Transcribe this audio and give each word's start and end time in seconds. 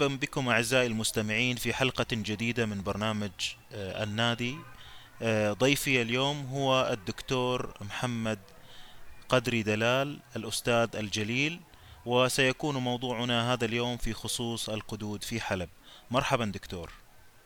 مرحبا 0.00 0.16
بكم 0.16 0.48
أعزائي 0.48 0.86
المستمعين 0.86 1.56
في 1.56 1.74
حلقة 1.74 2.06
جديدة 2.12 2.66
من 2.66 2.82
برنامج 2.82 3.30
آه، 3.72 4.04
النادي. 4.04 4.56
آه، 5.22 5.52
ضيفي 5.52 6.02
اليوم 6.02 6.46
هو 6.46 6.88
الدكتور 6.92 7.74
محمد 7.80 8.38
قدري 9.28 9.62
دلال 9.62 10.18
الأستاذ 10.36 10.96
الجليل 10.96 11.60
وسيكون 12.06 12.76
موضوعنا 12.76 13.52
هذا 13.52 13.64
اليوم 13.64 13.96
في 13.96 14.12
خصوص 14.12 14.68
القدود 14.68 15.24
في 15.24 15.40
حلب. 15.40 15.68
مرحبا 16.10 16.44
دكتور. 16.44 16.90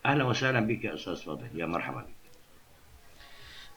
أهلا 0.05 0.23
وسهلا 0.23 0.59
بك 0.59 0.83
يا 0.83 0.95
أستاذ 0.95 1.15
فاضل. 1.15 1.49
يا 1.55 1.65
مرحبا. 1.65 2.07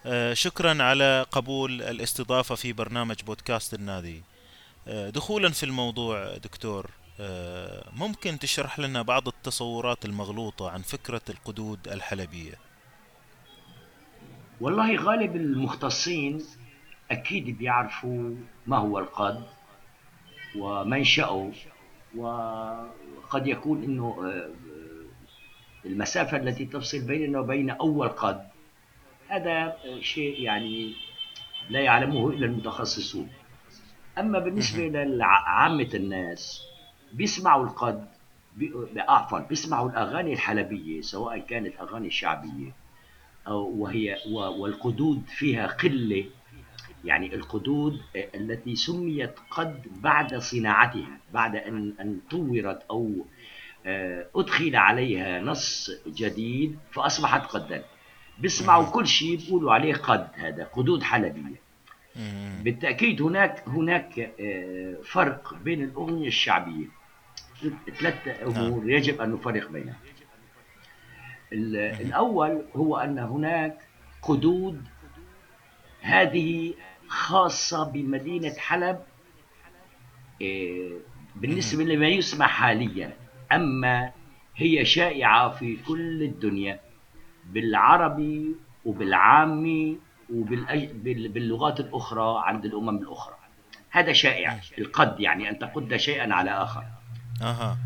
آه، 0.06 0.34
شكرا 0.34 0.82
على 0.82 1.26
قبول 1.30 1.82
الاستضافة 1.82 2.54
في 2.54 2.72
برنامج 2.72 3.22
بودكاست 3.22 3.74
النادي. 3.74 4.22
دخولا 4.86 5.48
في 5.50 5.62
الموضوع 5.62 6.36
دكتور 6.36 6.90
ممكن 7.92 8.38
تشرح 8.38 8.78
لنا 8.78 9.02
بعض 9.02 9.28
التصورات 9.28 10.04
المغلوطة 10.04 10.70
عن 10.70 10.82
فكرة 10.82 11.22
القدود 11.30 11.88
الحلبية؟ 11.88 12.54
والله 14.60 14.96
غالب 14.96 15.36
المختصين 15.36 16.42
أكيد 17.10 17.58
بيعرفوا 17.58 18.34
ما 18.66 18.76
هو 18.76 18.98
القد 18.98 19.42
ومنشأه 20.56 21.52
وقد 22.16 23.46
يكون 23.46 23.82
إنه 23.82 24.16
آه، 24.24 24.50
المسافة 25.86 26.36
التي 26.36 26.64
تفصل 26.64 27.00
بيننا 27.00 27.40
وبين 27.40 27.70
أول 27.70 28.08
قد. 28.08 28.48
هذا 29.28 29.76
شيء 30.00 30.40
يعني 30.40 30.94
لا 31.70 31.80
يعلمه 31.80 32.30
إلا 32.30 32.46
المتخصصون. 32.46 33.28
أما 34.18 34.38
بالنسبة 34.38 34.88
لعامة 34.88 35.90
الناس 35.94 36.68
بيسمعوا 37.12 37.64
القد 37.64 38.06
عفوا 38.96 39.38
بيسمعوا 39.38 39.90
الأغاني 39.90 40.32
الحلبية 40.32 41.00
سواء 41.00 41.38
كانت 41.38 41.80
أغاني 41.80 42.10
شعبية 42.10 42.72
أو 43.46 43.68
وهي 43.78 44.16
والقدود 44.32 45.22
فيها 45.28 45.66
قلة. 45.66 46.24
يعني 47.04 47.34
القدود 47.34 48.00
التي 48.16 48.76
سميت 48.76 49.34
قد 49.50 49.82
بعد 50.02 50.34
صناعتها 50.34 51.18
بعد 51.32 51.56
أن 51.56 51.94
أن 52.00 52.20
طورت 52.30 52.82
أو 52.90 53.26
آه، 53.86 54.26
أدخل 54.36 54.76
عليها 54.76 55.40
نص 55.40 55.90
جديد 56.06 56.78
فأصبحت 56.92 57.46
قدا. 57.46 57.84
بيسمعوا 58.38 58.90
كل 58.90 59.06
شيء 59.06 59.36
بيقولوا 59.36 59.72
عليه 59.72 59.94
قد 59.94 60.28
هذا 60.34 60.64
قدود 60.64 61.02
حلبية. 61.02 61.60
بالتأكيد 62.62 63.22
هناك 63.22 63.68
هناك 63.68 64.18
آه، 64.40 64.96
فرق 65.04 65.54
بين 65.64 65.84
الأغنية 65.84 66.26
الشعبية. 66.28 66.97
ثلاث 67.98 68.42
أمور 68.42 68.90
يجب 68.90 69.20
أن 69.20 69.32
نفرق 69.32 69.70
بينها 69.70 69.96
ال- 71.52 71.76
الأول 71.76 72.64
هو 72.76 72.96
أن 72.96 73.18
هناك 73.18 73.78
قدود 74.22 74.84
هذه 76.00 76.74
خاصة 77.08 77.90
بمدينة 77.90 78.54
حلب 78.58 79.00
آه، 80.42 80.90
بالنسبة 81.36 81.84
لما 81.84 82.08
يسمع 82.08 82.46
حاليا. 82.46 83.12
أما 83.52 84.12
هي 84.56 84.84
شائعة 84.84 85.48
في 85.50 85.76
كل 85.76 86.22
الدنيا 86.22 86.80
بالعربي 87.46 88.56
وبالعامي 88.84 89.98
وباللغات 90.34 91.80
الأخرى 91.80 92.34
عند 92.46 92.64
الأمم 92.64 92.98
الأخرى. 92.98 93.36
هذا 93.90 94.12
شائع 94.12 94.60
القد 94.78 95.20
يعني 95.20 95.50
أن 95.50 95.58
تقد 95.58 95.96
شيئا 95.96 96.34
على 96.34 96.50
آخر. 96.50 96.84
أها. 97.42 97.78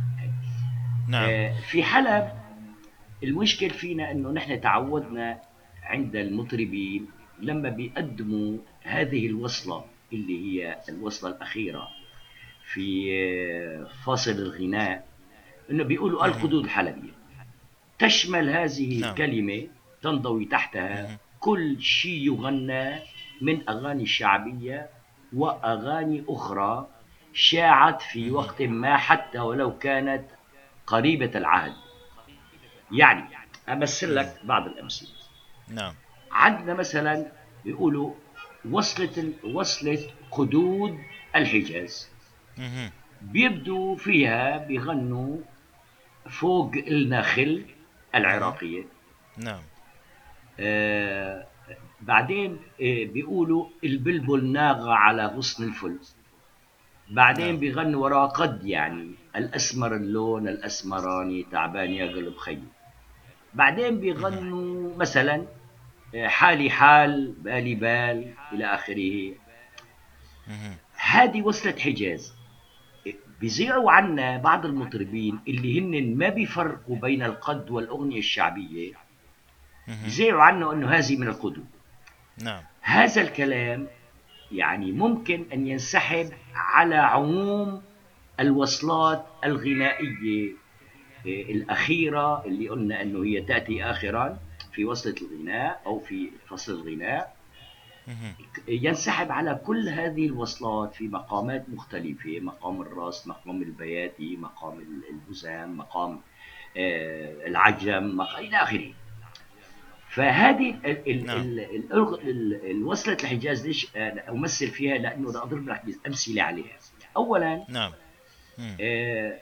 نعم. 1.09 1.29
آه، 1.31 1.61
في 1.61 1.83
حلب 1.83 2.33
المشكل 3.23 3.71
فينا 3.71 4.11
إنه 4.11 4.31
نحن 4.31 4.61
تعودنا 4.61 5.41
عند 5.83 6.17
المطربين 6.17 7.07
لما 7.41 7.69
بيقدموا 7.69 8.59
هذه 8.83 9.27
الوصلة 9.27 9.85
اللي 10.13 10.63
هي 10.63 10.79
الوصلة 10.89 11.31
الأخيرة 11.31 11.89
في 12.73 13.13
آه، 13.13 13.87
فاصل 14.05 14.31
الغناء 14.31 15.07
إنه 15.71 15.85
بيقولوا 15.85 16.27
القدود 16.27 16.65
الحلبية. 16.65 17.13
تشمل 17.99 18.51
هذه 18.51 19.01
نعم. 19.01 19.11
الكلمة 19.11 19.67
تنضوي 20.03 20.45
تحتها 20.45 21.19
كل 21.41 21.81
شيء 21.81 22.27
يغنى 22.27 22.99
من 23.41 23.69
أغاني 23.69 24.07
شعبية 24.07 24.89
وأغاني 25.33 26.25
أخرى 26.29 26.87
شاعت 27.33 28.03
في 28.03 28.31
وقت 28.31 28.63
ما 28.63 28.97
حتى 28.97 29.39
ولو 29.39 29.79
كانت 29.79 30.25
قريبة 30.87 31.39
العهد. 31.39 31.75
يعني 32.93 33.25
أمثل 33.69 34.17
لك 34.17 34.41
بعض 34.45 34.67
الأمثلة. 34.67 35.09
نعم. 35.69 35.95
عندنا 36.33 36.75
مثلا 36.75 37.27
بيقولوا 37.65 38.15
وصلة 38.71 39.33
وصلة 39.45 39.99
قدود 40.31 40.99
الحجاز. 41.37 42.09
بيبدوا 43.23 43.97
فيها 43.97 44.59
بيغنوا 44.59 45.37
فوق 46.31 46.73
النخل 46.75 47.65
العراقية. 48.15 48.85
نعم. 49.37 49.63
آه 50.61 51.47
بعدين 52.01 52.53
آه 52.81 53.05
بيقولوا 53.05 53.67
البلبل 53.85 54.53
ناغى 54.53 54.93
على 54.93 55.27
غصن 55.27 55.65
الفل 55.65 55.99
بعدين 57.11 57.47
نعم. 57.47 57.57
بيغنوا 57.57 58.03
وراه 58.03 58.27
قد 58.27 58.67
يعني 58.67 59.15
الأسمر 59.37 59.97
اللون 59.97 60.49
الأسمراني 60.49 61.47
تعبان 61.51 61.91
يا 61.91 62.07
قلب 62.07 62.37
خيي 62.37 62.63
بعدين 63.55 64.01
بيغنوا 64.01 64.97
مثلا 64.97 65.47
آه، 66.15 66.29
حالي 66.29 66.71
حال 66.71 67.33
بالي 67.33 67.75
بال 67.75 68.35
إلى 68.53 68.65
آخره. 68.75 69.35
هذه 70.97 71.43
وصلت 71.43 71.79
حجاز 71.79 72.35
بيذيعوا 73.41 73.93
عنا 73.93 74.37
بعض 74.37 74.67
المطربين 74.67 75.41
اللي 75.49 75.81
هن 75.81 76.17
ما 76.17 76.29
بيفرقوا 76.29 76.97
بين 76.97 77.23
القد 77.23 77.71
والأغنية 77.71 78.19
الشعبية 78.19 78.93
مهم. 79.89 80.03
بيذيعوا 80.05 80.43
عنه 80.43 80.73
أنه 80.73 80.89
هذه 80.91 81.17
من 81.17 81.29
القدود 81.29 81.67
نعم 82.43 82.63
هذا 82.81 83.21
الكلام 83.23 83.89
يعني 84.53 84.93
ممكن 84.93 85.45
أن 85.53 85.67
ينسحب 85.67 86.29
على 86.55 86.95
عموم 86.97 87.83
الوصلات 88.41 89.27
الغنائية 89.45 90.53
إيه، 91.27 91.53
الأخيرة 91.55 92.45
اللي 92.47 92.69
قلنا 92.69 93.03
أنه 93.03 93.25
هي 93.25 93.43
تأتي 93.43 93.85
آخرا 93.85 94.39
في 94.73 94.85
وصلة 94.85 95.15
الغناء 95.23 95.83
أو 95.87 95.99
في 96.01 96.31
فصل 96.49 96.73
الغناء. 96.73 97.37
ينسحب 98.69 99.33
على 99.33 99.61
كل 99.67 99.89
هذه 99.89 100.27
الوصلات 100.27 100.95
في 100.95 101.09
مقامات 101.09 101.65
مختلفة 101.69 102.41
مقام 102.41 102.83
الرأس 102.83 103.27
مقام 103.29 103.63
البياتي 103.63 104.37
مقام 104.37 104.79
الهزام 105.11 105.77
مقام 105.77 106.21
آه، 106.77 107.47
العجم 107.47 108.17
مق- 108.17 108.39
إلى 108.39 108.57
آخره 108.57 108.93
فهذه 110.15 110.71
ال- 110.85 111.09
ال- 111.11 111.27
نعم. 111.27 111.41
ال- 111.41 111.61
ال- 112.31 112.71
الوصلة 112.71 113.17
الحجاز 113.23 113.67
ليش 113.67 113.97
أنا 113.97 114.31
أمثل 114.31 114.69
فيها؟ 114.69 114.99
لأنه 114.99 115.29
بدي 115.29 115.39
أضرب 115.39 115.69
لك 115.69 115.83
أمثلة 116.07 116.43
عليها. 116.43 116.77
أولا 117.17 117.65
نعم. 117.69 117.93
آه، 118.81 119.39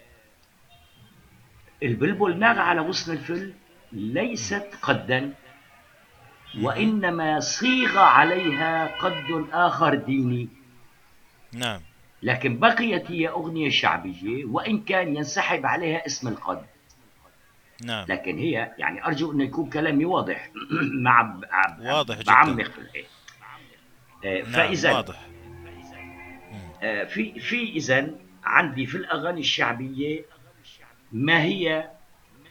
البلبل 1.82 2.38
ناغ 2.38 2.58
على 2.58 2.80
غصن 2.80 3.12
الفل 3.12 3.52
ليست 3.92 4.66
قدا 4.82 5.32
وإنما 6.62 7.40
صيغ 7.40 7.98
عليها 7.98 8.96
قد 8.98 9.46
آخر 9.52 9.94
ديني. 9.94 10.48
نعم. 11.52 11.80
لكن 12.22 12.58
بقيت 12.58 13.10
هي 13.10 13.28
أغنية 13.28 13.70
شعبية 13.70 14.44
وإن 14.44 14.80
كان 14.80 15.16
ينسحب 15.16 15.66
عليها 15.66 16.06
اسم 16.06 16.28
القد. 16.28 16.62
نعم. 17.84 18.04
لكن 18.08 18.38
هي 18.38 18.72
يعني 18.78 19.06
أرجو 19.06 19.32
أن 19.32 19.40
يكون 19.40 19.70
كلامي 19.70 20.04
واضح. 20.04 20.50
مع 21.04 21.40
واضح 21.80 22.18
جداً. 22.18 22.32
بعمق 22.32 22.64
في 22.64 22.78
الإيه 22.78 23.04
آه، 24.24 24.42
نعم 24.42 24.52
فإذا 24.52 24.92
واضح. 24.92 25.26
آه، 26.82 27.04
في 27.04 27.40
في 27.40 27.72
إذا 27.72 28.10
عندي 28.44 28.86
في 28.86 28.96
الأغاني 28.96 29.40
الشعبية 29.40 30.24
ما 31.12 31.42
هي 31.42 31.90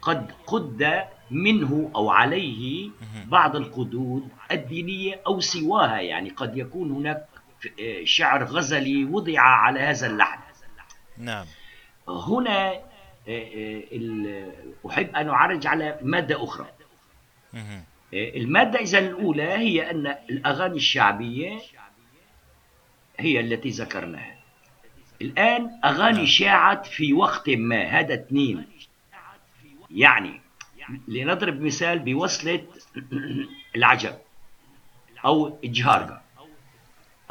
قد 0.01 0.31
قد 0.47 1.03
منه 1.31 1.91
أو 1.95 2.09
عليه 2.09 2.89
بعض 3.25 3.55
القدود 3.55 4.27
الدينية 4.51 5.21
أو 5.27 5.39
سواها. 5.39 5.99
يعني 5.99 6.29
قد 6.29 6.57
يكون 6.57 6.91
هناك 6.91 7.25
آه، 7.79 8.03
شعر 8.03 8.43
غزلي 8.43 9.05
وضع 9.05 9.39
على 9.41 9.79
هذا 9.79 10.07
اللحن. 10.07 10.39
نعم. 11.17 11.45
هنا 12.07 12.88
أحب 14.89 15.15
أن 15.15 15.29
أعرج 15.29 15.67
على 15.67 15.99
مادة 16.01 16.43
أخرى. 16.43 16.67
آه، 17.53 17.83
المادة 18.13 18.79
إذا 18.79 18.99
الأولى 18.99 19.43
هي 19.43 19.91
أن 19.91 20.15
الأغاني 20.29 20.75
الشعبية 20.75 21.59
هي 23.19 23.39
التي 23.39 23.69
ذكرناها 23.69 24.35
الآن 25.21 25.79
أغاني 25.85 26.17
نعم. 26.17 26.25
شاعت 26.25 26.85
في 26.85 27.13
وقت 27.13 27.49
ما 27.49 27.83
هذا 27.83 28.13
اثنين 28.13 28.65
يعني 29.91 30.41
لنضرب 31.07 31.61
مثال 31.61 31.99
بوصلة 31.99 32.65
العجب 33.75 34.15
أو 35.25 35.57
الجهارقة 35.63 36.21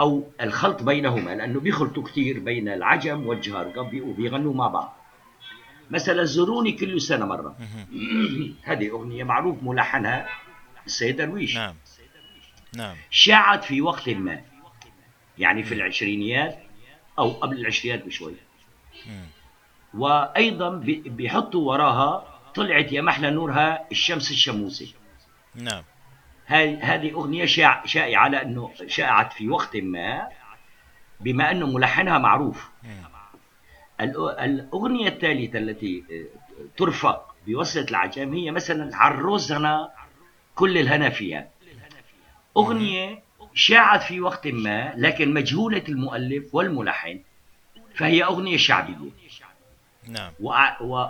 أو 0.00 0.30
الخلط 0.40 0.82
بينهما 0.82 1.30
لأنه 1.30 1.60
بيخلطوا 1.60 2.02
كثير 2.02 2.38
بين 2.38 2.68
العجم 2.68 3.26
والجهارقة 3.26 3.82
بي- 3.82 4.00
وبيغنوا 4.00 4.54
مع 4.54 4.66
بعض 4.68 4.97
مثلا 5.90 6.24
زوروني 6.24 6.72
كل 6.72 7.00
سنة 7.00 7.26
مرة. 7.26 7.56
مهم. 7.60 8.54
هذه 8.70 8.90
أغنية 8.90 9.24
معروف 9.24 9.62
ملحنها 9.62 10.28
السيد 10.86 11.16
درويش. 11.16 11.54
نعم. 11.56 11.74
نعم. 12.76 12.96
شاعت 13.10 13.64
في 13.64 13.80
وقت 13.80 14.08
ما. 14.08 14.40
يعني 15.38 15.62
في 15.62 15.74
العشرينيات 15.74 16.58
أو 17.18 17.30
قبل 17.30 17.58
العشرينيات 17.60 18.04
بشوي. 18.06 18.34
بي- 20.80 21.02
بيحطوا 21.06 21.72
وراها 21.72 22.24
طلعت 22.54 22.92
يا 22.92 23.00
محلى 23.02 23.30
نورها 23.30 23.86
الشمس 23.92 24.30
الشموسي. 24.30 24.94
نعم. 25.54 25.82
هاي 26.46 26.76
هذه 26.76 27.12
أغنية 27.12 27.44
شائع 27.44 27.86
شائعة 27.86 28.20
على 28.22 28.42
أنه 28.42 28.70
شاعت 28.86 29.32
في 29.32 29.48
وقت 29.48 29.76
ما 29.76 30.28
بما 31.20 31.50
أنه 31.50 31.66
ملحنها 31.66 32.18
معروف. 32.18 32.68
مم. 32.84 33.17
الأ- 34.02 34.40
الأغنية 34.42 35.08
الثالثة 35.08 35.58
التي 35.58 36.04
آه، 36.10 36.24
ترفق 36.76 37.34
بوصلة 37.46 37.84
العجم 37.90 38.32
هي 38.34 38.50
مثلا 38.50 38.96
عروسنا 38.96 39.90
كل 40.54 40.78
الهنا 40.78 41.10
فيها 41.10 41.48
أغنية 42.56 43.22
شاعت 43.54 44.02
في 44.02 44.20
وقت 44.20 44.46
ما 44.46 44.94
لكن 44.96 45.34
مجهولة 45.34 45.82
المؤلف 45.88 46.54
والملحن 46.54 47.20
فهي 47.94 48.24
أغنية 48.24 48.56
شعبية. 48.56 48.94
نعم. 50.08 50.32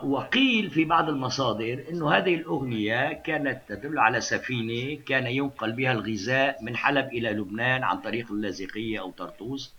وقيل 0.04 0.70
في 0.70 0.84
بعض 0.84 1.08
المصادر 1.08 1.84
إنه 1.90 2.10
هذه 2.12 2.34
الأغنية 2.34 3.12
كانت 3.12 3.60
تدل 3.68 3.98
على 3.98 4.20
سفينة 4.20 5.00
كان 5.06 5.26
ينقل 5.26 5.72
بها 5.72 5.92
الغذاء 5.92 6.62
من 6.64 6.76
حلب 6.76 7.06
إلى 7.08 7.30
لبنان 7.30 7.84
عن 7.84 7.96
طريق 8.00 8.32
اللاذقية 8.32 9.00
أو 9.00 9.10
طرطوس. 9.10 9.74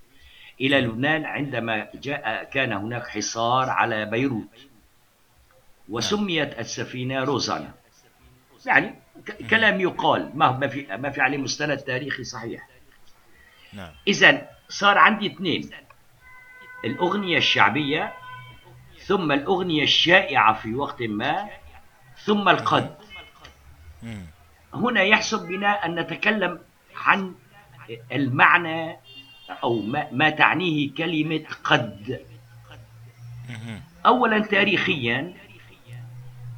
إلى 0.61 0.81
لبنان 0.81 1.25
عندما 1.25 1.87
جاء 1.93 2.43
كان 2.43 2.73
هناك 2.73 3.07
حصار 3.07 3.69
على 3.69 4.05
بيروت. 4.05 4.67
وسميت 5.89 6.59
السفينة 6.59 7.23
روزانا 7.23 7.73
يعني 8.65 8.95
كلام 9.49 9.81
يقال. 9.81 10.31
ما 10.33 10.51
ما 10.51 10.67
في 10.67 10.97
ما 10.97 11.09
في 11.09 11.21
عليه 11.21 11.37
مستند 11.37 11.77
تاريخي 11.77 12.23
صحيح. 12.23 12.67
نعم. 13.73 13.91
اذا 14.07 14.49
صار 14.69 14.97
عندي 14.97 15.27
اثنين. 15.27 15.69
الأغنية 16.85 17.37
الشعبية 17.37 18.13
ثم 18.99 19.31
الأغنية 19.31 19.83
الشائعة 19.83 20.53
في 20.53 20.75
وقت 20.75 21.01
ما 21.01 21.49
ثم 22.17 22.49
القد. 22.49 22.95
هنا 24.73 25.01
يحسب 25.03 25.47
بنا 25.47 25.85
أن 25.85 25.99
نتكلم 25.99 26.59
عن 26.95 27.35
المعنى 28.11 28.97
أو 29.63 29.81
ما, 29.81 30.07
ما 30.11 30.29
تعنيه 30.29 30.93
كلمة 30.93 31.43
قد. 31.63 32.19
اولا 34.05 34.39
تاريخيا 34.39 35.33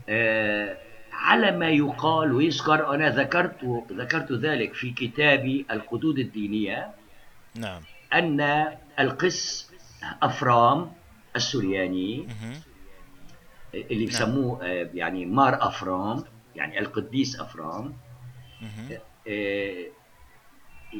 آه، 0.09 0.77
على 1.13 1.51
ما 1.51 1.69
يقال 1.69 2.33
ويذكر 2.33 2.95
أنا 2.95 3.09
ذكرت 3.09 3.85
ذكرت 3.91 4.31
ذلك 4.31 4.73
في 4.73 4.91
كتابي 4.91 5.65
القدود 5.71 6.19
الدينية 6.19 6.91
نعم 7.55 7.81
أن 8.13 8.67
القس 8.99 9.71
أفرام 10.23 10.91
السورياني 11.35 12.17
مهم. 12.17 12.61
اللي 13.73 14.05
بسموه 14.05 14.65
آه، 14.65 14.89
يعني 14.93 15.25
مار 15.25 15.67
أفرام 15.67 16.23
يعني 16.55 16.79
القديس 16.79 17.39
أفرام. 17.39 17.93
آه، 19.27 19.85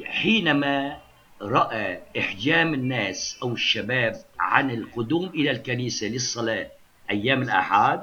حينما 0.04 0.98
رأى 1.42 2.00
إحجام 2.18 2.74
الناس 2.74 3.38
أو 3.42 3.52
الشباب 3.52 4.16
عن 4.38 4.70
القدوم 4.70 5.26
إلى 5.28 5.50
الكنيسة 5.50 6.06
للصلاة 6.06 6.66
أيام 7.10 7.42
الأحد. 7.42 8.02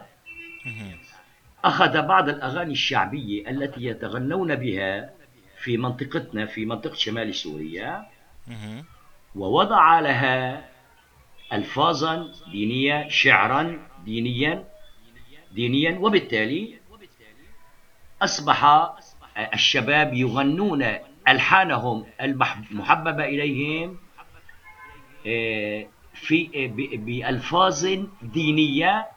أخذ 1.66 2.02
بعض 2.02 2.30
الأغاني 2.30 2.72
الشعبية 2.72 3.50
التي 3.50 3.86
يتغنون 3.86 4.56
بها 4.56 5.10
في 5.64 5.78
منطقتنا 5.78 6.46
في 6.46 6.66
منطقة 6.66 6.96
شمال 6.96 7.36
سوريا. 7.36 8.06
ووضع 9.36 10.00
لها 10.00 10.70
الفاظا 11.54 12.32
دينية 12.52 13.08
شعرا 13.10 13.88
دينيا 14.06 14.64
دينيا 15.52 16.00
وبالتالي 16.00 16.80
أصبح 18.22 18.90
الشباب 19.54 20.14
يغنون 20.14 20.86
ألحانهم 21.28 22.06
المحببة 22.22 23.26
إليهم 23.26 23.98
آه، 25.28 25.86
في 26.14 26.50
آه، 26.56 26.68
ب- 26.68 27.06
بألفاظ 27.06 27.88
دينية 28.22 29.08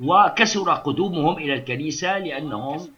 وكسر 0.00 0.70
قدومهم 0.74 1.36
إلى 1.38 1.54
الكنيسة 1.54 2.18
لأنهم 2.18 2.88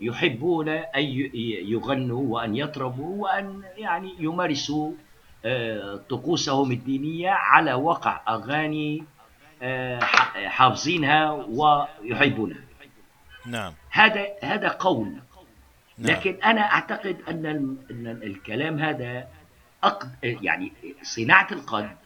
يحبون 0.00 0.68
أن 0.68 1.02
ي- 1.02 1.30
يغنوا 1.70 2.34
وأن 2.34 2.56
يطربوا 2.56 3.22
وأن 3.24 3.62
يعني 3.76 4.14
يمارسوا 4.18 4.92
آه، 5.44 5.96
طقوسهم 6.10 6.72
الدينية 6.72 7.30
على 7.30 7.74
وقع 7.74 8.20
أغاني 8.28 9.04
ح- 10.02 10.38
حافظينها 10.46 11.32
ويحبونها 11.32 12.58
نعم 13.46 13.72
هذا 13.90 14.26
هذا 14.42 14.68
قول. 14.68 15.12
لكن 15.98 16.38
أنا 16.44 16.60
أعتقد 16.60 17.16
أن 17.28 17.46
أن 17.90 18.20
الكلام 18.22 18.78
هذا 18.78 19.28
أقد 19.84 20.10
يعني 20.22 20.72
صناعة 21.02 21.48
القد 21.52 21.96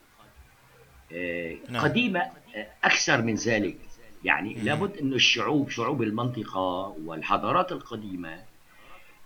آه، 1.13 1.55
نعم. 1.69 1.83
قديمة 1.83 2.19
آه، 2.55 2.67
أكثر 2.83 3.21
من 3.21 3.35
ذلك 3.35 3.77
يعني. 4.23 4.53
لابد 4.53 4.97
أن 4.97 5.13
الشعوب 5.13 5.69
شعوب 5.69 6.01
المنطقة 6.01 6.95
والحضارات 7.05 7.71
القديمة 7.71 8.39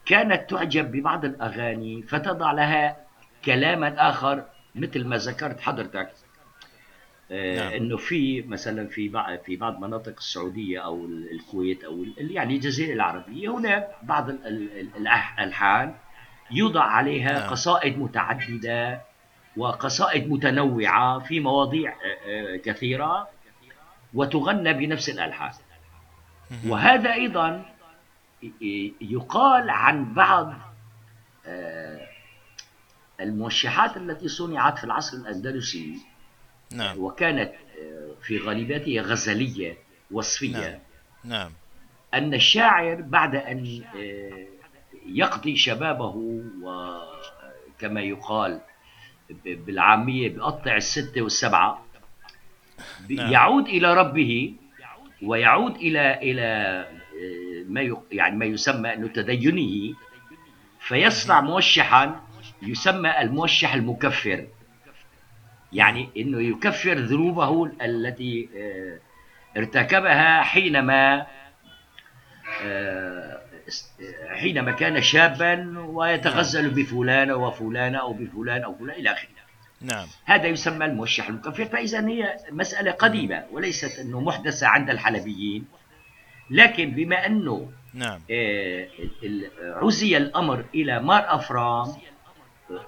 كانت 0.05 0.49
تعجب 0.49 0.91
ببعض 0.91 1.25
الأغاني 1.25 2.01
فتضع 2.01 2.51
لها 2.51 2.97
كلاما 3.45 4.09
آخر 4.09 4.43
مثل 4.75 5.05
ما 5.05 5.17
ذكرت 5.17 5.59
حضرتك 5.59 6.11
نعم. 7.31 7.73
إنه 7.73 7.97
في 7.97 8.41
مثلا 8.41 8.87
في 8.87 9.09
بعض 9.09 9.39
في 9.39 9.55
بعض 9.55 9.79
مناطق 9.79 10.13
السعودية 10.17 10.79
أو 10.79 11.05
ال- 11.05 11.31
الكويت 11.31 11.83
أو 11.83 12.05
يعني 12.17 12.55
الجزيرة 12.55 12.93
العربية 12.93 13.49
هناك 13.57 13.87
بعض 14.03 14.29
ال- 14.29 14.47
ال- 14.47 14.79
ال- 14.79 14.95
الالحان 14.97 15.95
يوضع 16.51 16.83
عليها 16.83 17.39
نعم. 17.39 17.49
قصائد 17.49 17.97
متعددة 17.99 19.01
وقصائد 19.57 20.29
متنوعة 20.31 21.19
في 21.19 21.39
مواضيع 21.39 21.91
آه، 21.91 21.95
آه، 22.29 22.57
كثيرة 22.57 23.29
وتغنى 24.13 24.73
بنفس 24.73 25.09
الألحان. 25.09 25.51
وهذا 26.67 27.13
أيضا 27.13 27.65
يقال 29.01 29.69
عن 29.69 30.13
بعض 30.13 30.53
آه، 31.45 32.07
الموشحات 33.21 33.97
التي 33.97 34.27
صنعت 34.27 34.77
في 34.77 34.83
العصر 34.83 35.17
الأندلسي 35.17 35.97
نعم 36.71 36.99
وكانت 36.99 37.51
آه، 37.81 38.11
في 38.23 38.37
غالبيتها 38.37 39.01
غزلية 39.01 39.77
وصفية 40.11 40.57
نعم. 40.57 40.79
نعم 41.23 41.51
أن 42.13 42.33
الشاعر 42.33 43.01
بعد 43.01 43.35
أن 43.35 43.81
آه، 43.95 44.47
يقضي 45.05 45.55
شبابه 45.55 46.15
وكما 46.63 48.01
يقال 48.01 48.61
ب- 49.29 49.65
بالعامية 49.65 50.29
بقطع 50.35 50.75
الستة 50.75 51.21
والسبعة 51.21 51.85
نعم. 53.09 53.31
يعود 53.31 53.67
إلى 53.67 53.93
ربه 53.93 54.53
ويعود 55.23 55.75
إلى 55.75 56.13
إلى 56.21 56.41
آه، 56.43 57.63
ما 57.69 57.97
يعني 58.11 58.35
ما 58.35 58.45
يسمى 58.45 58.93
أنه 58.93 59.07
تدينه 59.07 59.95
فيصنع 60.79 61.41
موشحا 61.41 62.21
يسمى 62.61 63.21
الموشح 63.21 63.73
المكفر 63.73 64.47
يعني 65.73 66.09
أنه 66.17 66.41
يكفر 66.41 66.93
ذنوبه 66.93 67.71
التي 67.81 68.49
آه، 68.55 68.99
ارتكبها 69.59 70.41
حينما 70.41 71.25
آه، 72.63 73.41
حينما 74.35 74.71
كان 74.71 75.01
شابا 75.01 75.79
ويتغزل 75.79 76.69
بفلان 76.69 77.31
وفلانة 77.31 77.97
أو 77.97 78.13
بفلان 78.13 78.63
أو 78.63 78.75
فلان 78.75 78.99
إلى 78.99 79.11
آخره. 79.11 79.29
نعم. 79.81 80.07
هذا 80.25 80.47
يسمى 80.47 80.85
الموشح 80.85 81.29
المكفر. 81.29 81.65
فإذا 81.65 82.07
هي 82.07 82.37
مسألة 82.51 82.91
قديمة 82.91 83.45
وليست 83.51 83.99
أنه 83.99 84.19
محدثة 84.19 84.67
عند 84.67 84.89
الحلبيين. 84.89 85.65
لكن 86.49 86.91
بما 86.91 87.25
أنه 87.25 87.71
نعم. 87.93 88.21
آه، 88.31 88.87
عزي 89.59 90.17
الأمر 90.17 90.65
إلى 90.75 90.99
مار 90.99 91.35
أفرام 91.35 91.87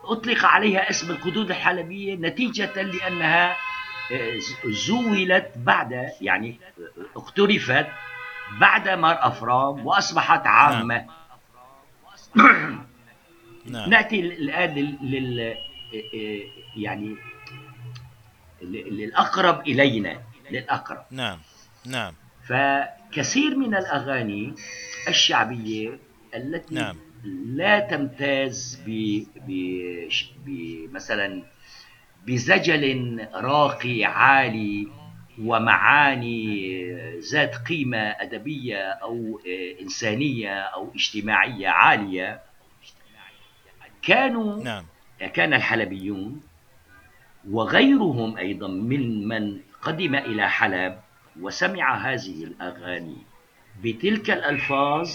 أطلق 0.03 0.45
عليها 0.45 0.89
اسم 0.89 1.11
القدود 1.11 1.49
الحلبية 1.49 2.15
نتيجة 2.15 2.81
لأنها 2.81 3.57
زولت 4.65 5.51
بعد 5.55 6.09
يعني 6.21 6.59
اقترفت 7.15 7.87
بعد 8.59 8.89
مار 8.89 9.17
أفرام 9.27 9.85
وأصبحت 9.85 10.47
عامة. 10.47 11.05
نعم. 12.35 12.85
نعم. 13.65 13.89
نأتي 13.89 14.19
الآن 14.19 14.69
لل 14.75 14.97
لل- 15.01 15.57
يعني 16.77 17.15
للأقرب 18.61 19.61
إلينا 19.67 20.21
للأقرب. 20.51 21.05
نعم. 21.11 21.39
نعم. 21.85 22.13
فكثير 22.47 23.55
من 23.57 23.75
الأغاني 23.75 24.53
الشعبية 25.07 25.99
التي 26.35 26.75
نعم. 26.75 26.95
لا 27.23 27.79
تمتاز 27.79 28.83
ب 28.87 28.89
ب 30.45 30.89
مثلا 30.93 31.43
بزجل 32.27 33.27
راقي 33.33 34.05
عالي 34.05 34.87
ومعاني 35.41 36.59
ذات 37.19 37.55
قيمة 37.55 37.97
أدبية 37.97 38.77
أو 38.77 39.41
إنسانية 39.81 40.59
أو 40.59 40.91
اجتماعية 40.95 41.67
عالية. 41.67 42.41
كانوا 44.01 44.63
نعم. 44.63 44.85
كان 45.33 45.53
الحلبيون 45.53 46.41
وغيرهم 47.49 48.37
أيضا 48.37 48.67
من 48.67 49.27
من 49.27 49.59
قدم 49.81 50.15
إلى 50.15 50.49
حلب 50.49 50.99
وسمع 51.41 51.97
هذه 51.97 52.43
الأغاني 52.43 53.17
بتلك 53.83 54.31
الألفاظ 54.31 55.11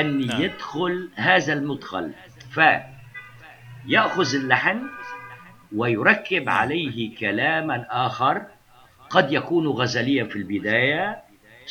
أن 0.00 0.26
نعم. 0.26 0.42
يدخل 0.42 1.10
هذا 1.14 1.52
المدخل 1.52 2.12
فيأخذ 2.50 4.34
اللحن 4.34 4.82
ويركب 5.76 6.48
عليه 6.48 7.16
كلاما 7.16 7.86
آخر 7.90 8.46
قد 9.10 9.32
يكون 9.32 9.66
غزليا 9.66 10.24
في 10.24 10.36
البداية 10.36 11.22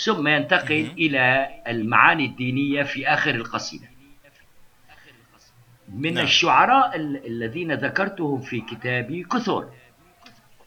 ثم 0.06 0.28
ينتقل. 0.28 0.88
إلى 0.98 1.50
المعاني 1.68 2.26
الدينية 2.26 2.84
في 2.84 3.08
آخر 3.08 3.36
القصيدة 3.36 3.88
من 5.94 6.14
نعم. 6.14 6.24
الشعراء 6.24 6.96
ال- 6.96 7.26
الذين 7.28 7.72
ذكرتهم 7.74 8.42
في 8.42 8.62
كتابي 8.62 9.24
كثر 9.24 9.70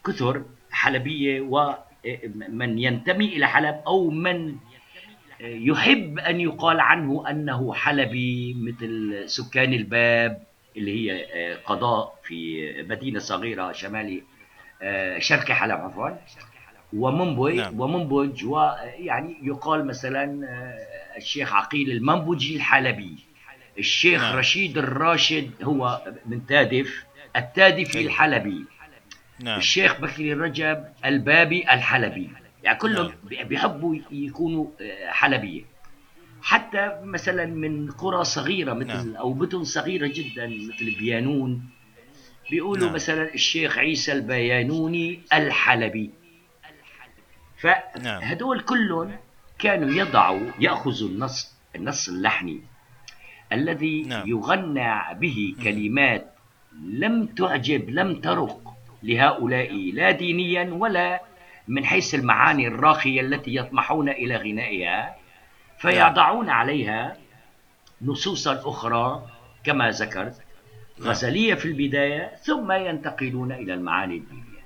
كثر 0.06 0.44
حلبية 0.70 1.40
ومن 1.40 2.78
ينتمي 2.78 3.24
إلى 3.36 3.46
حلب 3.46 3.80
أو 3.86 4.10
من 4.10 4.56
يحب 5.40 6.18
أن 6.18 6.40
يقال 6.40 6.80
عنه 6.80 7.30
أنه 7.30 7.74
حلبي 7.74 8.54
مثل 8.58 9.22
سكان 9.26 9.72
الباب 9.72 10.42
اللي 10.76 11.10
هي 11.10 11.24
قضاء 11.64 12.18
في 12.24 12.66
مدينة 12.88 13.18
صغيرة 13.18 13.72
شمالي 13.72 14.22
شرق 15.18 15.52
حلب 15.52 15.80
عفوا 15.80 16.10
ومنبج 16.92 17.54
نعم. 17.54 17.80
ومنبج 17.80 18.44
ويعني 18.44 19.36
يقال 19.42 19.86
مثلا 19.86 20.48
الشيخ 21.16 21.52
عقيل 21.54 21.90
المنبجي 21.90 22.56
الحلبي 22.56 23.16
الشيخ 23.78 24.22
نعم. 24.22 24.36
رشيد 24.38 24.78
الراشد 24.78 25.50
هو 25.62 26.02
من 26.26 26.46
تادف 26.46 27.04
التادفي. 27.36 28.00
الحلبي 28.00 28.64
نعم 29.40 29.58
الشيخ 29.58 30.00
بكري 30.00 30.32
رجب 30.32 30.84
البابي 31.04 31.62
الحلبي 31.62 32.30
يعني 32.66 32.78
كلهم 32.78 33.12
نعم. 33.30 33.48
بيحبوا 33.48 33.96
يكونوا 34.10 34.66
آه، 34.80 35.10
حلبية 35.10 35.64
حتى 36.42 37.00
مثلا 37.02 37.46
من 37.46 37.90
قرى 37.90 38.24
صغيرة 38.24 38.72
مثل 38.72 38.88
نعم. 38.88 39.16
أو 39.16 39.34
مدن 39.34 39.64
صغيرة 39.64 40.06
جدا 40.06 40.46
مثل 40.46 40.98
بيانون 40.98 41.70
بيقولوا 42.50 42.86
نعم. 42.86 42.94
مثلا 42.94 43.34
الشيخ 43.34 43.78
عيسى 43.78 44.12
البيانوني 44.12 45.20
الحلبي. 45.32 46.10
فهدول 47.58 48.60
كلهم 48.60 49.16
كانوا 49.58 49.90
يضعوا 49.90 50.50
يأخذوا 50.58 51.08
النص 51.08 51.54
النص 51.76 52.08
اللحني 52.08 52.60
الذي 53.52 54.02
نعم. 54.02 54.28
يغنى 54.28 55.14
به 55.14 55.54
كلمات 55.62 56.34
لم 56.82 57.26
تعجب 57.26 57.90
لم 57.90 58.20
ترق 58.20 58.74
لهؤلاء 59.02 59.92
لا 59.92 60.10
دينيا 60.10 60.70
ولا 60.72 61.35
من 61.68 61.84
حيث 61.84 62.14
المعاني 62.14 62.68
الراقية 62.68 63.20
التي 63.20 63.56
يطمحون 63.56 64.08
إلى 64.08 64.36
غنائها 64.36 65.16
فيضعون 65.78 66.50
عليها 66.50 67.16
نصوصا 68.02 68.62
أخرى 68.64 69.26
كما 69.64 69.90
ذكرت. 69.90 70.46
غزلية 71.00 71.54
في 71.54 71.68
البداية 71.68 72.36
ثم 72.42 72.72
ينتقلون 72.72 73.52
إلى 73.52 73.74
المعاني 73.74 74.16
الدينية 74.16 74.56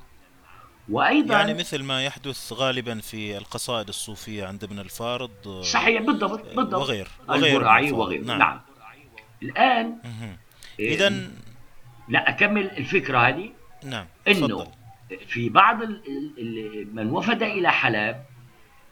وأيضا 0.89 1.39
يعني 1.39 1.55
مثل 1.55 1.83
ما 1.83 2.05
يحدث 2.05 2.53
غالبا 2.53 3.01
في 3.01 3.39
القصائد 3.39 3.89
الصوفية 3.89 4.47
عند 4.47 4.65
ابن 4.65 4.79
الفارض 4.79 5.31
آه، 5.47 5.63
صحيح 5.63 6.03
بالضبط 6.03 6.57
بالضبط 6.57 6.81
وغير 6.81 7.09
وغير. 7.29 7.95
وغيره 7.95 8.23
نعم. 8.23 8.39
نعم, 8.39 8.61
الآن 9.43 9.99
إذا 10.81 11.31
لا 12.09 12.29
أكمل 12.29 12.71
الفكرة 12.71 13.19
هذه 13.19 13.51
نعم 13.85 14.07
إنه 14.29 14.67
في 15.27 15.49
بعض 15.49 15.79
من 16.93 17.11
وفد 17.11 17.43
إلى 17.43 17.71
حلب 17.73 18.17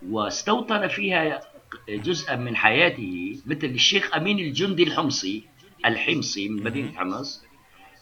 واستوطن 0.08 0.86
فيها 0.88 1.40
جزءا 1.88 2.36
من 2.36 2.56
حياته 2.56 3.40
مثل 3.46 3.66
الشيخ 3.66 4.16
أمين 4.16 4.38
الجندي 4.38 4.82
الحمصي 4.82 5.44
الحمصي 5.86 6.48
من 6.48 6.62
مدينة 6.64 6.92
حمص 6.96 7.44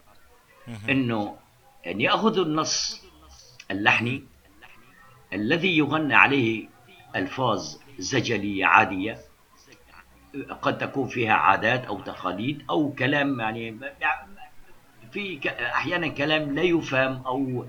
أنه 0.88 1.36
أن 1.86 2.00
يأخذوا 2.00 2.44
النص 2.44 3.04
اللحني 3.70 4.24
الذي 5.32 5.78
يغنى 5.78 6.14
عليه 6.14 6.68
ألفاظ 7.16 7.76
زجلية 7.98 8.66
عادية 8.66 9.18
قد 10.62 10.78
تكون 10.78 11.08
فيها 11.08 11.32
عادات 11.32 11.84
أو 11.84 12.00
تقاليد 12.00 12.62
أو 12.70 12.92
كلام 12.92 13.40
يعني 13.40 13.78
في 15.12 15.40
أحيانا 15.60 16.08
كلام 16.08 16.54
لا 16.54 16.62
يفهم 16.62 17.22
أو 17.26 17.66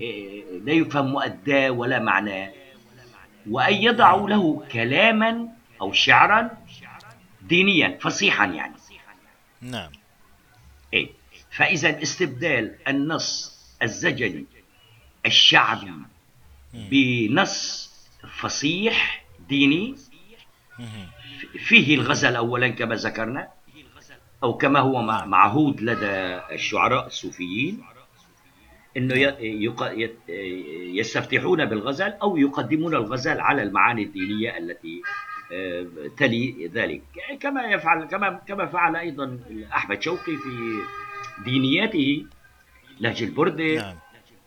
إيه، 0.00 0.58
لا 0.58 0.72
يفهم 0.72 1.06
مؤداه 1.06 1.70
ولا 1.70 1.98
معناه. 1.98 2.52
وأن 3.50 3.74
يضعوا 3.74 4.28
له 4.28 4.66
كلاما 4.72 5.48
أو 5.80 5.92
شعرا 5.92 6.50
دينيا 7.42 7.98
فصيحا 8.00 8.46
يعني. 8.46 8.74
نعم. 9.62 9.90
إيه 10.92 11.10
فإذا 11.50 12.02
استبدال 12.02 12.74
النص 12.88 13.49
الزجلي 13.82 14.44
الشعبي 15.26 15.92
بنص 16.74 17.90
فصيح 18.40 19.24
ديني. 19.48 19.94
فيه 21.58 21.94
الغزل 21.94 22.36
أولا 22.36 22.68
كما 22.68 22.94
ذكرنا 22.94 23.48
أو 24.42 24.54
كما 24.56 24.80
هو 24.80 25.02
مع- 25.02 25.26
معهود 25.26 25.80
لدى 25.82 26.40
الشعراء 26.54 27.06
الصوفيين 27.06 27.82
يت- 29.80 30.28
يستفتحون 30.98 31.64
بالغزل 31.64 32.08
أو 32.22 32.36
يقدمون 32.36 32.94
الغزل 32.94 33.40
على 33.40 33.62
المعاني 33.62 34.02
الدينية 34.02 34.58
التي 34.58 35.02
آه، 35.52 35.86
تلي 36.16 36.70
ذلك 36.74 37.02
كما 37.40 37.64
يفعل 37.64 38.04
كما 38.04 38.40
كما 38.48 38.66
فعل 38.66 38.96
أيضا 38.96 39.38
أحمد 39.72 40.02
شوقي 40.02 40.36
في 40.36 40.78
دينياته 41.44 42.26
لهج 43.00 43.22
البرده 43.22 43.74
نعم. 43.76 43.96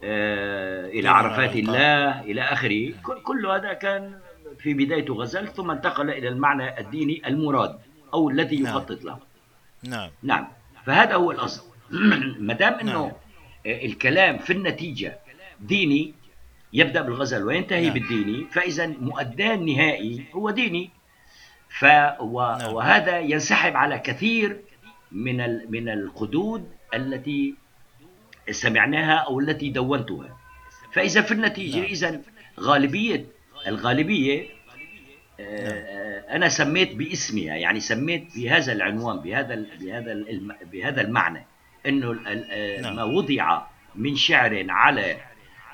آه، 0.03 0.85
إلى 0.85 1.01
دين 1.01 1.07
عرفات 1.07 1.49
على 1.49 1.59
الله 1.59 2.21
إلى 2.21 2.41
آخره. 2.41 2.93
كل- 3.03 3.21
كل 3.23 3.45
هذا 3.45 3.73
كان 3.73 4.19
في 4.59 4.73
بدايته 4.73 5.13
غزل 5.13 5.47
ثم 5.47 5.71
انتقل 5.71 6.09
إلى 6.09 6.27
المعنى 6.27 6.79
الديني 6.79 7.21
المراد 7.27 7.79
أو 8.13 8.29
الذي 8.29 8.57
نعم. 8.57 8.65
يخطط 8.75 9.03
له. 9.03 9.19
نعم. 9.83 10.09
نعم. 10.23 10.47
فهذا 10.85 11.15
هو 11.15 11.31
الأصل. 11.31 11.63
ما 12.47 12.53
دام 12.53 12.73
نعم. 12.73 12.79
أنه 12.81 13.11
الكلام 13.65 14.37
في 14.37 14.53
النتيجة 14.53 15.19
ديني 15.59 16.13
يبدأ 16.73 17.01
بالغزل 17.01 17.43
وينتهي 17.43 17.85
نعم. 17.85 17.93
بالديني 17.93 18.45
فإذا 18.51 18.87
مؤداه 18.87 19.53
النهائي 19.55 20.25
هو 20.33 20.49
ديني. 20.49 20.89
ف 21.69 21.85
و... 22.19 22.41
نعم. 22.41 22.73
وهذا 22.73 23.19
ينسحب 23.19 23.75
على 23.75 23.99
كثير 23.99 24.59
من 25.11 25.41
ال... 25.41 25.65
من 25.69 25.89
القدود 25.89 26.69
التي 26.93 27.55
سمعناها 28.51 29.13
أو 29.15 29.39
التي 29.39 29.69
دونتها 29.69 30.37
فإذا 30.93 31.21
في 31.21 31.31
النتيجة 31.31 31.75
نعم. 31.79 31.85
إذا 31.85 32.21
غالبية 32.59 33.25
الغالبية 33.67 34.47
آه، 35.39 36.35
أنا 36.35 36.49
سميت 36.49 36.95
باسمها 36.95 37.55
يعني 37.55 37.79
سميت 37.79 38.35
بهذا 38.35 38.71
العنوان 38.73 39.19
بهذا 39.19 39.65
بهذا 39.81 40.23
بهذا 40.71 41.01
المعنى 41.01 41.45
ال- 41.85 42.27
آه، 42.51 42.81
نعم. 42.81 42.95
ما 42.95 43.03
وضع 43.03 43.61
من 43.95 44.15
شعر 44.15 44.65
على 44.69 45.17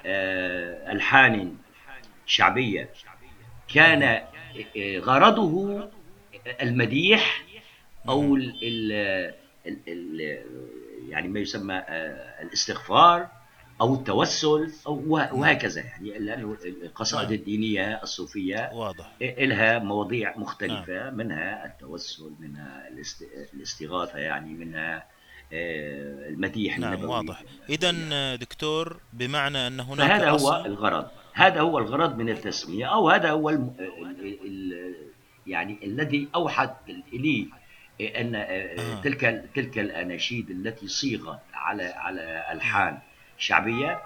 آه، 0.05 0.91
ألحان 0.91 1.55
شعبية 2.25 2.89
كان 3.73 4.03
آه، 4.03 4.97
غرضه 4.99 5.89
المديح 6.61 7.43
ال 8.63 9.33
ال 9.67 9.77
ال 9.87 10.21
يعني 11.09 11.27
ما 11.27 11.39
يسمى 11.39 11.73
آه، 11.73 12.41
الاستغفار 12.43 13.27
أو 13.81 13.93
التوسل 13.95 14.71
أو 14.87 15.03
وه- 15.07 15.33
وهكذا 15.33 15.81
يعني. 15.81 16.33
القصائد 16.83 17.25
نعم. 17.29 17.33
الدينية 17.39 17.99
الصوفية 18.03 18.69
واضح. 18.73 19.11
إلها 19.21 19.79
مواضيع 19.79 20.37
مختلفة 20.37 21.09
منها 21.09 21.65
التوسل 21.65 22.31
منها 22.39 22.87
الاست- 22.87 23.27
الاستغاثة 23.53 24.19
يعني 24.19 24.53
منها 24.53 25.05
آه، 25.53 26.29
المديح 26.29 26.79
نعم 26.79 26.93
النبوي. 26.93 27.09
واضح. 27.09 27.43
اذا 27.69 28.35
دكتور 28.35 28.99
بمعنى 29.13 29.67
أن 29.67 29.79
هناك 29.79 30.07
فهذا 30.07 30.29
هو 30.29 30.65
الغرض. 30.65 31.07
هذا 31.33 31.61
هو 31.61 31.77
الغرض 31.77 32.17
من 32.17 32.29
التسمية 32.29 32.85
أو 32.85 33.09
هذا 33.09 33.29
هو 33.31 33.49
الم... 33.49 33.73
ال... 33.79 34.39
ال... 34.45 34.93
يعني 35.47 35.79
الذي 35.83 36.27
أوحد 36.35 36.69
إليه 37.13 37.45
أن 38.01 38.35
آه، 38.35 38.41
آه. 38.41 39.01
تلك 39.01 39.49
تلك 39.55 39.79
الأناشيد 39.79 40.49
التي 40.49 40.87
صيغت 40.87 41.39
على 41.53 41.83
على 41.83 42.45
ألحان 42.51 42.97
شعبية 43.37 44.01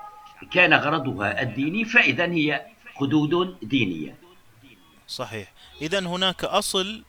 كان 0.51 0.73
غرضها 0.73 1.41
الديني 1.41 1.85
فإذا 1.85 2.25
هي 2.25 2.65
حدود 2.95 3.57
دينية 3.61 4.15
صحيح 5.07 5.53
اذا 5.81 5.99
هناك 5.99 6.43
أصل 6.43 7.03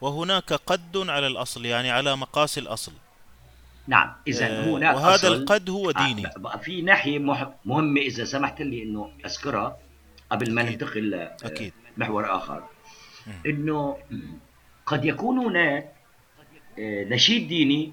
وهناك 0.00 0.52
قد 0.52 0.96
على 0.96 1.26
الأصل 1.26 1.66
يعني 1.66 1.90
على 1.90 2.16
مقاس 2.16 2.58
الأصل 2.58 2.92
نعم 3.86 4.12
اذا 4.26 4.46
آه، 4.46 4.64
هناك 4.64 4.96
وهذا 4.96 5.14
أصل 5.14 5.32
القد 5.32 5.70
هو 5.70 5.90
ديني 5.90 6.26
آه، 6.26 6.56
في 6.56 6.82
ناحية 6.82 7.18
مهمه 7.64 8.00
إذا 8.00 8.24
سمحت 8.24 8.62
لي 8.62 8.82
إنه 8.82 9.10
أذكرها 9.24 9.76
قبل 10.30 10.54
ما. 10.54 10.62
ننتقل. 10.62 11.28
لمحور 11.96 12.36
آخر. 12.36 12.62
إنه 13.46 13.96
قد 14.86 15.04
يكون 15.04 15.38
هناك 15.38 15.84
آه، 15.84 15.97
نشيد 16.80 17.48
ديني 17.48 17.92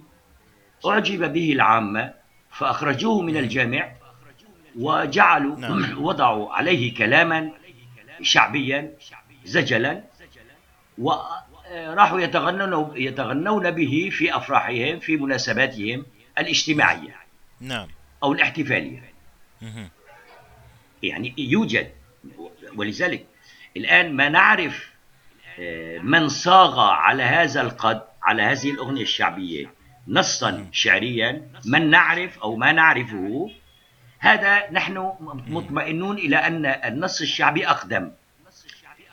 أعجب 0.86 1.34
به 1.34 1.52
العامة 1.52 2.14
فأخرجوه 2.52 3.22
من 3.22 3.38
الجامع 3.38 3.92
وجعلوا 4.80 5.60
نعم. 5.60 5.98
وضعوا 6.08 6.54
عليه 6.54 6.94
كلاما 6.94 7.52
شعبيا 8.22 8.94
زجلا 9.46 10.04
وراحوا 10.98 12.20
يتغنون 12.20 12.94
يتغنون 12.96 13.72
به 13.72 14.10
في 14.12 14.38
أفراحهم 14.38 15.00
في 15.00 15.18
مناسباتهم 15.18 16.06
الاجتماعية 16.38 17.16
نعم 17.62 17.88
أو 18.24 18.34
الاحتفالية 18.34 19.14
مهم. 19.62 19.90
يعني 21.04 21.34
يوجد 21.38 21.92
ولذلك 22.76 23.26
الآن 23.78 24.14
ما 24.14 24.30
نعرف 24.30 24.96
آه، 25.60 26.00
من 26.00 26.30
صاغ 26.30 26.80
على 26.80 27.24
هذا 27.24 27.62
القد 27.62 28.02
على 28.26 28.42
هذه 28.42 28.72
الأغنية 28.72 29.02
الشعبية. 29.02 29.72
نصا 30.08 30.68
شعريا 30.72 31.48
من 31.66 31.90
نعرف 31.90 32.40
أو 32.40 32.56
ما 32.56 32.72
نعرفه 32.72 33.52
هذا 34.20 34.72
نحن 34.72 35.12
مطمئنون 35.48 36.18
إلى 36.18 36.36
أن 36.36 36.66
النص 36.66 37.22
الشعبي 37.22 37.68
أقدم. 37.68 38.12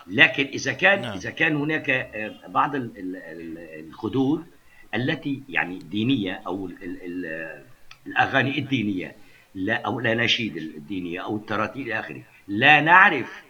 لكن 0.07 0.45
إذا 0.45 0.73
كان 0.73 1.01
نعم. 1.03 1.13
إذا 1.13 1.31
كان 1.31 1.57
هناك 1.57 1.91
آه، 1.91 2.35
بعض 2.49 2.75
ال- 2.75 2.93
ال- 2.99 3.17
ال- 3.17 3.87
الخدود 3.89 4.47
التي 4.95 5.43
يعني 5.49 5.79
دينية 5.79 6.43
أو 6.47 6.67
ال- 6.67 6.83
ال- 6.83 6.99
ال- 7.05 7.63
الأغاني 8.07 8.59
الدينية 8.59 9.15
لا 9.55 9.75
أو 9.87 10.01
الاناشيد 10.01 10.57
الدينية 10.57 11.21
أو 11.25 11.37
التراتيل 11.37 11.83
إلى 11.87 12.01
آخره. 12.01 12.23
لا 12.49 12.81
نعرف 12.81 13.43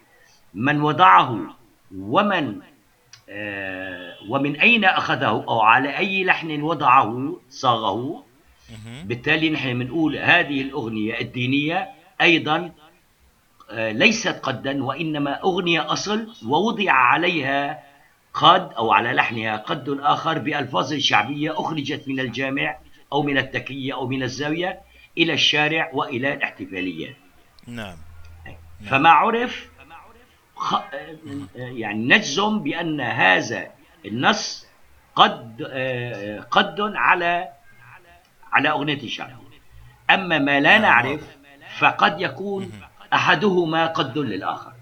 من 0.53 0.81
وضعه 0.81 1.55
ومن 1.95 2.61
ومن 4.29 4.55
أين 4.55 4.85
أخذه 4.85 5.25
أو 5.25 5.61
على 5.61 5.97
أي 5.97 6.23
لحن 6.23 6.61
وضعه 6.61 7.35
صاغه. 7.49 8.23
بالتالي 9.05 9.49
نحن 9.49 9.79
بنقول 9.79 10.17
هذه 10.17 10.61
الأغنية 10.61 11.19
الدينية 11.19 11.89
أيضا 12.21 12.71
آه، 13.71 13.91
ليست 13.91 14.39
قدا 14.43 14.83
وإنما 14.83 15.41
أغنية 15.43 15.91
أصل 15.91 16.33
ووضع 16.45 16.91
عليها 16.91 17.83
قد 18.33 18.73
أو 18.73 18.91
على 18.91 19.13
لحنها 19.13 19.57
قد 19.57 19.97
آخر 20.01 20.39
بألفاظ 20.39 20.93
شعبية 20.93 21.59
أخرجت 21.59 22.07
من 22.07 22.19
الجامع 22.19 22.77
أو 23.13 23.23
من 23.23 23.37
التكية 23.37 23.93
أو 23.93 24.07
من 24.07 24.23
الزاوية 24.23 24.81
إلى 25.17 25.33
الشارع 25.33 25.91
وإلى 25.93 26.33
الاحتفاليات 26.33 27.15
نعم 27.67 27.95
فما 28.89 29.09
عرف. 29.09 29.65
آه، 29.65 29.72
يعني 31.55 32.15
نجزم 32.15 32.59
بأن 32.59 33.01
هذا 33.01 33.71
النص 34.05 34.67
قد 35.15 35.63
قد 36.51 36.79
على 36.79 37.49
على 38.51 38.69
أغنية 38.69 39.03
الشعب 39.03 39.29
أما 40.09 40.39
ما 40.39 40.59
لا 40.59 40.77
نعرف. 40.77 41.21
فقد 41.79 42.21
يكون 42.21 42.71
أحدهما 43.13 43.87
قد 43.87 44.17
للآخر 44.17 44.73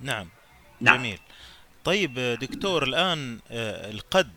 نعم 0.00 0.28
نعم. 0.80 0.96
جميل 0.96 1.18
طيب 1.84 2.14
دكتور 2.40 2.82
الآن 2.82 3.40
القد 3.50 4.32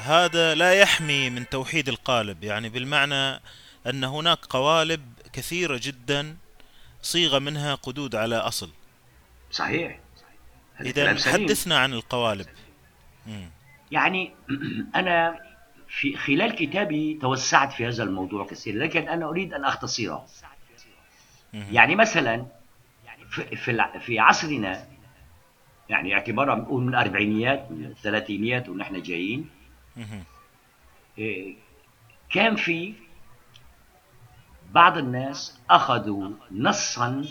هذا 0.00 0.54
لا 0.54 0.72
يحمي 0.72 1.30
من 1.30 1.48
توحيد 1.48 1.88
القالب 1.88 2.44
يعني 2.44 2.68
بالمعنى 2.68 3.40
أن 3.86 4.04
هناك 4.04 4.38
قوالب 4.46 5.12
كثيرة 5.32 5.80
جدا 5.82 6.36
صيغ 7.08 7.38
منها 7.38 7.74
قدود 7.74 8.16
على 8.16 8.36
أصل 8.36 8.70
صحيح 9.50 9.98
كلام 10.94 11.16
سليم. 11.16 11.34
حدثنا 11.34 11.78
عن 11.78 11.92
القوالب 11.92 12.46
مم. 13.26 13.50
يعني 13.90 14.34
أنا 15.00 15.40
في 15.88 16.16
خلال 16.16 16.54
كتابي 16.54 17.18
توسعت 17.20 17.72
في 17.72 17.86
هذا 17.86 18.02
الموضوع 18.02 18.46
كثيرا 18.46 18.76
لكن 18.76 19.08
أنا 19.08 19.28
أريد 19.28 19.54
أن 19.54 19.64
أختصره 19.64 20.26
مهم. 21.54 21.74
يعني 21.74 21.94
مثلا 21.94 22.46
في 23.56 23.56
في 24.00 24.18
عصرنا 24.18 24.88
يعني 25.88 26.14
اعتبارا 26.14 26.54
بنقول 26.54 26.82
من 26.82 26.88
الأربعينيات 26.88 27.70
من 27.70 27.84
الثلاثينيات 27.84 28.68
ونحن 28.68 29.02
جايين. 29.02 29.50
إيه، 31.18 31.54
كان 32.30 32.56
في 32.56 32.94
بعض 34.72 34.98
الناس 34.98 35.60
أخذوا 35.70 36.30
نصا 36.52 37.24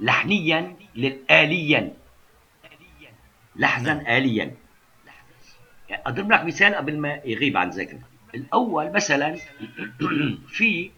لحنيا 0.00 0.76
للآليا. 0.96 1.92
لحنا 3.56 3.94
نعم. 3.94 4.06
آليا. 4.06 4.54
أضرب 5.90 6.32
لك 6.32 6.44
مثال 6.44 6.74
قبل 6.74 6.98
ما 6.98 7.20
يغيب 7.24 7.56
عن 7.56 7.70
ذاكرتي 7.70 8.02
الأول 8.34 8.92
مثلا 8.92 9.36
في 10.56 10.90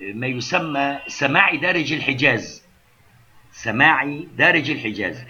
ما 0.00 0.26
يسمى 0.26 0.98
سماعي 1.06 1.56
دارج 1.56 1.92
الحجاز. 1.92 2.62
سماعي 3.52 4.28
دارج 4.36 4.70
الحجاز. 4.70 5.24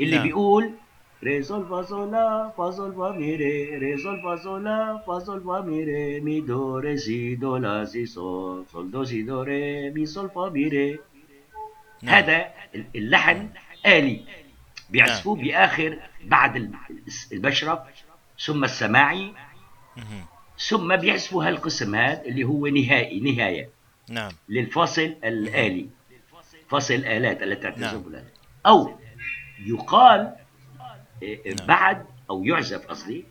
اللي 0.00 0.16
نعم. 0.16 0.26
بيقول 0.26 0.74
Resolva 1.22 1.84
sola, 1.86 2.52
fa 2.56 2.72
sol 2.72 2.92
fa 2.98 3.12
mi 3.12 3.36
re, 3.36 3.78
resolva 3.78 4.36
sola, 4.40 5.02
fa 5.04 5.20
sol 5.20 5.40
fa 5.44 5.60
mi 5.62 5.84
re, 5.84 6.20
mi 6.20 6.40
do 6.40 6.80
re 6.80 6.96
si 6.96 7.36
do 7.36 7.58
la 7.58 7.84
si 7.84 8.06
sol, 8.06 8.64
sol 8.70 8.88
do 8.88 9.04
si 9.04 9.22
do 9.24 9.44
re, 9.44 9.90
mi 9.94 10.06
sol 10.06 10.30
fa 10.34 10.48
نعم. 12.02 12.14
هذا 12.14 12.50
اللحن 12.94 13.48
آلي. 13.86 14.24
بيعزفوه 14.90 15.36
نعم. 15.36 15.44
بآخر 15.44 15.98
بعد 16.24 16.70
المشرب 17.32 17.84
ثم 18.44 18.64
السماعي 18.64 19.32
ثم 20.58 20.96
بيعزفوا 20.96 21.44
هالقسم 21.44 21.94
هذا 21.94 22.22
اللي 22.24 22.44
هو 22.44 22.66
نهائي 22.66 23.20
نهاية. 23.20 23.68
نعم. 24.08 24.32
للفصل 24.48 25.14
الآلي. 25.24 25.88
فصل 26.68 26.94
الآلات 26.94 27.42
التي 27.42 27.62
تعتزف 27.62 27.82
نعم. 27.82 28.06
الآلات. 28.06 28.32
أو 28.66 28.98
يقال 29.66 30.34
بعد 31.68 32.06
أو 32.30 32.44
يعزف 32.44 32.86
قصدي 32.86 33.24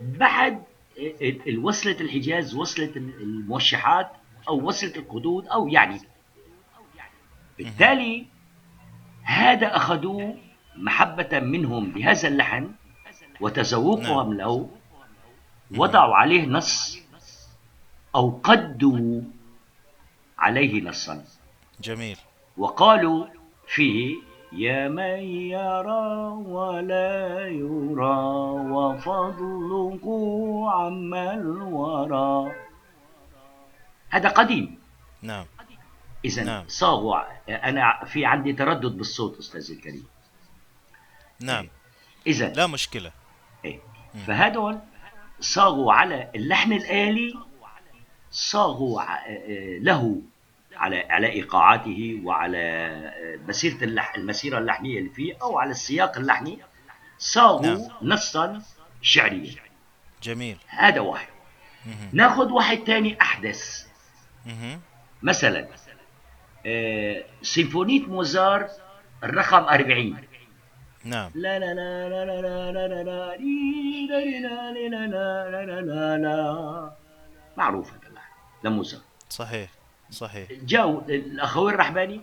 بعد 0.00 0.62
إيه، 0.96 1.40
الوصلة 1.48 2.00
الحجاز 2.00 2.54
وصلة 2.54 2.92
الموشحات 2.96 4.12
أو 4.48 4.66
وصلة 4.66 4.96
القدود 4.96 5.46
أو 5.46 5.68
يعني. 5.68 6.00
بالتالي 7.58 8.26
هذا 9.22 9.76
أخذوه 9.76 10.38
محبة 10.76 11.40
منهم 11.40 11.90
بهذا 11.90 12.28
اللحن 12.28 12.70
وتذوقهم 13.40 14.34
له 14.34 14.70
وضعوا 15.76 16.14
عليه 16.14 16.46
نص 16.46 16.98
أو 18.14 18.40
قدوا 18.44 19.22
عليه 20.38 20.82
نصا. 20.82 21.24
جميل. 21.80 22.16
وقالوا 22.56 23.26
فيه 23.68 24.16
يا 24.52 24.88
من 24.88 25.18
يرى 25.50 26.06
ولا 26.46 27.48
يرى 27.48 28.18
وفضله 28.72 30.04
عما 30.70 31.34
الورى 31.34 32.52
هذا 34.10 34.28
قديم. 34.28 34.78
نعم. 35.22 35.46
إذا 36.24 36.44
نعم. 36.44 36.64
صاغوا. 36.68 37.16
أنا 37.48 38.04
في 38.04 38.24
عندي 38.24 38.52
تردد 38.52 38.96
بالصوت 38.96 39.38
أستاذ 39.38 39.70
الكريم. 39.70 40.06
نعم. 41.40 41.68
إذا 42.26 42.48
لا 42.48 42.66
مشكلة. 42.66 43.12
إيه. 43.64 43.80
فهدول 44.26 44.78
صاغوا 45.40 45.92
على 45.92 46.30
اللحن 46.34 46.72
الآلي 46.72 47.34
صاغوا 48.30 49.02
آه، 49.02 49.78
له 49.78 50.22
على 50.76 51.06
على 51.10 51.32
ايقاعاته 51.32 52.20
وعلى 52.24 52.58
آه، 52.58 53.38
مسيره 53.48 53.84
اللح 53.84 54.14
المسيره 54.14 54.58
اللحنيه 54.58 54.98
اللي 54.98 55.10
فيه 55.10 55.34
أو 55.42 55.58
على 55.58 55.70
السياق 55.70 56.16
اللحني 56.18 56.58
صاغوا 57.18 57.66
نعم. 57.66 57.88
نصا 58.02 58.62
شعريا 59.02 59.54
جميل 60.22 60.56
هذا 60.68 61.00
واحد. 61.00 61.28
ناخذ 62.12 62.52
واحد 62.52 62.78
ثاني 62.86 63.20
احدث 63.20 63.86
مهم. 64.46 64.80
مثلا 65.22 65.68
آه، 66.66 67.24
سيمفونيه 67.42 68.00
موزار 68.00 68.68
الرقم 69.24 69.64
40 69.64 70.16
نعم 71.04 71.30
لا 71.34 71.58
لا 71.58 71.74
لا 71.74 72.08
لا 72.08 72.24
لا 72.24 72.40
لا 72.40 72.72
لا 72.72 72.72
لا 72.72 73.02
لا 73.02 73.02
لا 73.02 73.36
لا 74.08 75.06
لا 75.06 75.06
لا 75.06 75.06
لا 75.06 75.64
لا 75.64 75.80
لا 75.80 76.18
لا 76.18 76.96
معروف 77.56 77.92
هذا 77.92 78.08
اللحن 78.08 78.30
لموزار 78.64 79.00
صحيح 79.30 79.70
صحيح. 80.10 80.48
جاءوا 80.52 81.00
الاخوين 81.08 81.74
الرحباني 81.74 82.20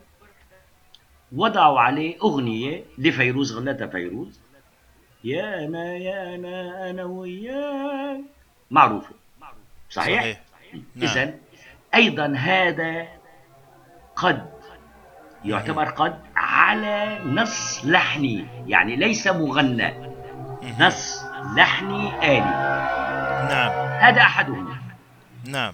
وضعوا 1.35 1.79
عليه 1.79 2.17
أغنية 2.21 2.83
لفيروز 2.97 3.57
غنتها 3.57 3.87
فيروز. 3.87 4.39
يا 5.23 5.65
أنا 5.65 5.97
يا 5.97 6.35
أنا 6.35 6.89
أنا 6.89 7.03
وياك. 7.03 8.21
معروفة. 8.71 9.15
صحيح, 9.89 10.21
صحيح. 10.21 10.37
نعم. 10.95 11.09
اذا 11.09 11.33
أيضا 11.95 12.33
هذا 12.37 13.07
قد 14.15 14.49
يعتبر 15.45 15.85
قد 15.89 16.19
على 16.35 17.19
نص 17.25 17.85
لحني 17.85 18.45
يعني 18.67 18.95
ليس 18.95 19.27
مغنى. 19.27 20.13
نص 20.79 21.23
لحني 21.55 22.17
آلي. 22.23 22.39
نعم. 23.49 23.71
هذا 23.99 24.21
أحدهم. 24.21 24.77
نعم. 25.45 25.73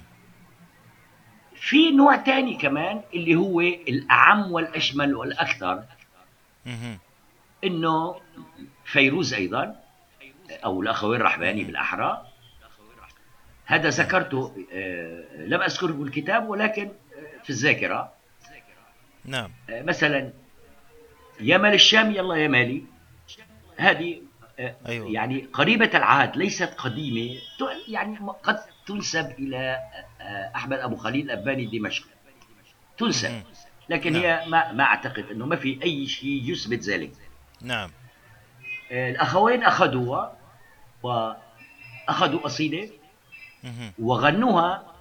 في 1.59 1.91
نوع 1.91 2.15
تاني 2.15 2.55
كمان 2.55 3.01
اللي 3.13 3.35
هو 3.35 3.61
الأعم 3.61 4.51
والأشمل 4.51 5.15
والأكثر. 5.15 5.83
إنه 7.63 8.21
فيروز 8.85 9.33
أيضا 9.33 9.75
أو 10.65 10.81
الأخوين 10.81 11.21
الرحباني 11.21 11.63
بالأحرى. 11.63 12.25
هذا 13.65 13.89
ذكرته 13.89 14.65
آه، 14.73 15.23
لم 15.37 15.61
أذكره 15.61 15.91
بالكتاب 15.91 16.49
ولكن 16.49 16.85
آه، 16.85 17.43
في 17.43 17.49
الذاكرة. 17.49 18.13
نعم. 19.25 19.51
آه، 19.69 19.81
مثلا 19.81 20.33
يا 21.39 21.57
مال 21.57 21.73
الشام 21.73 22.11
يلا 22.11 22.35
يا 22.35 22.47
مالي. 22.47 22.83
هذه 23.77 24.21
آه، 24.59 24.75
أيوة. 24.87 25.11
يعني 25.11 25.47
قريبة 25.53 25.89
العهد 25.93 26.37
ليست 26.37 26.73
قديمة 26.77 27.37
يعني 27.87 28.19
قد 28.43 28.59
تنسب 28.85 29.31
إلى 29.39 29.79
آه، 30.21 30.51
أحمد 30.55 30.79
أبو 30.79 30.95
خليل 30.95 31.31
الاباني 31.31 31.63
الدمشقي 31.63 32.09
تنسى. 32.97 33.41
لكن 33.89 34.13
نعم. 34.13 34.21
هي 34.21 34.43
ما, 34.47 34.71
ما 34.71 34.83
أعتقد 34.83 35.25
إنه 35.31 35.45
ما 35.45 35.55
في 35.55 35.79
أي 35.83 36.07
شيء 36.07 36.51
يثبت 36.51 36.83
ذلك. 36.83 37.11
نعم. 37.61 37.91
آه، 38.91 39.09
الأخوين 39.09 39.63
أخذوها 39.63 40.37
وأخذوا 41.03 42.39
قصيده 42.39 42.89
وغنوها 43.99 44.93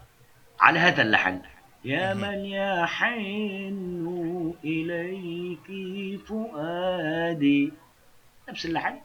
على 0.61 0.79
هذا 0.79 1.03
اللحن. 1.03 1.41
يا 1.85 2.15
من 2.15 2.45
يحن 2.45 4.55
إليك 4.65 6.21
فؤادي. 6.21 7.73
نفس 8.49 8.67
اللحن. 8.67 8.99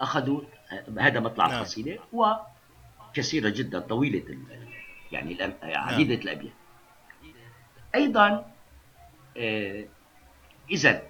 أخذوا 0.00 0.40
آه، 0.72 1.00
هذا 1.00 1.20
مطلع 1.20 1.46
القصيدة 1.46 1.98
وكثيرة 2.12 3.48
جدا 3.48 3.80
طويلة 3.80 4.38
يعني 5.12 5.36
الأم- 5.36 5.64
عديدة 5.64 6.14
الأبيات. 6.14 6.52
أيضا 7.94 8.52
آه، 9.36 9.84
إذا 10.70 11.02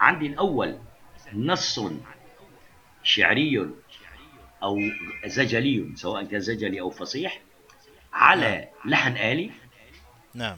عندي 0.00 0.26
الأول 0.26 0.78
نص 1.34 1.80
شعري 3.02 3.70
أو 4.62 4.78
زجلي 5.26 5.92
سواء 5.96 6.24
كان 6.24 6.40
زجلي 6.40 6.80
أو 6.80 6.90
فصيح 6.90 7.40
على 8.12 8.68
لحن 8.84 9.16
آلي. 9.16 9.50
نعم. 10.34 10.56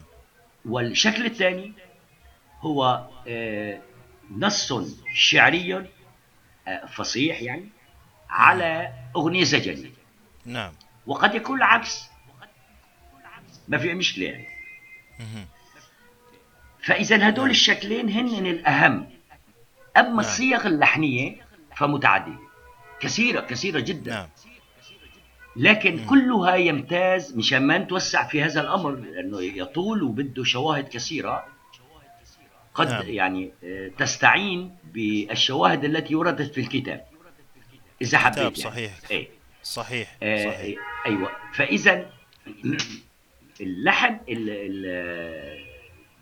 والشكل 0.65 1.25
الثاني 1.25 1.73
هو 2.61 3.07
آه، 3.27 3.81
نص 4.31 4.73
شعري 5.13 5.89
آه، 6.67 6.85
فصيح 6.85 7.41
يعني 7.41 7.69
على 8.29 8.93
أغنية 9.15 9.43
زجلية 9.43 9.91
نعم. 10.45 10.73
وقد 11.07 11.35
يكون 11.35 11.57
العكس. 11.57 12.09
ما 13.67 13.77
في 13.77 13.93
مشكلة 13.93 14.25
يعني 14.25 14.47
مهم. 15.19 15.45
فإذا 16.83 17.29
هدول 17.29 17.43
نعم. 17.45 17.51
الشكلين 17.51 18.09
هن 18.09 18.45
الأهم. 18.45 19.09
أما 19.97 20.07
نعم. 20.07 20.19
الصيغ 20.19 20.67
اللحنية 20.67 21.35
فمتعددة. 21.77 22.39
كثيرة 22.99 23.41
كثيرة 23.41 23.79
جدا. 23.79 24.11
نعم. 24.11 24.27
لكن. 25.55 26.05
كلها 26.05 26.55
يمتاز. 26.55 27.37
مشان 27.37 27.67
ما 27.67 27.77
نتوسع 27.77 28.27
في 28.27 28.43
هذا 28.43 28.61
الأمر 28.61 28.91
لأنه 28.91 29.41
يطول 29.41 30.03
وبده 30.03 30.43
شواهد 30.43 30.87
كثيرة. 30.87 31.45
قد 32.73 32.89
نعم. 32.89 33.03
يعني 33.05 33.51
آه، 33.63 33.91
تستعين 33.97 34.75
بالشواهد 34.83 35.83
التي 35.85 36.15
وردت 36.15 36.53
في 36.53 36.61
الكتاب. 36.61 37.05
إذا 38.01 38.17
حبيت 38.17 38.37
يعني. 38.37 38.55
صحيح. 38.55 38.91
إيه. 39.11 39.27
صحيح. 39.63 40.17
آه 40.23 40.45
صحيح. 40.45 40.79
أيوه. 41.05 41.31
فإذا 41.53 42.09
اللحن 43.63 44.13
ال 44.29 44.49
ال 44.49 44.85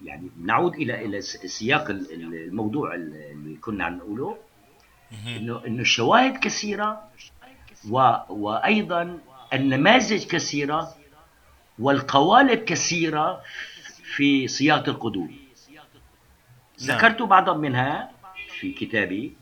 يعني 0.04 0.30
نعود 0.42 0.74
إلى 0.76 1.06
إلى 1.06 1.22
سياق 1.22 1.90
ال- 1.90 2.12
ال- 2.14 2.36
الموضوع 2.48 2.94
اللي 2.96 3.58
كنا 3.62 3.86
عم 3.86 3.98
نقوله. 3.98 4.38
إنه 5.28 5.66
إنه 5.68 5.82
الشواهد 5.82 6.38
كثيرة 6.38 7.10
و 7.90 8.14
وأيضا 8.30 9.20
النماذج 9.54 10.26
كثيرة 10.28 10.96
والقوالب 11.80 12.60
كثيرة 12.60 13.42
في 14.16 14.48
صياغة 14.48 14.90
القدود 14.90 15.30
نعم. 15.30 15.38
ذكرت 16.98 17.22
بعضا 17.22 17.54
منها 17.58 18.12
في 18.60 18.72
كتابي 18.72 19.34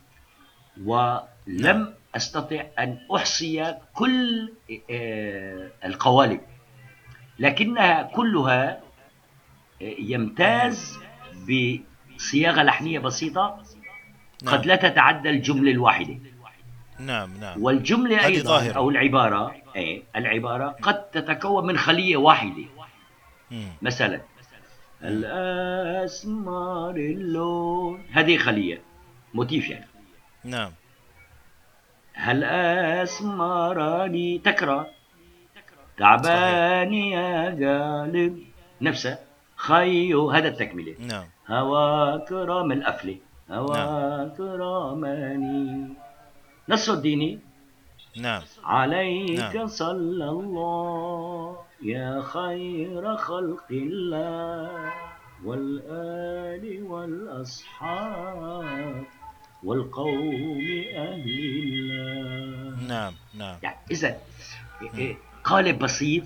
ولم 0.85 1.21
نعم. 1.47 1.93
أستطع 2.15 2.65
أن 2.79 2.97
أحصي 3.15 3.75
كل 3.93 4.53
آه، 4.91 5.71
القوالب 5.85 6.41
لكنها 7.39 8.03
كلها 8.03 8.81
يمتاز 9.81 10.99
بصياغة 11.43 12.63
لحنية 12.63 12.99
بسيطة 12.99 13.63
نعم. 14.43 14.53
قد 14.53 14.65
لا 14.65 14.75
تتعدى 14.75 15.29
الجملة 15.29 15.71
الواحدة. 15.71 16.17
نعم 16.99 17.37
نعم. 17.39 17.63
والجملة 17.63 18.25
أيضا 18.25 18.49
ظاهرة. 18.49 18.73
أو 18.73 18.89
العبارة 18.89 19.55
أي 19.75 20.03
العبارة 20.15 20.75
قد 20.81 21.03
تتكون 21.03 21.65
من 21.65 21.77
خلية 21.77 22.17
واحدة. 22.17 22.65
مم. 23.51 23.67
مثلا 23.81 24.21
الأسمار 25.03 26.95
اللون. 26.95 28.03
هذه 28.11 28.37
خلية 28.37 28.81
موتيف 29.33 29.69
يعني. 29.69 29.85
نعم. 30.43 30.71
هل 32.13 32.43
أسمرني 32.43 34.37
تكرار. 34.39 34.87
تعبان 35.97 36.93
يا 36.93 37.45
قالب 37.61 38.43
نفسه 38.81 39.17
خيو. 39.55 40.31
هذا 40.31 40.47
التكملة 40.47 40.95
نعم. 40.99 41.25
هواك 41.47 42.31
رام 42.31 42.71
الأفلة 42.71 43.17
هواك 43.51 44.39
راماني 44.39 45.89
نص 46.69 46.89
الديني 46.89 47.39
نعم. 48.17 48.41
عليك 48.63 49.55
نعم. 49.55 49.67
صلى 49.67 50.29
الله 50.29 51.57
يا 51.81 52.21
خير 52.21 53.15
خلق 53.17 53.67
الله. 53.71 54.93
والآل 55.43 56.83
والأصحاب 56.83 58.33
والقوم 59.63 60.67
أهل 60.95 61.29
الله. 61.29 62.87
نعم 62.87 63.13
نعم. 63.33 63.57
يعني 63.63 63.77
إذا 63.91 64.17
قالب 65.43 65.79
بسيط 65.79 66.23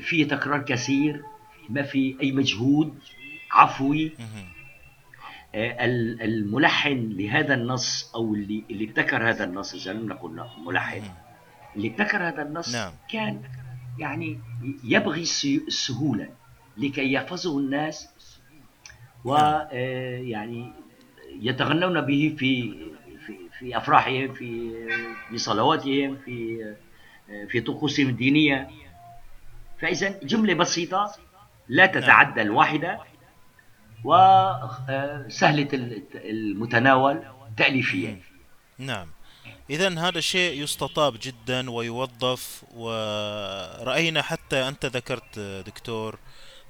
فيه 0.00 0.28
تكرار 0.28 0.62
كثير 0.62 1.22
ما 1.68 1.82
في 1.82 2.16
أي 2.22 2.32
مجهود 2.32 2.94
عفوي. 3.52 4.12
آه، 5.54 5.84
ال- 5.84 6.22
الملحن 6.22 7.08
لهذا 7.12 7.54
النص 7.54 8.12
أو 8.14 8.34
اللي 8.34 8.64
اللي 8.70 8.84
ابتكر 8.84 9.28
هذا 9.30 9.44
النص 9.44 9.74
إذا 9.74 9.92
لم 9.92 10.08
نقل 10.08 10.44
ملحن. 10.66 11.02
اللي 11.76 11.88
ابتكر 11.88 12.28
هذا 12.28 12.42
النص 12.42 12.74
نعم. 12.74 12.92
كان 13.12 13.42
يعني 13.98 14.38
يبغي 14.84 15.22
السهولة 15.22 16.28
لكي 16.76 17.12
يحفظه 17.12 17.58
الناس 17.58 18.08
ويعني 19.24 20.72
يتغنون 21.40 22.00
به 22.00 22.34
في 22.38 22.72
في 23.26 23.36
في 23.58 23.76
أفراحهم 23.76 24.34
في 24.34 24.70
في 25.28 25.38
صلواتهم 25.38 26.16
في 26.24 26.64
في 27.48 27.60
طقوسهم 27.60 28.08
الدينية 28.08 28.70
فإذا 29.80 30.18
جملة 30.22 30.54
بسيطة 30.54 31.14
لا 31.68 31.86
تتعدى 31.86 32.42
الواحدة 32.42 33.00
وسهلة 34.04 35.68
المتناول 36.14 37.22
تاليفيا 37.56 38.20
نعم 38.78 39.08
إذا 39.70 39.98
هذا 40.08 40.20
شيء 40.20 40.62
يستطاب 40.62 41.16
جدا 41.22 41.70
ويوظف 41.70 42.64
ورأينا 42.74 44.22
حتى 44.22 44.68
أنت 44.68 44.86
ذكرت 44.86 45.38
دكتور 45.66 46.18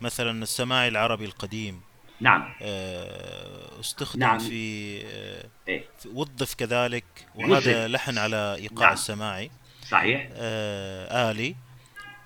مثلا 0.00 0.42
السماعي 0.42 0.88
العربي 0.88 1.24
القديم 1.24 1.80
نعم 2.20 2.54
آه، 2.62 3.80
استخدم 3.80 4.20
نعم. 4.20 4.38
في 4.38 5.00
آه، 5.06 5.44
إيه. 5.68 5.84
في- 5.98 6.08
وظف 6.08 6.54
كذلك. 6.54 7.04
وهذا 7.34 7.88
لحن 7.88 8.18
على 8.18 8.54
إيقاع 8.58 8.84
نعم. 8.86 8.92
السماعي 8.92 9.50
صحيح. 9.90 10.28
آه، 10.32 11.30
آلي. 11.30 11.54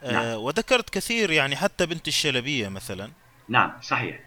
آه، 0.05 0.13
نعم. 0.13 0.25
وذكرت 0.39 0.91
كثير 0.91 1.31
يعني 1.31 1.57
حتى 1.57 1.87
بنت 1.87 2.09
الشلبية 2.09 2.69
مثلا. 2.69 3.11
نعم 3.49 3.73
صحيح. 3.83 4.21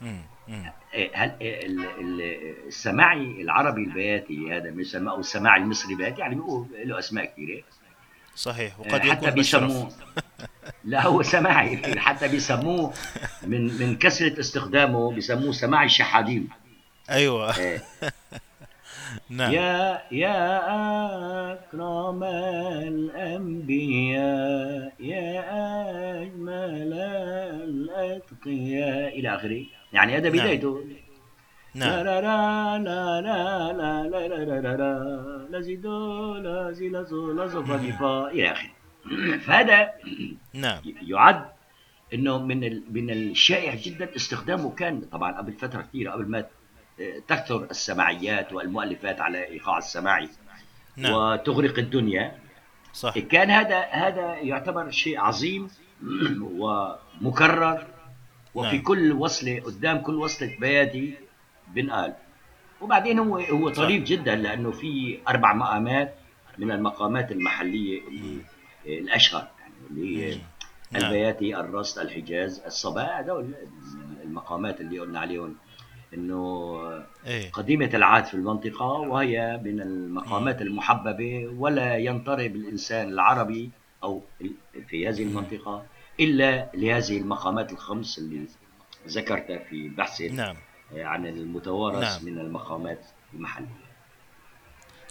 مم، 0.00 0.20
مم. 0.48 0.72
إيه، 0.94 1.10
هل 1.14 1.32
إيه، 1.40 1.66
ال- 1.66 1.84
ال- 2.00 2.66
السماعي 2.68 3.42
العربي 3.42 3.80
البياتي 3.84 4.56
هذا 4.56 4.70
بيسمى 4.70 5.10
أو 5.10 5.20
السماعي 5.20 5.60
المصري 5.60 5.92
البياتي 5.92 6.20
يعني 6.20 6.34
بيقول 6.34 6.66
له 6.84 6.98
أسماء 6.98 7.24
كثيره 7.24 7.62
صحيح 8.36 8.80
وقد 8.80 8.92
حتى 9.00 9.08
يكون 9.08 9.30
بيسموه. 9.30 9.84
بشرف. 9.86 9.94
لا 10.84 11.06
هو 11.06 11.22
سماعي. 11.22 11.98
حتى 12.00 12.28
بيسموه 12.28 12.92
من 13.42 13.64
من 13.78 13.96
كثرة 13.96 14.40
استخدامه 14.40 15.12
بيسموه 15.12 15.52
سماعي 15.52 15.86
الشحادين 15.86 16.48
أيوة. 17.10 17.58
إيه. 17.58 17.82
نعم 19.28 19.52
يا 19.52 20.02
يا 20.12 21.52
أكرم 21.52 22.24
الأنبياء 22.92 24.92
يا 25.00 25.42
أجمل 26.22 26.92
الأتقياء 27.68 29.18
إلى 29.18 29.34
آخره 29.34 29.64
يعني 29.92 30.16
هذا 30.16 30.28
نعم. 30.28 30.38
بدايته 30.38 30.84
لا 31.74 31.74
نعم 31.74 32.04
لا 32.04 32.20
لا 32.20 32.78
لا 32.78 33.20
لا 33.20 33.72
لا 33.72 34.08
لا 34.08 34.28
لا 34.28 34.44
لا 34.44 34.60
لا 34.60 34.76
لا 34.76 35.46
لا 35.50 35.60
زيدو 35.60 36.34
لا 36.34 36.72
زي 36.72 36.88
لا 36.88 37.02
زو 37.02 37.32
لا 37.32 37.46
زو 37.46 37.64
فا 37.64 37.76
دي 37.76 37.92
فا 37.92 38.30
إلى 38.30 38.52
آخره 38.52 38.70
فهذا 39.38 39.90
نعم 40.54 40.82
يعد 41.02 41.44
انه 42.14 42.38
من. 42.38 42.60
من 42.92 43.10
الشائع 43.10 43.74
جدا 43.74 44.16
استخدامه 44.16 44.74
كان 44.74 45.00
طبعا 45.00 45.38
قبل 45.38 45.52
فتره 45.52 45.82
كثيره 45.82 46.10
قبل 46.10 46.26
ما 46.26 46.46
تكثر 47.28 47.66
السماعيات 47.70 48.52
والمؤلفات 48.52 49.20
على 49.20 49.44
إيقاع 49.44 49.78
السماعي 49.78 50.28
نعم. 50.96 51.12
وتغرق 51.12 51.78
الدنيا. 51.78 52.38
صح. 52.92 53.18
كان 53.18 53.50
هذا 53.50 53.80
هذا 53.80 54.34
يعتبر 54.36 54.90
شيء 54.90 55.20
عظيم 55.20 55.68
ومكرر 56.60 57.86
وفي 58.54 58.76
نعم. 58.76 58.84
كل 58.84 59.12
وصلة 59.12 59.60
قدام 59.60 59.98
كل 59.98 60.14
وصلة 60.14 60.56
بياتي 60.60 61.14
بنقال. 61.68 62.14
وبعدين 62.80 63.18
هو 63.18 63.38
هو. 63.38 63.68
طريف 63.68 64.04
جدا 64.04 64.34
لأنه 64.34 64.70
في 64.70 65.18
أربع 65.28 65.52
مقامات 65.54 66.14
من 66.58 66.70
المقامات 66.70 67.32
المحلية 67.32 68.08
اللي 68.08 68.38
الاشهر 68.86 69.48
يعني 69.60 69.74
اللي 69.90 70.26
هي. 70.26 70.38
نعم. 70.90 71.04
البياتي 71.04 71.56
الرصد 71.56 71.98
الحجاز 71.98 72.62
الصباح 72.66 73.18
هذول 73.18 73.54
المقامات 74.24 74.80
اللي 74.80 74.98
قلنا 74.98 75.20
عليهم. 75.20 75.56
إنه 76.14 76.80
إيه. 77.26 77.50
قديمة 77.50 77.90
العهد 77.94 78.24
في 78.24 78.34
المنطقة 78.34 78.84
وهي 78.86 79.60
من 79.64 79.80
المقامات 79.80 80.62
المحببة 80.62 81.46
ولا 81.58 81.96
ينطرب 81.96 82.56
الإنسان 82.56 83.08
العربي 83.08 83.70
أو 84.02 84.22
في 84.88 85.08
هذه 85.08 85.22
المنطقة 85.22 85.86
إلا 86.20 86.70
لهذه 86.74 87.18
المقامات 87.18 87.72
الخمس 87.72 88.18
اللي 88.18 88.44
ذكرتها 89.08 89.58
في 89.58 89.88
بحث 89.88 90.20
نعم. 90.20 90.56
عن 90.96 91.26
المتوارث 91.26 92.00
نعم. 92.02 92.24
من 92.34 92.38
المقامات 92.40 93.00
المحلية. 93.34 93.66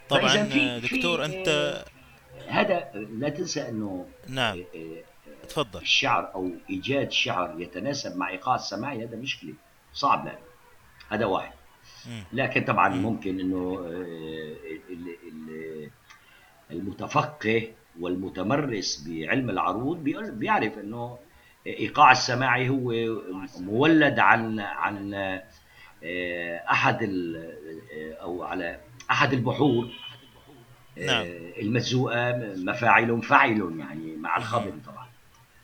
طبعا 0.09 0.27
فإذا 0.27 0.43
في- 0.45 0.81
في- 0.81 0.95
دكتور 0.97 1.25
أنت 1.25 1.83
هذا 2.47 2.91
لا 2.93 3.29
تنسى 3.29 3.69
أنه 3.69 4.05
نعم. 4.29 4.63
تفضل. 5.49 5.81
الشعر 5.81 6.31
أو 6.35 6.49
إيجاد 6.69 7.11
شعر 7.11 7.55
يتناسب 7.61 8.17
مع 8.17 8.29
إيقاع 8.29 8.55
السماعي 8.55 9.05
هذا 9.05 9.15
مشكلة 9.17 9.53
صعب 9.93 10.25
لا 10.25 10.37
هذا 11.09 11.25
واحد. 11.25 11.51
لكن 12.33 12.63
طبعا 12.63 12.89
مم. 12.89 13.01
ممكن 13.01 13.39
إنه 13.39 13.79
آه، 13.85 14.55
ال- 14.89 15.15
ال- 15.27 15.89
المتفقه 16.71 17.67
والمتمرس 17.99 19.07
بعلم 19.07 19.49
العروض 19.49 20.03
بيعرف 20.29 20.77
إنه 20.77 21.17
إيقاع 21.67 22.11
السماعي 22.11 22.69
هو 22.69 22.93
مولد 23.59 24.19
عن 24.19 24.59
عن 24.59 25.13
آه، 26.03 26.57
أحد 26.71 27.03
آه، 27.03 28.13
أو 28.21 28.43
على 28.43 28.79
أحد 29.11 29.33
البحور 29.33 29.89
نعم. 30.97 31.25
المزوءه 31.61 32.31
مفاعل 32.57 33.21
فاعل 33.21 33.75
يعني 33.79 34.15
مع 34.15 34.37
الخبر 34.37 34.73
طبعا 34.85 35.07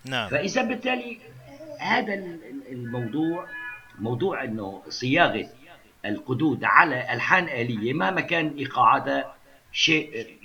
نعم 0.05 0.29
فإذا 0.29 0.63
بالتالي 0.63 1.17
هذا 1.79 2.13
ال- 2.13 2.39
الموضوع 2.71 3.47
موضوع 3.99 4.43
إنه 4.43 4.81
صياغة 4.89 5.47
القدود 6.05 6.63
على 6.63 7.13
ألحان 7.13 7.43
آلية 7.43 7.93
مهما 7.93 8.21
كان 8.21 8.53
ايقاعاتها 8.57 9.35
شيء 9.71 10.37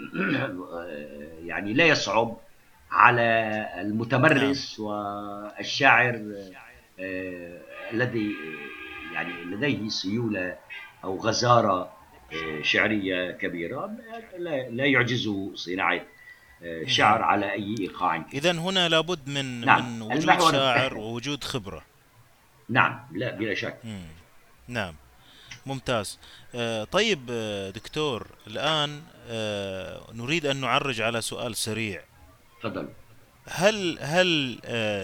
يعني 1.50 1.72
لا 1.72 1.84
يصعب 1.84 2.36
على 2.90 3.22
المتمرس 3.80 4.80
والشاعر 4.80 6.14
آه، 7.00 7.60
الذي 7.92 8.34
يعني 9.14 9.44
لديه 9.44 9.88
سيولة 9.88 10.56
أو 11.04 11.18
غزارة 11.18 11.92
آه، 12.32 12.62
شعرية 12.62 13.30
كبيرة 13.30 13.90
لا 14.70 14.86
يعجزه 14.86 15.54
صناعة 15.54 16.00
آه، 16.62 16.84
شعر 16.86 17.22
على 17.22 17.52
أي 17.52 17.74
إيقاع 17.80 18.24
إذا 18.34 18.52
هنا 18.52 18.88
لابد 18.88 19.28
من 19.28 19.60
نعم. 19.60 19.98
من 19.98 20.02
وجود 20.02 20.50
شاعر. 20.52 20.98
ووجود 20.98 21.44
خبرة 21.44 21.89
نعم 22.70 23.06
لا 23.12 23.30
بلا 23.30 23.54
شك. 23.54 23.78
مم. 23.84 24.06
نعم. 24.68 24.94
ممتاز. 25.66 26.18
آه، 26.54 26.84
طيب 26.84 27.26
آه، 27.30 27.70
دكتور 27.70 28.26
الآن 28.46 29.02
آه، 29.28 30.06
نريد 30.12 30.46
أن 30.46 30.56
نعرج 30.56 31.00
على 31.00 31.20
سؤال 31.20 31.56
سريع. 31.56 32.02
تفضل. 32.62 32.88
هل 33.48 33.98
هل 34.00 34.60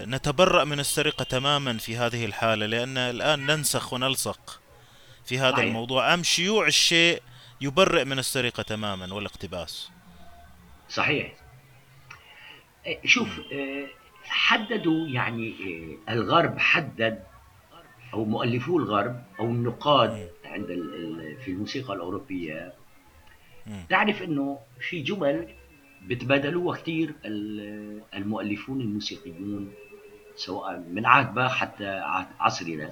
نتبرأ 0.09 0.63
من 0.63 0.79
السرقة 0.79 1.23
تماما 1.23 1.77
في 1.77 1.97
هذه 1.97 2.25
الحالة؟ 2.25 2.65
لأن 2.65 2.97
الآن 2.97 3.45
ننسخ 3.45 3.93
ونلصق 3.93 4.61
في 5.25 5.39
هذا 5.39 5.51
صحيح. 5.51 5.65
الموضوع. 5.65 6.13
أم 6.13 6.23
شيوع 6.23 6.67
الشيء 6.67 7.21
يبرئ 7.61 8.05
من 8.05 8.19
السرقة 8.19 8.63
تماما 8.63 9.13
والاقتباس؟ 9.13 9.89
صحيح. 10.89 11.33
شوف 13.05 13.29
حددوا 14.23 15.07
يعني 15.07 15.53
الغرب 16.09 16.59
حدد 16.59 17.23
أو 18.13 18.25
مؤلفو 18.25 18.77
الغرب 18.77 19.23
أو 19.39 19.45
النقاد 19.45 20.29
عند 20.45 20.69
ال- 20.69 20.95
ال- 20.95 21.37
في 21.41 21.51
الموسيقى 21.51 21.93
الأوروبية 21.93 22.73
مم. 23.67 23.85
تعرف 23.89 24.21
إنه 24.23 24.59
في 24.89 25.01
جمل 25.01 25.47
بتبادلوها 26.05 26.77
كثير 26.77 27.13
المؤلفون 28.15 28.81
الموسيقيون 28.81 29.71
سواء 30.35 30.79
من 30.79 31.05
عهد 31.05 31.33
باخ 31.33 31.55
حتى 31.57 31.87
عصرنا 32.39 32.91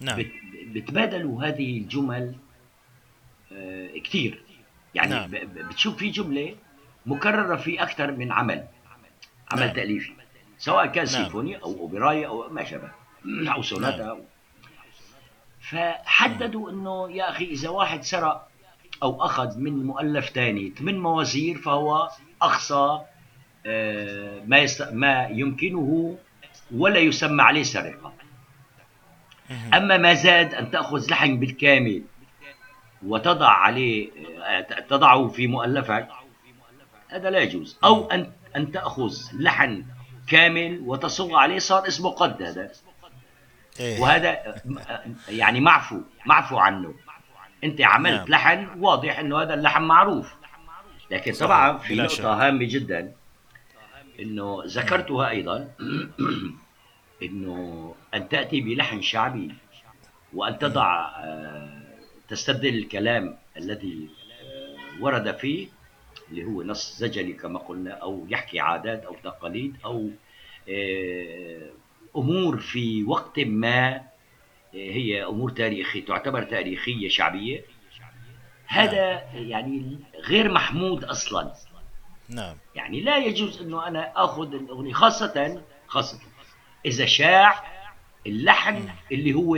نعم 0.00 0.18
بت- 0.18 0.32
بتبادلوا 0.66 1.44
هذه 1.44 1.78
الجمل 1.78 2.34
كثير 4.04 4.40
يعني 4.94 5.10
نعم. 5.10 5.30
بتشوف 5.68 5.96
في 5.96 6.10
جملة 6.10 6.54
مكررة 7.06 7.56
في 7.56 7.82
أكثر 7.82 8.12
من 8.12 8.32
عمل 8.32 8.64
عمل 9.50 9.60
نعم. 9.66 9.74
تأليفي 9.74 10.12
سواء 10.58 10.86
كان 10.86 10.94
نعم. 11.04 11.06
سيمفوني 11.06 11.56
أو 11.56 11.72
أوبراي 11.80 12.26
أو 12.26 12.48
ما 12.50 12.64
شابه 12.64 12.90
أو 13.26 13.62
سوناتا 13.62 14.04
نعم. 14.04 14.18
فحددوا 15.60 16.70
إنه 16.70 17.10
يا 17.10 17.30
أخي 17.30 17.44
إذا 17.44 17.68
واحد 17.68 18.02
سرق 18.02 18.48
أو 19.02 19.24
أخذ 19.24 19.58
من 19.58 19.86
مؤلف 19.86 20.28
ثاني 20.28 20.72
ثمان 20.78 20.98
موازير 20.98 21.58
فهو 21.58 22.10
اقصى 22.42 23.00
آه، 23.66 24.40
ما. 24.46 24.66
ما 24.92 25.28
يمكنه 25.30 26.18
ولا 26.74 26.98
يسمى 26.98 27.42
عليه 27.42 27.62
سرقة. 27.62 28.12
أما 29.74 29.96
ما 29.96 30.14
زاد 30.14 30.54
أن 30.54 30.70
تأخذ 30.70 31.10
لحن 31.10 31.38
بالكامل 31.38 32.02
وتضع 33.06 33.48
عليه 33.48 34.10
آه، 34.44 34.60
تضعه 34.60 35.28
في 35.28 35.46
مؤلفك 35.46 36.08
هذا 37.08 37.30
لا 37.30 37.38
يجوز 37.38 37.78
أو 37.84 38.10
ان 38.10 38.32
أن 38.56 38.72
تأخذ 38.72 39.12
لحن 39.32 39.84
كامل 40.28 40.82
وتصغ 40.86 41.36
عليه 41.36 41.58
صار 41.58 41.88
اسمه 41.88 42.10
قد 42.10 42.42
هذا 42.42 42.70
إيه. 43.80 44.00
وهذا 44.00 44.54
يعني 45.28 45.60
معفو 45.60 46.00
معفو 46.26 46.58
عنه 46.58 46.94
أنت 47.64 47.80
عملت 47.80 48.20
نعم. 48.20 48.28
لحن 48.28 48.68
واضح 48.80 49.18
إنه 49.18 49.42
هذا 49.42 49.54
اللحن 49.54 49.82
معروف 49.82 50.34
لكن 51.10 51.32
طبعا 51.32 51.78
في 51.78 51.94
نقطة. 51.96 52.46
هامة 52.46 52.64
جدا 52.64 53.12
إنه 54.20 54.62
ذكرتها 54.66 55.28
أيضا 55.28 55.68
إنه 57.22 57.94
أن 58.14 58.28
تأتي 58.28 58.60
بلحن 58.60 59.02
شعبي 59.02 59.54
وأن 60.32 60.58
تضع 60.58 61.08
آه، 61.18 61.82
تستبدل 62.28 62.78
الكلام 62.78 63.38
الذي 63.56 64.08
آه، 64.42 65.02
ورد 65.02 65.36
فيه 65.36 65.68
اللي 66.30 66.44
هو 66.44 66.62
نص 66.62 66.98
زجلي 66.98 67.32
كما 67.32 67.58
قلنا 67.58 67.90
أو 67.90 68.26
يحكي 68.28 68.60
عادات 68.60 69.04
أو 69.04 69.16
تقاليد 69.24 69.76
أو 69.84 70.10
آه، 70.68 71.70
أمور 72.18 72.56
في 72.56 73.04
وقت 73.04 73.38
ما 73.40 73.96
آه، 73.96 74.02
هي 74.74 75.24
أمور 75.24 75.50
تاريخية 75.50 76.04
تعتبر 76.04 76.42
تاريخية 76.42 77.08
شعبية. 77.08 77.64
هذا 78.66 79.22
يعني 79.34 79.98
غير 80.24 80.52
محمود 80.52 81.04
أصلا. 81.04 81.54
نعم. 82.28 82.56
يعني 82.74 83.00
لا 83.00 83.16
يجوز 83.16 83.62
أنه 83.62 83.86
أنا 83.86 84.12
آخذ 84.24 84.54
الأغنية 84.54 84.92
خاصة 84.92 85.62
خاصة 85.86 86.18
إذا 86.86 87.06
شاع 87.06 87.64
اللحن 88.26 88.88
اللي 89.12 89.34
هو 89.34 89.56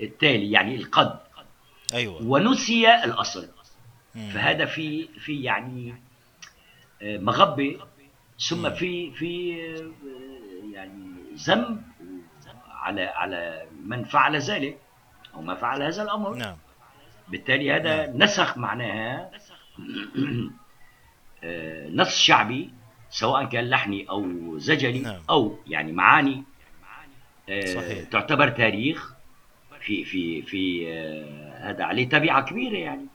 التالي 0.00 0.50
يعني 0.50 0.76
القد. 0.76 1.20
أيوة. 1.94 2.22
ونسي 2.22 2.94
الأصل. 3.04 3.48
فهذا 4.14 4.64
في 4.64 5.08
في 5.18 5.42
يعني 5.42 5.94
آه، 7.02 7.18
مغبه 7.18 7.80
ثم. 8.38 8.70
في 8.70 9.10
في 9.10 9.54
ذنب 11.34 11.82
على 12.70 13.02
على 13.02 13.66
من 13.84 14.04
فعل 14.04 14.36
ذلك 14.36 14.78
أو 15.34 15.42
ما 15.42 15.54
فعل 15.54 15.82
هذا 15.82 16.02
الأمر 16.02 16.34
نعم 16.34 16.56
بالتالي 17.28 17.72
هذا 17.72 18.12
نسخ 18.12 18.58
معناها 18.58 19.30
آه، 21.44 21.88
نص 21.88 22.18
شعبي 22.18 22.70
سواء 23.10 23.44
كان 23.44 23.70
لحني 23.70 24.08
أو 24.10 24.58
زجلي 24.58 24.98
نعم. 24.98 25.20
أو 25.30 25.58
يعني 25.66 25.92
معاني 25.92 26.44
آه، 27.48 27.74
صحيح. 27.74 28.08
تعتبر 28.08 28.48
تاريخ 28.48 29.14
في 29.80 30.04
في 30.04 30.42
في 30.42 30.92
آه، 30.92 31.70
هذا 31.70 31.84
عليه 31.84 32.08
تبعه 32.08 32.42
كبيرة 32.42 32.76
يعني 32.76 33.06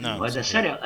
نعم 0.00 0.20
وهذا. 0.20 0.42
سرق 0.42 0.80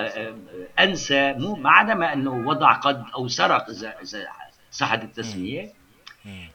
أنسى 0.81 1.33
مو 1.33 1.55
ما 1.55 1.71
عدا 1.71 1.95
ما 1.95 2.12
أنه 2.12 2.49
وضع 2.49 2.73
قد 2.73 3.05
أو 3.14 3.29
سرق 3.29 3.68
اذا 3.68 4.01
اذا 4.03 4.29
صحت 4.71 5.03
التسمية. 5.05 5.73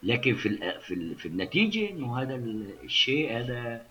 لكن 0.04 0.36
في 0.36 0.46
ال- 0.48 0.82
في 0.82 0.94
ال- 0.94 1.16
في 1.16 1.26
النتيجة 1.28 1.90
إنه 1.90 2.22
هذا 2.22 2.36
الشيء 2.84 3.38
هذا 3.38 3.82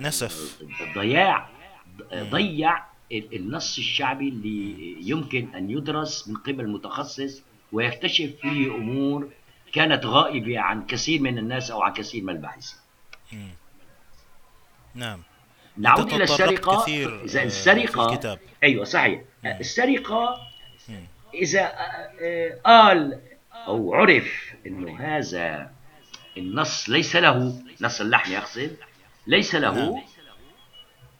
نسف 0.00 0.58
ضياع 0.94 1.48
مم. 2.12 2.30
ضيع 2.30 2.78
ال- 3.12 3.36
النص 3.36 3.78
الشعبي 3.78 4.28
اللي 4.28 4.96
يمكن 5.10 5.54
أن 5.54 5.70
يدرس 5.70 6.28
من 6.28 6.36
قبل 6.36 6.68
متخصص 6.68 7.42
ويكتشف 7.72 8.30
فيه 8.42 8.74
أمور 8.74 9.28
كانت 9.72 10.06
غائبة 10.06 10.58
عن 10.60 10.86
كثير 10.86 11.20
من 11.20 11.38
الناس 11.38 11.70
أو 11.70 11.82
عن 11.82 11.92
كثير 11.92 12.22
من 12.22 12.36
الباحثين. 12.36 12.78
نعم 14.94 15.22
نعود 15.76 16.12
إلى 16.12 16.24
السرقة 16.24 16.82
كثير 16.82 17.24
إذا 17.24 17.40
آه، 17.40 17.44
السرقه 17.44 17.86
في 18.08 18.12
الكتاب 18.12 18.38
أيوه 18.64 18.84
صحيح 18.84 19.20
مم. 19.44 19.56
السرقة 19.60 20.36
مم. 20.88 21.04
إذا 21.34 21.60
آه، 21.60 22.10
آه، 22.22 22.60
قال 22.64 23.20
أو 23.66 23.94
عرف 23.94 24.54
إنه 24.66 25.00
هذا 25.00 25.70
النص 26.36 26.90
ليس 26.90 27.16
له 27.16 27.62
نص 27.80 28.00
اللحن 28.00 28.32
يقصد 28.32 28.76
ليس 29.26 29.54
له. 29.54 29.74
نعم. 29.74 30.02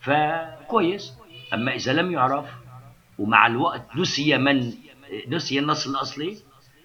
فكويس. 0.01 1.13
أما 1.55 1.75
إذا 1.75 1.93
لم 1.93 2.13
يعرف 2.13 2.47
ومع 3.19 3.47
الوقت 3.47 3.97
نسي 3.97 4.39
من 4.39 4.75
نسي 5.29 5.59
النص 5.59 5.87
الأصلي 5.87 6.37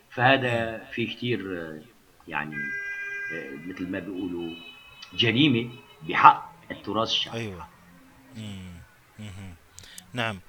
فهذا 0.09 0.83
في 0.91 1.05
كثير 1.05 1.39
يعني 2.27 2.55
مثل 3.67 3.91
ما 3.91 3.99
بيقولوا 3.99 4.55
جريمة 5.13 5.69
بحق 6.01 6.51
التراث 6.71 7.09
الشعبي. 7.09 7.37
أيوة. 7.37 7.67
نعم. 10.13 10.39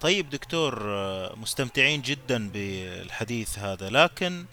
طيب 0.00 0.30
دكتور 0.30 0.82
آه، 0.84 1.34
مستمتعين 1.36 2.02
جدا 2.02 2.48
بالحديث 2.48 3.58
هذا 3.58 3.90
لكن 3.90 4.44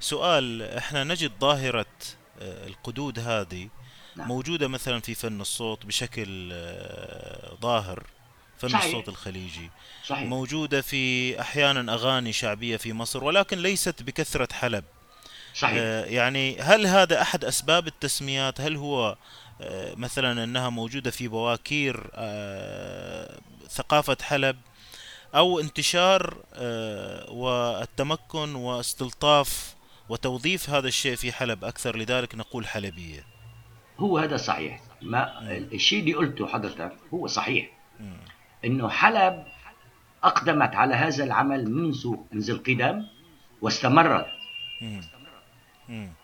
سؤال 0.00 0.62
إحنا 0.62 1.04
نجد 1.04 1.32
ظاهرة 1.40 1.86
آه، 2.40 2.66
القدود 2.66 3.18
هذه 3.18 3.68
نعم. 4.16 4.28
موجودة 4.28 4.68
مثلا 4.68 5.00
في 5.00 5.14
فن 5.14 5.40
الصوت 5.40 5.86
بشكل 5.86 6.50
آه، 6.52 7.56
ظاهر 7.62 8.06
فن 8.58 8.68
صحيح. 8.68 8.84
الصوت 8.84 9.08
الخليجي. 9.08 9.70
صحيح. 10.06 10.28
موجودة 10.28 10.80
في 10.80 11.40
أحيانا 11.40 11.94
أغاني 11.94 12.32
شعبية 12.32 12.76
في 12.76 12.92
مصر 12.92 13.24
ولكن 13.24 13.58
ليست 13.58 14.02
بكثرة 14.02 14.48
حلب. 14.52 14.84
صحيح. 15.54 15.74
آه، 15.78 16.04
يعني 16.04 16.60
هل 16.60 16.86
هذا 16.86 17.22
أحد 17.22 17.44
أسباب 17.44 17.86
التسميات؟ 17.86 18.60
هل 18.60 18.76
هو 18.76 19.16
آه، 19.60 19.94
مثلا 19.94 20.44
أنها 20.44 20.68
موجودة 20.68 21.10
في 21.10 21.28
بواكير 21.28 22.10
آه، 22.14 23.40
ثقافة 23.68 24.16
حلب 24.22 24.56
أو 25.34 25.60
انتشار 25.60 26.36
آه، 26.54 27.30
والتمكن 27.30 28.54
واستلطاف 28.54 29.74
وتوظيف 30.08 30.70
هذا 30.70 30.88
الشيء 30.88 31.16
في 31.16 31.32
حلب 31.32 31.64
أكثر 31.64 31.96
لذلك 31.96 32.34
نقول 32.34 32.66
حلبية. 32.66 33.24
هو 33.98 34.18
هذا 34.18 34.36
صحيح. 34.36 34.80
ما 35.02 35.50
الشيء 35.50 36.00
اللي 36.00 36.14
قلته 36.14 36.46
حضرتك 36.46 36.92
هو 37.14 37.26
صحيح. 37.26 37.70
إنه 38.64 38.88
حلب 38.88 39.44
أقدمت 40.24 40.74
على 40.74 40.94
هذا 40.94 41.24
العمل 41.24 41.70
منذ 41.70 42.14
منذ 42.32 42.50
القدم 42.50 43.06
واستمرت. 43.62 44.26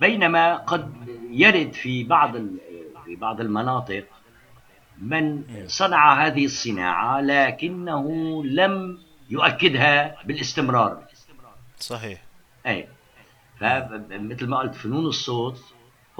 بينما 0.01 0.57
قد 0.57 0.95
يرد 1.30 1.72
في 1.72 2.05
بعض 2.05 2.36
في 3.05 3.16
بعض 3.16 3.40
المناطق 3.40 4.05
من 5.05 5.45
صنع 5.67 6.27
هذه 6.27 6.45
الصناعة 6.45 7.21
لكنه 7.21 8.05
لم 8.45 8.99
يؤكدها 9.31 10.23
بالاستمرار. 10.25 11.05
صحيح. 11.79 12.23
اي 12.67 12.89
فمثل 13.61 14.47
ما 14.47 14.59
قلت 14.59 14.75
فنون 14.75 15.07
الصوت 15.07 15.65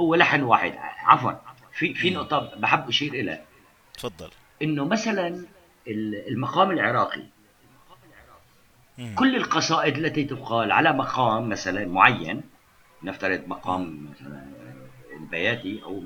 هو 0.01 0.15
لحن 0.15 0.43
واحد. 0.43 0.75
عفوا. 0.99 1.33
في 1.73 1.95
في 1.95 2.11
نقطة 2.11 2.55
بحب 2.57 2.89
أشير 2.89 3.13
إليها. 3.13 3.45
تفضل. 3.95 4.31
إنه 4.63 4.85
مثلا 4.85 5.45
المقام 6.29 6.71
العراقي. 6.71 7.23
مم. 8.99 9.15
كل 9.15 9.37
القصائد 9.37 9.97
التي 9.99 10.25
تقال 10.25 10.73
على 10.73 10.93
مقام 10.93 11.49
مثلا 11.49 11.87
معين 11.87 12.43
نفترض 13.03 13.43
مقام 13.47 14.09
مثلا 14.11 14.47
البياتي 15.21 15.83
أو 15.83 16.03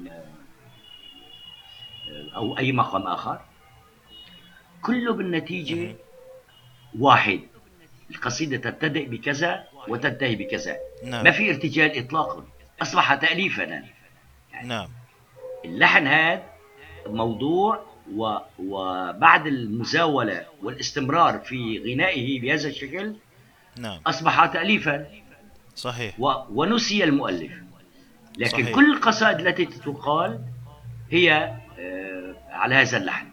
أو 2.35 2.59
أي 2.59 2.73
مقام 2.73 3.03
آخر. 3.03 3.41
كله 4.83 5.13
بالنتيجة 5.13 5.97
واحد. 6.99 7.41
القصيدة 8.11 8.57
تبتدئ 8.57 9.07
بكذا 9.07 9.65
وتنتهي 9.89 10.37
بكذا. 10.37 10.77
نعم. 11.05 11.25
ما 11.25 11.31
في 11.31 11.51
ارتجال 11.51 11.99
إطلاقا. 11.99 12.47
أصبح 12.83 13.15
تأليفا. 13.15 13.63
يعني 13.63 13.89
نعم. 14.65 14.89
اللحن 15.65 16.07
هذا 16.07 16.43
موضوع 17.07 17.87
و... 18.15 18.37
وبعد 18.59 19.47
المزاولة 19.47 20.47
والاستمرار 20.63 21.39
في 21.39 21.79
غنائه 21.79 22.41
بهذا 22.41 22.69
الشكل 22.69 23.15
نعم. 23.79 24.01
أصبح 24.07 24.47
تأليفا. 24.47 25.07
صحيح. 25.77 26.21
و... 26.21 26.33
ونسي 26.51 27.05
المؤلف. 27.05 27.53
لكن 28.39 28.63
صحيح. 28.63 28.75
كل 28.75 28.93
القصائد 28.93 29.47
التي 29.47 29.65
تقال 29.65 30.41
هي 31.11 31.57
على 32.51 32.75
هذا 32.75 32.97
اللحن 32.97 33.27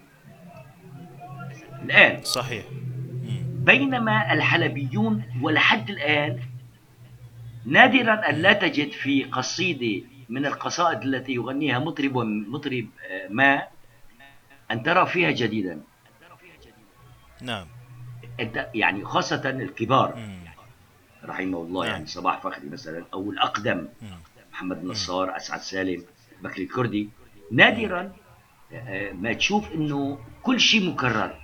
الآن 1.84 2.24
صحيح. 2.24 2.66
بينما 3.66 4.34
الحلبيون 4.34 5.24
ولحد 5.42 5.90
الآن 5.90 6.40
نادرا 7.66 8.30
أن 8.30 8.36
لا 8.36 8.54
تجد 8.54 8.92
في 8.92 9.24
قصيدة 9.24 10.08
من 10.30 10.46
القصائد 10.46 11.02
التي 11.02 11.34
يغنيها 11.34 11.80
مطرب 11.80 12.18
مطرب 12.18 12.88
آه، 13.12 13.28
ما 13.30 13.64
أن 14.72 14.84
ترى 14.84 15.06
فيها 15.06 15.32
جديدا 15.32 15.82
نعم 17.42 17.68
يعني 18.74 19.06
خاصة 19.06 19.50
الكبار 19.50 20.16
مم. 20.16 20.40
رحمه 21.26 21.62
الله 21.62 21.86
نعم. 21.86 21.94
يعني 21.94 22.06
صباح 22.06 22.42
فخري 22.42 22.70
مثلا 22.70 23.06
أو 23.14 23.32
الأقدم 23.32 23.88
مم. 24.02 24.20
محمد 24.52 24.78
النصار 24.78 25.36
أسعد 25.36 25.60
سالم 25.60 26.04
بكري 26.44 26.64
الكردي 26.64 27.10
نادرا 27.52 28.02
آه، 28.02 28.25
ما 29.14 29.34
تشوف 29.34 29.72
إنه 29.72 30.20
كل 30.44 30.60
شيء 30.60 30.90
مكرر 30.90 31.36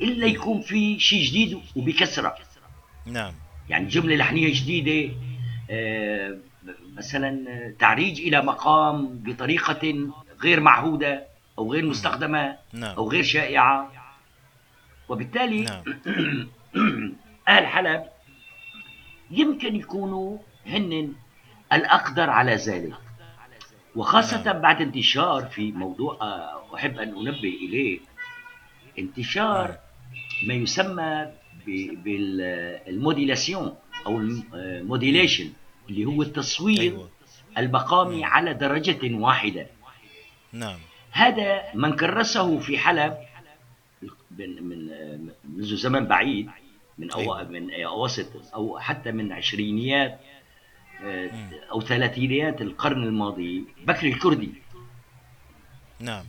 إلا 0.00 0.26
يكون 0.26 0.60
في 0.60 0.98
شيء 1.00 1.24
جديد 1.24 1.60
وبكثره 1.76 2.34
نعم. 3.06 3.32
يعني 3.68 3.86
جملة 3.86 4.16
لحنية 4.16 4.52
جديدة 4.54 5.14
آه، 5.70 6.38
مثلا 6.96 7.50
آه، 7.50 7.74
تعريج 7.78 8.20
إلى 8.20 8.42
مقام 8.42 9.18
بطريقة 9.18 10.10
غير 10.42 10.60
معهودة 10.60 11.26
أو 11.58 11.72
غير 11.72 11.86
مستخدمة 11.86 12.56
نعم. 12.72 12.96
أو 12.96 13.10
غير 13.10 13.22
شائعة. 13.22 13.92
وبالتالي 15.08 15.60
نعم. 15.60 15.82
أهل 17.48 17.66
حلب 17.66 18.04
يمكن 19.30 19.76
يكونوا 19.76 20.38
هن 20.66 21.12
الأقدر 21.72 22.30
على 22.30 22.54
ذلك. 22.54 23.07
وخاصة 23.96 24.42
نعم. 24.44 24.62
بعد 24.62 24.80
انتشار 24.80 25.46
في 25.46 25.72
موضوع 25.72 26.18
آه، 26.20 26.74
أحب 26.74 26.98
أن 26.98 27.08
أنبه 27.08 27.56
إليه 27.62 28.00
انتشار 28.98 29.78
ما 30.46 30.54
يسمى 30.54 31.26
بال 32.04 32.32
modulation 32.32 33.74
أو 34.06 34.18
ال 34.54 34.63
modulation 34.63 35.52
اللي 35.88 36.04
هو 36.04 36.22
التصوير 36.22 36.80
أيوة. 36.80 37.10
المقامي 37.58 38.16
مم. 38.16 38.24
على 38.24 38.54
درجة 38.54 39.14
واحدة 39.14 39.66
نعم 40.52 40.78
هذا 41.10 41.62
من 41.74 41.96
كرسه 41.96 42.58
في 42.58 42.78
حلب 42.78 43.18
من 44.30 44.62
من 44.62 44.88
منذ 45.44 45.76
زمن 45.76 46.04
بعيد 46.04 46.50
من 46.98 47.10
أو 47.10 47.20
أيوة. 47.20 47.44
من 47.44 47.74
أواسط 47.84 48.54
أو 48.54 48.78
حتى 48.78 49.12
من 49.12 49.32
عشرينيات 49.32 50.10
آه،. 50.10 50.37
أو 51.70 51.80
ثلاثينيات 51.80 52.62
القرن 52.62 53.02
الماضي. 53.02 53.64
بكري 53.86 54.12
الكردي. 54.12 54.52
نعم. 56.00 56.24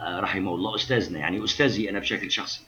آه، 0.00 0.20
رحمه 0.20 0.54
الله 0.54 0.74
أستاذنا 0.74 1.18
يعني 1.18 1.44
أستاذي 1.44 1.90
أنا 1.90 1.98
بشكل 1.98 2.30
شخصي. 2.30 2.62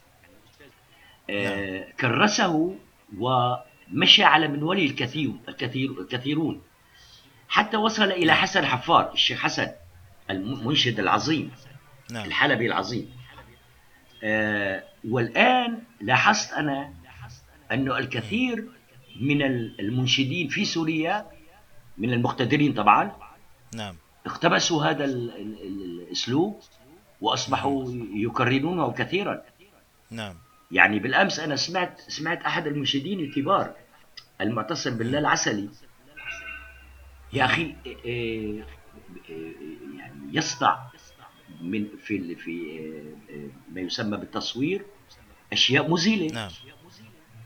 آه، 1.30 1.86
كرسه 2.00 2.76
ومشى 3.18 4.24
على 4.24 4.48
منوله 4.48 4.84
الكثير 4.84 5.32
الكثير 5.48 6.00
الكثيرون. 6.00 6.62
حتى 7.48 7.76
وصل 7.76 8.11
إلى 8.12 8.34
حسن 8.34 8.66
حفار 8.66 9.12
الشيخ 9.12 9.40
حسن 9.40 9.68
المنشد 10.30 11.00
العظيم 11.00 11.50
نعم. 12.11 12.26
الحلبي 12.26 12.66
العظيم. 12.66 13.11
آه، 14.24 14.84
والآن 15.09 15.82
لاحظت 16.00 16.53
أنا 16.53 16.94
أنه 17.72 17.98
الكثير 17.98 18.68
من 19.20 19.42
المنشدين 19.80 20.48
في 20.48 20.64
سوريا 20.64 21.26
من 21.99 22.12
المقتدرين 22.12 22.72
طبعا. 22.74 23.12
نعم. 23.74 23.95
اقتبسوا 24.26 24.84
هذا 24.84 25.05
ال- 25.05 25.30
ال- 25.36 25.62
ال- 25.62 26.03
الأسلوب 26.03 26.61
وأصبحوا 27.20 27.84
يكررونه 28.14 28.93
كثيرا. 28.93 29.43
نعم. 30.11 30.34
يعني 30.70 30.99
بالأمس 30.99 31.38
أنا 31.40 31.57
سمعت 31.57 32.01
سمعت 32.01 32.43
أحد 32.45 32.66
المنشدين 32.66 33.20
الكبار 33.20 33.74
المعتصم 34.40 34.99
بالله 34.99 35.18
العسلي 35.18 35.68
يا 37.32 37.45
أخي 37.45 37.74
إيه- 37.84 38.64
يعني 39.99 40.20
يصنع 40.32 40.78
من 41.61 41.86
في 42.05 42.34
في 42.34 42.78
إيه- 43.28 43.74
ما 43.74 43.80
يسمى 43.80 44.16
بالتصوير 44.16 44.84
أشياء 45.53 45.90
مذهلة 45.90 46.26
نعم. 46.34 46.51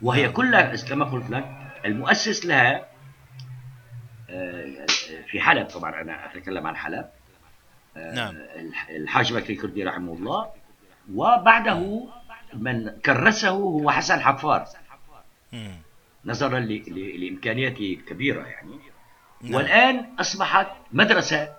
وهي 0.01 0.23
نعم. 0.23 0.31
كلها 0.31 0.75
كما 0.75 1.05
قلت 1.05 1.29
لك 1.29 1.73
المؤسس 1.85 2.45
لها 2.45 2.87
في 5.31 5.39
حلب 5.41 5.67
طبعا 5.67 6.01
أنا 6.01 6.25
أتكلم 6.25 6.67
عن 6.67 6.75
حلب 6.75 7.05
آه، 7.97 8.13
نعم. 8.15 8.35
الح- 8.55 8.89
الحاج 8.89 9.33
بكري 9.33 9.53
الكردي 9.53 9.83
رحمه 9.83 10.13
الله 10.13 10.49
وبعده 11.13 12.07
من 12.53 12.89
كرسه 12.89 13.49
هو 13.49 13.91
حسن 13.91 14.19
حفار. 14.21 14.65
نظرا 16.25 16.59
لإمكانياته 16.59 17.97
الكبيره 17.99 18.41
يعني 18.45 18.79
نعم. 19.41 19.53
والآن 19.53 20.05
أصبحت 20.19 20.67
مدرسة 20.91 21.53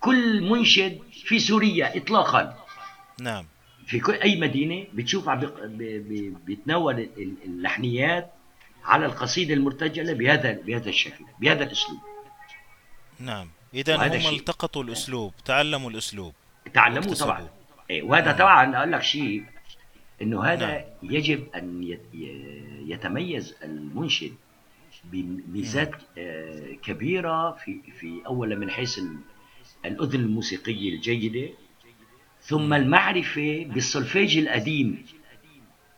كل 0.00 0.50
منشد 0.50 0.98
في 1.24 1.38
سوريا 1.38 1.96
اطلاقا 1.96 2.56
نعم 3.20 3.44
في 3.86 4.00
كل 4.00 4.12
أي 4.12 4.40
مدينة 4.40 4.86
بتشوف 4.94 5.28
عم 5.28 5.40
بيتناول 6.46 6.98
ال- 6.98 7.34
اللحنيات 7.44 8.32
على 8.88 9.06
القصيدة 9.06 9.54
المرتجلة 9.54 10.12
بهذا 10.12 10.52
بهذا 10.52 10.88
الشكل 10.88 11.24
بهذا 11.40 11.64
الأسلوب. 11.64 11.98
نعم. 13.20 13.48
إذا 13.74 13.96
هم. 13.96 14.34
التقطوا 14.34 14.82
الأسلوب 14.84 15.32
تعلموا 15.44 15.90
الأسلوب. 15.90 16.32
تعلموه. 16.74 17.14
طبعا. 17.14 17.48
إيه 17.90 18.02
وهذا 18.02 18.26
نعم. 18.26 18.36
طبعا 18.38 18.76
أقول 18.76 18.92
لك 18.92 19.02
شيء 19.02 19.44
إنه 20.22 20.44
هذا 20.44 20.66
نعم. 20.66 20.82
يجب 21.02 21.46
أن 21.54 21.98
يتميز 22.86 23.54
المنشد 23.64 24.34
بميزات 25.04 25.90
آه، 26.18 26.72
كبيرة 26.82 27.52
في 27.52 27.80
في 28.00 28.22
اولا 28.26 28.56
من 28.56 28.70
حيث 28.70 28.98
ال- 28.98 29.18
الأذن 29.84 30.20
الموسيقية 30.20 30.94
الجيدة 30.94 31.48
ثم 32.42 32.72
المعرفة 32.72 33.64
بالسولفيج 33.64 34.38
القديم. 34.38 35.06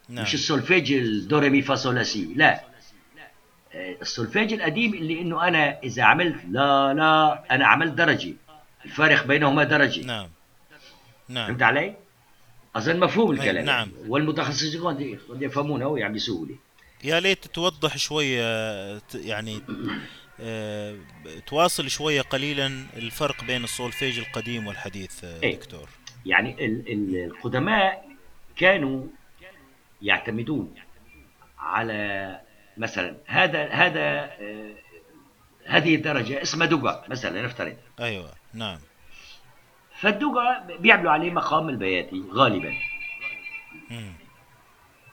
نعم. 0.08 0.22
مش 0.24 0.34
السولفيج 0.34 0.92
ال 0.92 1.04
دو 1.04 1.27
ري 1.27 1.50
مي 1.50 1.62
فا 1.62 1.74
صول 1.74 2.04
لا. 2.36 2.69
السولفيج 3.74 4.52
القديم 4.52 4.94
اللي 4.94 5.20
إنه 5.20 5.48
أنا 5.48 5.78
إذا 5.82 6.02
عملت 6.02 6.36
لا 6.50 6.94
لا 6.94 7.44
أنا 7.54 7.66
عملت 7.66 7.92
درجة. 7.92 8.32
الفارق 8.84 9.26
بينهما 9.26 9.64
درجة. 9.64 10.06
نعم. 10.06 10.28
نعم. 11.28 11.46
فهمت 11.46 11.62
علي؟ 11.62 11.96
أظن 12.76 13.00
مفهوم 13.00 13.30
الكلام. 13.32 13.64
نعم. 13.64 13.88
والمتخصصين 14.08 14.82
قد 15.28 15.42
يفهمونه 15.42 15.98
يعني 15.98 16.14
بسهوله 16.14 16.56
يا 17.04 17.20
ليت 17.20 17.46
توضح 17.46 17.96
شوية 17.96 18.98
ت- 18.98 19.14
يعني 19.14 19.60
آه، 20.40 20.96
تواصل 21.46 21.90
شوية 21.90 22.20
قليلا 22.20 22.66
الفرق 22.96 23.44
بين 23.44 23.64
السولفيج 23.64 24.18
القديم 24.18 24.66
والحديث 24.66 25.24
آه، 25.24 25.42
إيه. 25.42 25.56
دكتور. 25.56 25.88
يعني 26.26 26.66
ال- 26.66 26.92
ال- 26.92 27.24
القدماء 27.24 28.08
كانوا 28.56 29.06
يعتمدون 30.02 30.74
على 31.58 32.40
مثلا 32.80 33.16
هذا 33.26 33.68
هذا 33.68 34.00
آه، 34.40 34.74
هذه 35.64 35.94
الدرجة 35.94 36.42
اسمها 36.42 36.66
دوغا 36.66 37.04
مثلا 37.08 37.42
نفترض 37.42 37.76
أيوة 38.00 38.32
نعم 38.54 38.78
فالدوغا 40.00 40.66
بيعملوا 40.80 41.12
عليه 41.12 41.30
مقام 41.30 41.68
البياتي 41.68 42.24
غالبا 42.32 42.74
مم. 43.90 44.12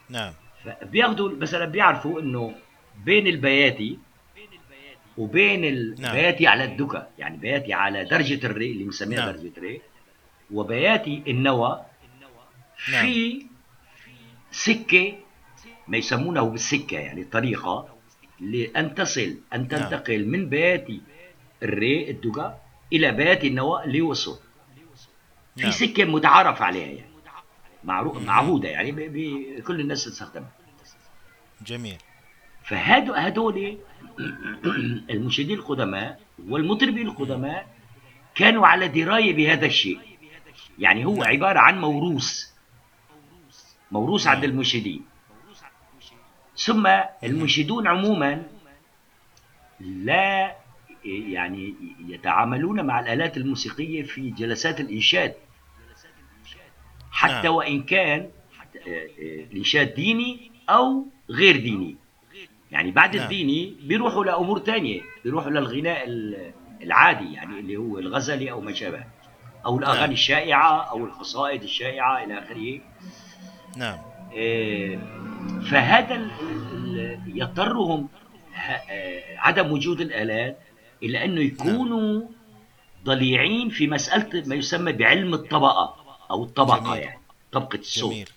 نعم 0.10 0.34
فبياخذوا 0.64 1.30
مثلا 1.30 1.66
بيعرفوا 1.66 2.22
إنه 2.22 2.56
بين 3.06 3.28
البياتي 3.28 4.00
وبين 5.18 5.66
البياتي 5.66 6.44
نعم. 6.44 6.54
على 6.54 6.64
الدكا 6.64 7.08
يعني 7.18 7.38
بياتي 7.38 7.74
على 7.74 8.06
درجة 8.06 8.46
الري 8.46 8.72
اللي 8.72 8.84
بنسميها 8.84 9.20
نعم. 9.20 9.32
درجة 9.32 9.52
الري 9.58 9.82
وبياتي 10.52 11.24
النوى 11.28 11.86
نعم. 12.92 13.06
في 13.06 13.46
سكة 14.52 15.14
ما 15.88 15.98
يسمونه 15.98 16.44
بالسكة 16.44 16.98
يعني 16.98 17.24
طريقة 17.24 17.98
لأن 18.40 18.96
تصل 18.96 19.38
أن 19.54 19.60
نعم. 19.60 19.68
تنتقل. 19.68 20.28
من 20.28 20.50
بياتي 20.50 21.02
الري 21.64 22.12
الدكا 22.12 22.58
إلى 22.94 23.12
بياتي 23.12 23.48
النوى 23.48 23.84
اللي 23.84 24.02
وصل 24.02 24.40
في 25.56 25.64
نعم. 25.64 25.72
سكة 25.72 26.06
متعارف 26.06 26.62
عليها 26.62 26.88
يعني 26.88 27.18
معروف 27.84 28.22
معهودة 28.22 28.70
يعني 28.70 28.92
بكل 28.92 29.80
الناس 29.80 30.06
تستخدمها 30.06 30.52
جميل 31.66 31.98
فهدول 32.64 33.78
المنشدين 35.10 35.58
القدماء 35.58 36.20
والمطربين 36.48 37.08
القدماء 37.08 37.68
كانوا 38.36 38.68
على 38.68 38.88
دراية 38.88 39.34
بهذا 39.34 39.66
الشيء 39.66 40.00
يعني 40.80 41.06
هو 41.06 41.16
نعم. 41.16 41.24
عبارة 41.24 41.60
عن 41.60 41.82
موروث 41.82 42.48
موروث 43.92 44.28
عند. 44.28 44.44
المنشدين 44.44 45.02
ثم 46.58 46.88
المنشدون 47.24 47.88
عموما 47.88 48.44
لا 49.80 50.56
يعني 51.06 51.76
يتعاملون 52.08 52.86
مع 52.86 53.00
الآلات 53.00 53.38
الموسيقية 53.38 54.04
في 54.04 54.30
جلسات 54.30 54.80
الإنشاد 54.80 55.34
حتى 57.12 57.48
نعم. 57.48 57.56
وإن 57.56 57.84
كان 57.84 58.30
الإنشاد 59.52 59.94
ديني 59.94 60.52
أو 60.70 61.06
غير 61.30 61.58
ديني 61.58 61.96
يعني 62.72 62.92
بعد 62.92 63.16
نعم. 63.16 63.24
الديني 63.24 63.76
بيروحوا 63.82 64.26
لأمور 64.26 64.60
ثانية 64.60 65.02
بيروحوا 65.24 65.52
للغناء 65.52 66.06
العادي 66.82 67.34
يعني 67.34 67.60
اللي 67.60 67.78
هو 67.78 68.00
الغزلي 68.00 68.52
أو 68.52 68.62
ما 68.62 68.74
شابه 68.74 69.04
أو 69.66 69.80
الأغاني 69.80 70.02
نعم. 70.02 70.12
الشائعة 70.12 70.90
أو 70.90 71.06
القصائد 71.06 71.64
الشائعة 71.64 72.24
إلى 72.24 72.40
آخره 72.40 72.80
نعم 73.78 73.98
فهذا 75.72 76.28
يضطرهم 77.28 78.08
آه، 78.90 79.38
عدم 79.38 79.72
وجود 79.72 80.02
الآلات 80.02 80.60
إلى 81.04 81.26
أنه 81.26 81.42
يكونوا 81.42 82.20
نعم. 82.20 82.30
ضليعين 83.04 83.70
في 83.70 83.88
مسألة 83.88 84.44
ما 84.48 84.56
يسمى 84.56 84.92
بعلم 84.92 85.34
الطبقة 85.34 85.96
أو 86.32 86.44
الطبقة 86.44 86.80
جميل. 86.80 87.04
يعني 87.04 87.20
طبقة 87.52 87.80
الصوت 87.80 88.14
جميل. 88.14 88.28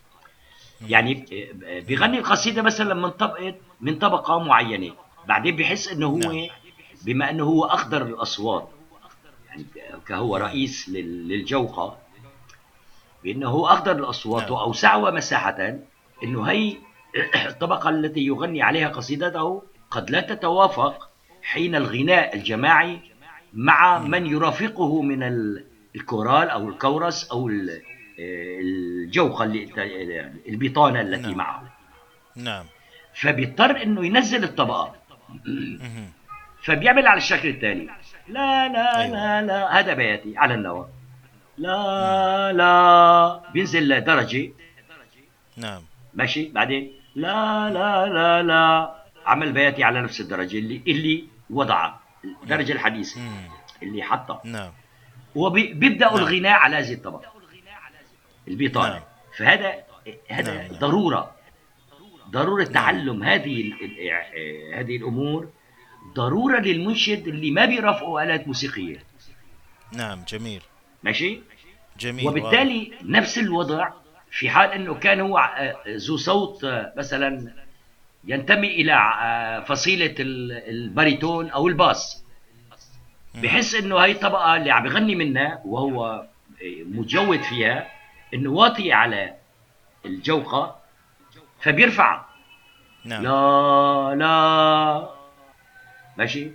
يعني 0.88 1.24
آه، 1.64 1.80
بيغني 1.80 2.18
القصيدة 2.18 2.62
مثلا 2.62 2.94
من 2.94 3.10
طبقه 3.10 3.54
من 3.80 3.98
طبقة 3.98 4.38
معينة 4.38 4.92
بعدين 5.28 5.56
بحس 5.56 5.88
إنه 5.88 6.06
هو 6.06 6.18
نعم. 6.18 6.48
بما 7.04 7.30
إنه 7.30 7.44
هو 7.44 7.64
أخضر 7.64 8.02
الأصوات 8.02 8.68
يعني 9.48 9.64
كهو. 10.06 10.36
رئيس 10.36 10.88
للجوقة 10.88 11.98
بأنه 13.24 13.48
هو 13.48 13.66
اخضر 13.66 13.92
الأصوات 13.92 14.42
نعم. 14.42 14.52
واوسعها 14.52 15.10
مساحة 15.10 15.78
إنه 16.22 16.42
هي 16.42 16.76
الطبقة 17.48 17.90
التي 17.90 18.20
يغني 18.20 18.62
عليها 18.62 18.88
قصيدته 18.88 19.62
قد 19.90 20.10
لا 20.10 20.20
تتوافق 20.20 21.10
حين 21.42 21.74
الغناء 21.74 22.36
الجماعي 22.36 23.00
مع 23.52 23.98
نعم. 23.98 24.10
من 24.10 24.26
يرافقه 24.26 25.02
من 25.02 25.22
الكورال 25.96 26.50
أو 26.50 26.68
الكورس 26.68 27.30
أو 27.30 27.50
الجوقة 28.18 29.44
البطانة 30.48 31.00
التي 31.00 31.28
نعم. 31.28 31.36
معه 31.36 31.72
نعم 32.36 32.64
فبيضطر 33.14 33.82
إنه 33.82 34.06
ينزل 34.06 34.44
الطبقات 34.44 34.92
فبيعمل 36.64 37.06
على 37.06 37.18
الشكل 37.18 37.48
التالي 37.48 37.88
لا 38.28 38.68
لا 38.68 39.00
أيوة. 39.00 39.12
لا 39.12 39.46
لا 39.46 39.80
هذا 39.80 39.94
بياتي 39.94 40.38
على 40.38 40.54
النوى 40.54 40.88
لا 41.60 42.52
لا 42.52 43.52
بينزل 43.52 44.04
درجة. 44.04 44.52
نعم. 45.56 45.82
ماشي 46.14 46.48
بعدين؟ 46.48 46.92
لا 47.14 47.70
لا 47.70 48.06
لا 48.06 48.42
لا 48.42 48.94
عمل 49.26 49.52
بياتي 49.52 49.84
على 49.84 50.00
نفس 50.02 50.20
الدرجة 50.20 50.58
اللي 50.58 50.82
اللي 50.86 51.24
وضعها 51.50 52.00
الدرجة 52.42 52.72
الحديثة 52.72 53.20
اللي 53.82 54.02
حطها 54.02 54.40
نعم. 54.44 54.72
وبيبدأ 55.34 56.06
نعم. 56.06 56.16
الغناء 56.16 56.52
على 56.52 56.76
هذه 56.76 56.92
الطبقة. 56.92 57.32
البيطانة 58.48 58.92
نعم. 58.94 59.02
فهذا 59.36 59.74
هذا 60.28 60.54
نعم. 60.54 60.78
ضرورة. 60.78 61.34
ضرورة 62.30 62.64
نعم. 62.64 62.72
تعلم 62.72 63.22
هذه 63.22 63.72
هذه 64.74 64.96
الأمور. 64.96 65.48
ضرورة 66.14 66.60
للمنشد 66.60 67.28
اللي 67.28 67.50
ما 67.50 67.64
بيرافقه 67.64 68.22
آلات 68.22 68.46
موسيقية. 68.46 69.04
نعم 69.92 70.24
جميل. 70.28 70.62
ماشي 71.02 71.40
جميل 71.98 72.28
وبالتالي 72.28 72.90
واو. 72.90 73.10
نفس 73.10 73.38
الوضع 73.38 73.88
في 74.30 74.50
حال 74.50 74.70
إنه 74.72 74.94
كان 74.94 75.20
هو 75.20 75.38
آه، 75.38 75.76
ذو 75.88 76.16
صوت 76.16 76.64
آه، 76.64 76.92
مثلا 76.96 77.52
ينتمي 78.24 78.68
إلى 78.68 78.92
آه، 78.92 79.60
فصيلة 79.60 80.14
الباريتون 80.18 81.50
أو 81.50 81.68
الباس 81.68 82.24
بحس 83.34 83.74
إنه 83.74 83.96
هاي 83.96 84.12
الطبقه 84.12 84.56
اللي 84.56 84.70
عم 84.70 84.82
بغني 84.82 85.14
منها 85.14 85.62
وهو 85.64 86.26
متجود 86.84 87.42
فيها 87.42 87.88
إنه 88.34 88.50
واطي 88.50 88.92
على 88.92 89.34
الجوقه 90.04 90.80
فبيرفع 91.60 92.24
نعم. 93.04 93.22
لا 93.22 94.14
لا 94.14 95.10
ماشي 96.16 96.50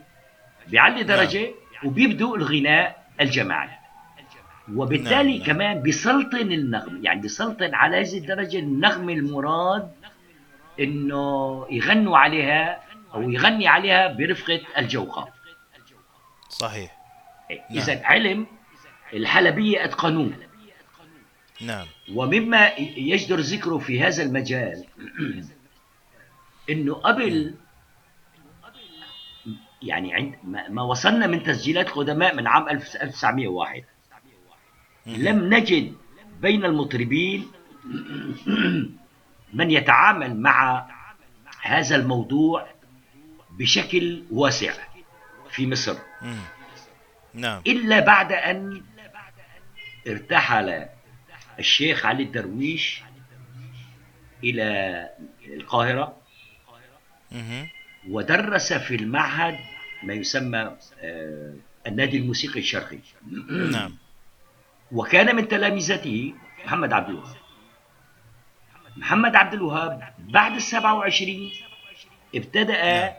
بيعلي 0.67 0.95
نعم. 0.95 1.05
درجة 1.05 1.41
نعم. 1.41 1.87
وبيبدو 1.87 2.35
الغناء 2.35 3.05
الجماعي 3.21 3.84
وبالتالي 4.73 5.37
نعم. 5.37 5.47
كمان 5.47 5.81
بيسلطن 5.81 6.51
النغم 6.51 7.05
يعني 7.05 7.21
بيسلطن 7.21 7.73
على 7.73 8.01
هذه 8.01 8.17
الدرجة 8.17 8.59
النغم 8.59 9.09
المراد 9.09 9.91
إنه 10.79 11.65
يغنوا 11.71 12.17
عليها 12.17 12.81
أو 13.13 13.29
يغني 13.29 13.67
عليها 13.67 14.07
برفقة 14.13 14.61
الجوقة 14.77 15.29
صحيح. 16.49 16.97
اذا 17.71 17.95
نعم. 17.95 18.05
علم 18.05 18.47
الحلبية 19.13 19.85
أتقنوه. 19.85 20.33
نعم. 21.61 21.87
ومما 22.13 22.67
يجدر 22.97 23.39
ذكره 23.39 23.77
في 23.77 24.01
هذا 24.01 24.23
المجال 24.23 24.85
إنه 26.69 26.93
قبل 26.93 27.55
يعني 29.81 30.13
عند 30.13 30.35
ما 30.69 30.81
وصلنا 30.81 31.27
من 31.27 31.43
تسجيلات 31.43 31.89
قدماء 31.89 32.35
من 32.35 32.47
عام 32.47 32.69
1901 32.69 33.83
لم 35.05 35.53
نجد 35.53 35.93
بين 36.41 36.65
المطربين 36.65 37.47
من 39.53 39.71
يتعامل 39.71 40.39
مع 40.39 40.87
هذا 41.61 41.95
الموضوع 41.95 42.67
بشكل 43.49 44.23
واسع 44.31 44.73
في 45.49 45.67
مصر. 45.67 45.97
نعم. 47.33 47.61
إلا 47.67 47.99
بعد 47.99 48.31
أن 48.31 48.83
ارتحل 50.07 50.85
الشيخ 51.59 52.05
علي 52.05 52.23
الدرويش 52.23 53.01
إلى 54.43 55.09
القاهرة. 55.47 56.17
ودرس 58.09 58.73
في 58.73 58.95
المعهد 58.95 59.57
ما 60.03 60.13
يسمى 60.13 60.77
آه، 61.01 61.53
النادي 61.87 62.17
الموسيقي 62.17 62.59
الشرقي. 62.59 62.99
نعم. 63.71 63.97
وكان 64.91 65.35
من 65.35 65.47
تلامذته 65.47 66.33
محمد 66.65 66.93
عبد 66.93 67.09
الوهاب 67.09 67.35
محمد 68.97 69.35
عبد 69.35 69.53
الوهاب 69.53 70.13
بعد 70.19 70.55
السبعة 70.55 70.93
وعشرين 70.95 71.51
ابتدأ. 72.35 73.15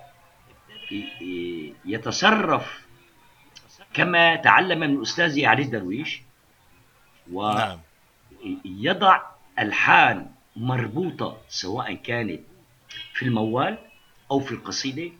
يتصرف 1.85 2.87
كما 3.95 4.37
تعلم 4.37 4.81
من 4.81 5.01
أستاذه 5.03 5.49
علي 5.49 5.63
الدرويش 5.63 6.23
و 7.33 7.53
نعم. 7.53 7.81
ألحان 9.59 10.31
مربوطة 10.57 11.37
سواء 11.49 11.95
كانت 11.95 12.41
في 13.15 13.25
الموال 13.25 13.79
أو 14.31 14.41
في 14.41 14.53
القصيدة 14.53 15.13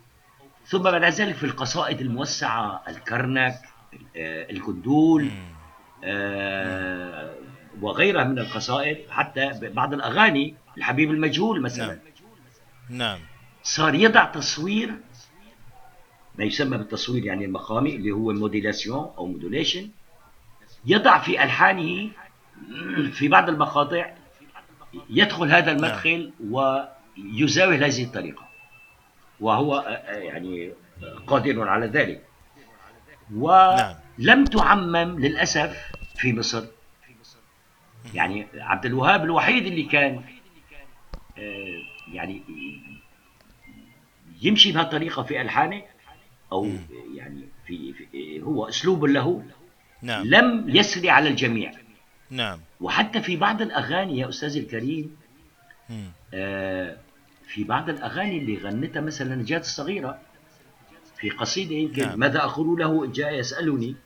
ثم 0.67 0.83
بعد 0.83 1.05
ذلك 1.05 1.35
في 1.35 1.45
القصائد 1.45 2.01
الموسعة 2.01 2.83
الكرنك 2.89 3.61
آه، 4.17 4.51
الكندول 4.51 5.31
وغيرها 7.81 8.25
من 8.25 8.39
القصائد 8.39 9.11
حتى 9.11 9.51
بعض 9.63 9.95
الأغاني 9.95 10.55
الحبيب 10.77 11.11
المجهول 11.11 11.61
مثلا. 11.61 11.87
نعم. 11.87 11.99
نعم. 12.91 13.19
صار 13.63 13.95
يضع 13.95 14.25
تصوير 14.25 14.95
ما 16.39 16.45
يسمى 16.45 16.79
بالتصوير 16.79 17.25
يعني 17.25 17.45
المقامي 17.45 17.97
اللي 17.97 18.11
هو 18.11 18.33
modulation 18.33 19.11
أو 19.19 19.27
modulation 19.27 19.91
يضع 20.87 21.19
في 21.19 21.45
ألحانه 21.45 22.11
في 23.13 23.29
بعض 23.29 23.49
المقاطع 23.49 24.15
يدخل 25.11 25.51
هذا 25.51 25.73
المدخل 25.73 26.33
يزاول 27.17 27.85
هذه 27.85 28.05
الطريقة. 28.05 28.47
وهو 29.41 30.01
يعني 30.09 30.73
قادر 31.27 31.69
على 31.69 31.87
ذلك. 31.87 32.25
ولم 33.35 33.77
نعم. 33.77 33.95
تعمم 34.45 35.21
للأسف 35.21 35.77
في 36.17 36.33
مصر. 36.33 36.65
يعني 38.15 38.47
عبد 38.55 38.87
الوهاب 38.87 39.25
الوحيد 39.25 39.67
اللي 39.67 39.83
كان 39.83 40.23
آه، 41.39 41.83
يعني 42.13 42.43
يمشي 44.43 44.73
بهالطريقة 44.73 45.23
في 45.23 45.41
ألحانة 45.41 45.83
أو 46.53 46.71
يعني 47.15 47.49
في, 47.67 47.93
في 47.93 48.43
هو 48.43 48.69
أسلوب 48.69 49.05
له 49.05 49.45
نعم. 50.03 50.25
لم 50.27 50.65
يسري 50.69 51.11
على 51.11 51.29
الجميع. 51.29 51.73
نعم. 52.31 52.61
وحتى 52.81 53.23
في 53.23 53.37
بعض 53.37 53.63
الأغاني 53.63 54.19
يا 54.19 54.29
أستاذ 54.29 54.57
الكريم 54.57 55.17
آه 56.35 56.97
في 57.47 57.65
بعض 57.65 57.89
الأغاني 57.89 58.39
اللي 58.39 58.57
غنتها 58.59 59.01
مثلا 59.01 59.35
نجاة 59.35 59.59
الصغيرة 59.59 60.19
في 61.17 61.31
قصيدة 61.31 61.75
يمكن 61.75 62.03
نعم. 62.03 62.19
ماذا 62.19 62.39
أقول 62.39 62.79
له 62.79 63.07
جاء 63.07 63.35
يسألني. 63.35 63.97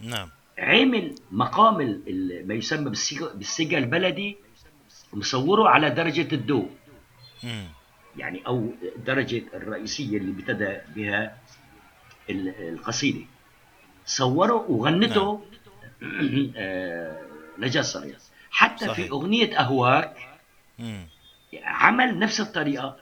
نعم 0.00 0.28
عمل 0.58 1.14
مقام 1.30 2.02
ما 2.44 2.54
يسمى 2.54 2.90
بالسجا 3.34 3.78
البلدي 3.78 4.36
مصوره 5.12 5.68
على 5.68 5.90
درجة 5.90 6.34
الدو 6.34 6.66
مم. 7.42 7.66
يعني 8.16 8.46
أو 8.46 8.70
الدرجة 8.96 9.42
الرئيسية 9.54 10.16
اللي 10.18 10.32
ابتدى 10.32 10.78
بها 10.96 11.38
القصيدة 12.30 13.24
صوره 14.06 14.70
وغنته 14.70 15.42
نعم. 16.00 16.52
آه 16.56 17.22
نجاة 17.58 17.82
صغيرة 17.82 18.18
حتى 18.50 18.86
صحيح. 18.86 19.06
في 19.06 19.10
أغنية 19.10 19.60
أهواك 19.60 20.16
مم. 20.78 21.06
عمل 21.62 22.18
نفس 22.18 22.40
الطريقة 22.40 22.96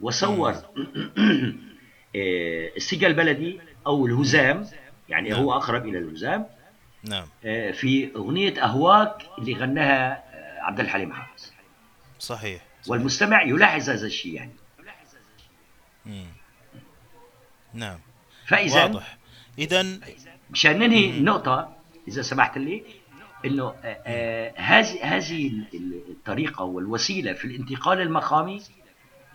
وصور 0.00 0.52
آه، 2.16 2.70
السجا 2.76 3.06
البلدي 3.06 3.60
أو 3.86 4.06
الهزام 4.06 4.66
يعني 5.08 5.30
نعم. 5.30 5.40
هو 5.40 5.52
أقرب 5.52 5.86
إلى 5.86 5.98
الهزام 5.98 6.46
نعم. 7.04 7.26
آه، 7.44 7.70
في 7.70 8.10
أغنية 8.16 8.64
أهواك 8.64 9.22
اللي 9.38 9.54
غناها 9.54 10.12
آه، 10.12 10.62
عبد 10.62 10.80
الحليم 10.80 11.12
حافظ. 11.12 11.50
صحيح, 12.18 12.40
صحيح. 12.40 12.62
والمستمع 12.88 13.42
يلاحظ 13.42 13.90
هذا 13.90 14.06
الشيء 14.06 14.34
يعني. 14.34 14.52
مم. 16.06 16.26
نعم. 17.74 17.98
فإذا 18.46 18.82
واضح. 18.82 19.18
إذا 19.58 19.86
مشان 20.50 20.78
ننهي 20.78 21.10
النقطة 21.10 21.76
إذا 22.08 22.22
سمحت 22.22 22.58
لي 22.58 22.84
إنه 23.44 23.74
هذه 24.56 25.16
هذه 25.16 25.52
الطريقة 26.10 26.64
والوسيلة 26.64 27.32
في 27.32 27.44
الانتقال 27.44 28.00
المقامي 28.00 28.62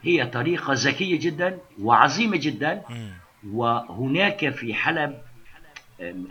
هي 0.04 0.26
طريقة 0.26 0.74
ذكية 0.74 1.20
جدا 1.20 1.58
وعظيمة 1.82 2.38
جدا. 2.38 2.84
وهناك 3.48 4.50
في 4.50 4.74
حلب 4.74 5.22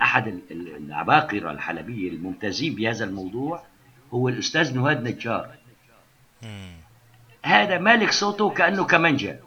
أحد 0.03 0.41
العباقرة 0.51 1.51
الحلبية 1.51 2.09
الممتازين 2.11 2.75
بهذا 2.75 3.05
الموضوع 3.05 3.63
هو 4.15 4.29
الأستاذ 4.29 4.77
نهاد 4.77 5.09
نجار. 5.09 5.51
هذا 7.43 7.79
مالك 7.79 8.11
صوته 8.11 8.51
كأنه 8.51 8.85
كمانجا. 8.85 9.41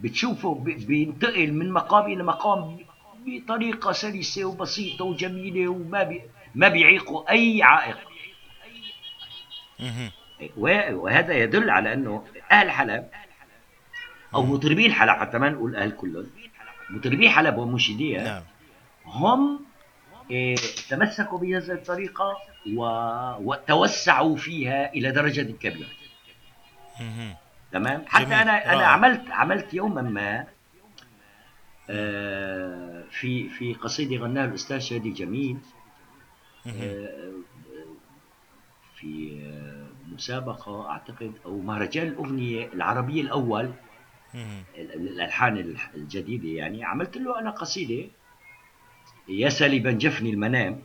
بتشوفه 0.00 0.54
بينتقل 0.64 1.52
من 1.52 1.72
مقام 1.72 2.12
إلى 2.12 2.22
مقام 2.22 2.78
بطريقة 3.26 3.92
سلسة 3.92 4.44
وبسيطة 4.44 5.04
وجميلة 5.04 5.68
وما 5.68 6.02
بي 6.02 6.22
ما 6.54 6.68
بيعيقوا 6.68 7.30
أي 7.30 7.62
عائق. 7.62 7.98
وهذا 10.56 11.34
يدل 11.34 11.70
على 11.70 11.92
أنه 11.92 12.24
أهل 12.50 12.70
حلب 12.70 13.08
أو 14.34 14.42
مطربين 14.42 14.92
حلب 14.92 15.10
حتى 15.10 15.38
ما 15.38 15.50
نقول 15.50 15.76
أهل 15.76 15.90
كلهم 15.90 16.26
مطربي 16.90 17.30
حلب 17.30 17.58
ومنشديها 17.58 18.24
نعم. 18.24 18.42
هم 19.04 19.60
إيه 20.30 20.56
تمسكوا 20.88 21.38
بهذه 21.38 21.72
الطريقة 21.72 22.36
و... 22.76 22.82
وتوسعوا 23.40 24.36
فيها 24.36 24.92
إلى 24.92 25.10
درجة 25.10 25.52
كبيرة. 25.52 25.88
تمام؟ 27.72 28.04
حتى 28.06 28.24
جميل. 28.24 28.38
أنا 28.38 28.72
أنا 28.72 28.86
عملت 28.86 29.30
عملت 29.30 29.74
يوما 29.74 30.02
ما 30.02 30.46
آه 31.90 33.04
في 33.10 33.48
في 33.48 33.74
قصيدة 33.74 34.16
غناها 34.16 34.44
الأستاذ 34.44 34.78
شادي 34.78 35.10
جميل 35.10 35.58
آه 36.66 37.32
في 38.96 39.40
مسابقة 40.12 40.90
أعتقد 40.90 41.32
أو 41.44 41.58
مهرجان 41.58 42.06
الأغنية 42.06 42.66
العربية 42.72 43.22
الأول 43.22 43.72
الألحان 44.76 45.76
الجديدة 45.94 46.48
يعني 46.48 46.84
عملت 46.84 47.16
له 47.16 47.38
أنا 47.38 47.50
قصيدة 47.50 48.08
يا 49.30 49.48
سالبا 49.48 49.90
جفني 49.90 50.30
المنام 50.30 50.80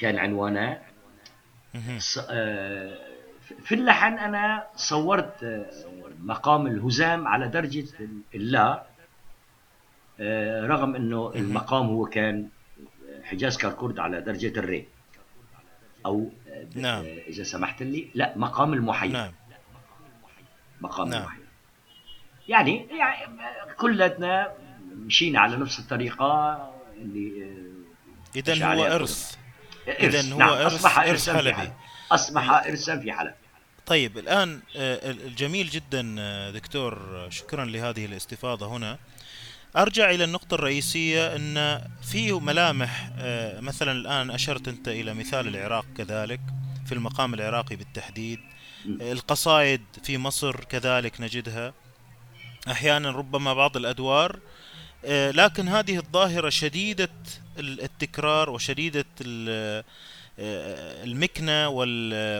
كان 0.00 0.18
عنوانها 0.18 0.82
آه، 2.30 2.98
في 3.64 3.74
اللحن 3.74 4.18
أنا 4.18 4.66
صورت 4.76 5.44
آه، 5.44 5.70
مقام 6.22 6.66
الهزام 6.66 7.28
على 7.28 7.48
درجة 7.48 7.84
اللا 8.34 8.86
آه، 10.20 10.66
رغم 10.66 10.94
أنه 10.94 11.32
المقام 11.34 11.86
هو 11.86 12.06
كان 12.06 12.48
حجاز 13.24 13.56
كركورد 13.58 13.98
على 13.98 14.20
درجة 14.20 14.58
الري 14.58 14.86
أو 16.06 16.30
نعم. 16.74 17.04
إذا 17.04 17.42
سمحت 17.42 17.82
لي 17.82 18.10
لا 18.14 18.32
مقام 18.36 18.72
المحيي 18.72 19.12
نعم. 19.12 19.32
مقام 20.80 21.08
نعم. 21.08 21.20
المحيي 21.22 21.44
يعني, 22.48 22.86
يعني 22.98 23.26
كلتنا 23.76 24.52
مشينا 24.92 25.40
على 25.40 25.56
نفس 25.56 25.78
الطريقة 25.78 26.74
اللي 26.96 27.44
آه، 27.44 28.38
إذا 28.38 28.74
هو 28.74 28.84
إرث. 28.84 29.34
إذا 29.88 30.32
هو 30.32 30.38
نعم. 30.38 30.48
إرث 30.48 30.74
أصبح 30.74 30.98
إرث 30.98 31.30
حلبي. 31.30 31.72
أصبح 32.12 32.50
إرثا 32.50 32.98
في 32.98 33.12
حلب 33.12 33.34
طيب 33.86 34.18
الآن 34.18 34.60
آه، 34.76 35.10
الجميل 35.10 35.70
جدا 35.70 36.16
آه، 36.18 36.50
دكتور 36.50 37.26
شكرا 37.30 37.64
لهذه 37.64 38.04
الاستفاضة 38.04 38.66
هنا. 38.66 38.98
أرجع 39.76 40.10
إلى 40.10 40.24
النقطة 40.24 40.54
الرئيسية 40.54 41.36
إن 41.36 41.82
في 42.02 42.32
ملامح 42.32 43.10
مثلا 43.58 43.92
الآن 43.92 44.30
أشرت 44.30 44.68
أنت 44.68 44.88
إلى 44.88 45.14
مثال 45.14 45.48
العراق 45.48 45.86
كذلك 45.96 46.40
في 46.86 46.92
المقام 46.92 47.34
العراقي 47.34 47.76
بالتحديد. 47.76 48.40
القصائد 48.86 49.80
في 50.02 50.18
مصر 50.18 50.64
كذلك 50.64 51.20
نجدها. 51.20 51.74
أحيانا 52.70 53.10
ربما 53.10 53.54
بعض 53.54 53.76
الأدوار 53.76 54.38
لكن 55.08 55.68
هذه 55.68 55.96
الظاهرة 55.96 56.48
شديدة 56.48 57.08
التكرار 57.58 58.50
وشديدة 58.50 59.04
آه، 60.38 61.04
المكنة 61.04 61.68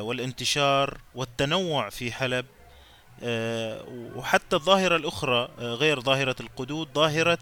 والانتشار 0.00 1.00
والتنوع 1.14 1.90
في 1.90 2.12
حلب. 2.12 2.46
آه، 3.22 3.84
وحتى 4.16 4.56
الظاهرة 4.56 4.96
الأخرى 4.96 5.48
غير 5.58 6.00
ظاهرة 6.00 6.36
القدود 6.40 6.88
ظاهرة 6.94 7.38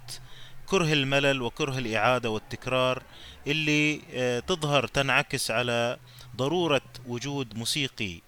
كره 0.67 0.93
الملل 0.93 1.43
وكره 1.43 1.79
الإعادة 1.79 2.31
والتكرار 2.31 3.03
اللي 3.47 4.01
تظهر 4.47 4.87
تنعكس 4.87 5.51
على 5.51 5.99
ضرورة 6.37 6.83
وجود 7.07 7.57
موسيقي 7.57 8.21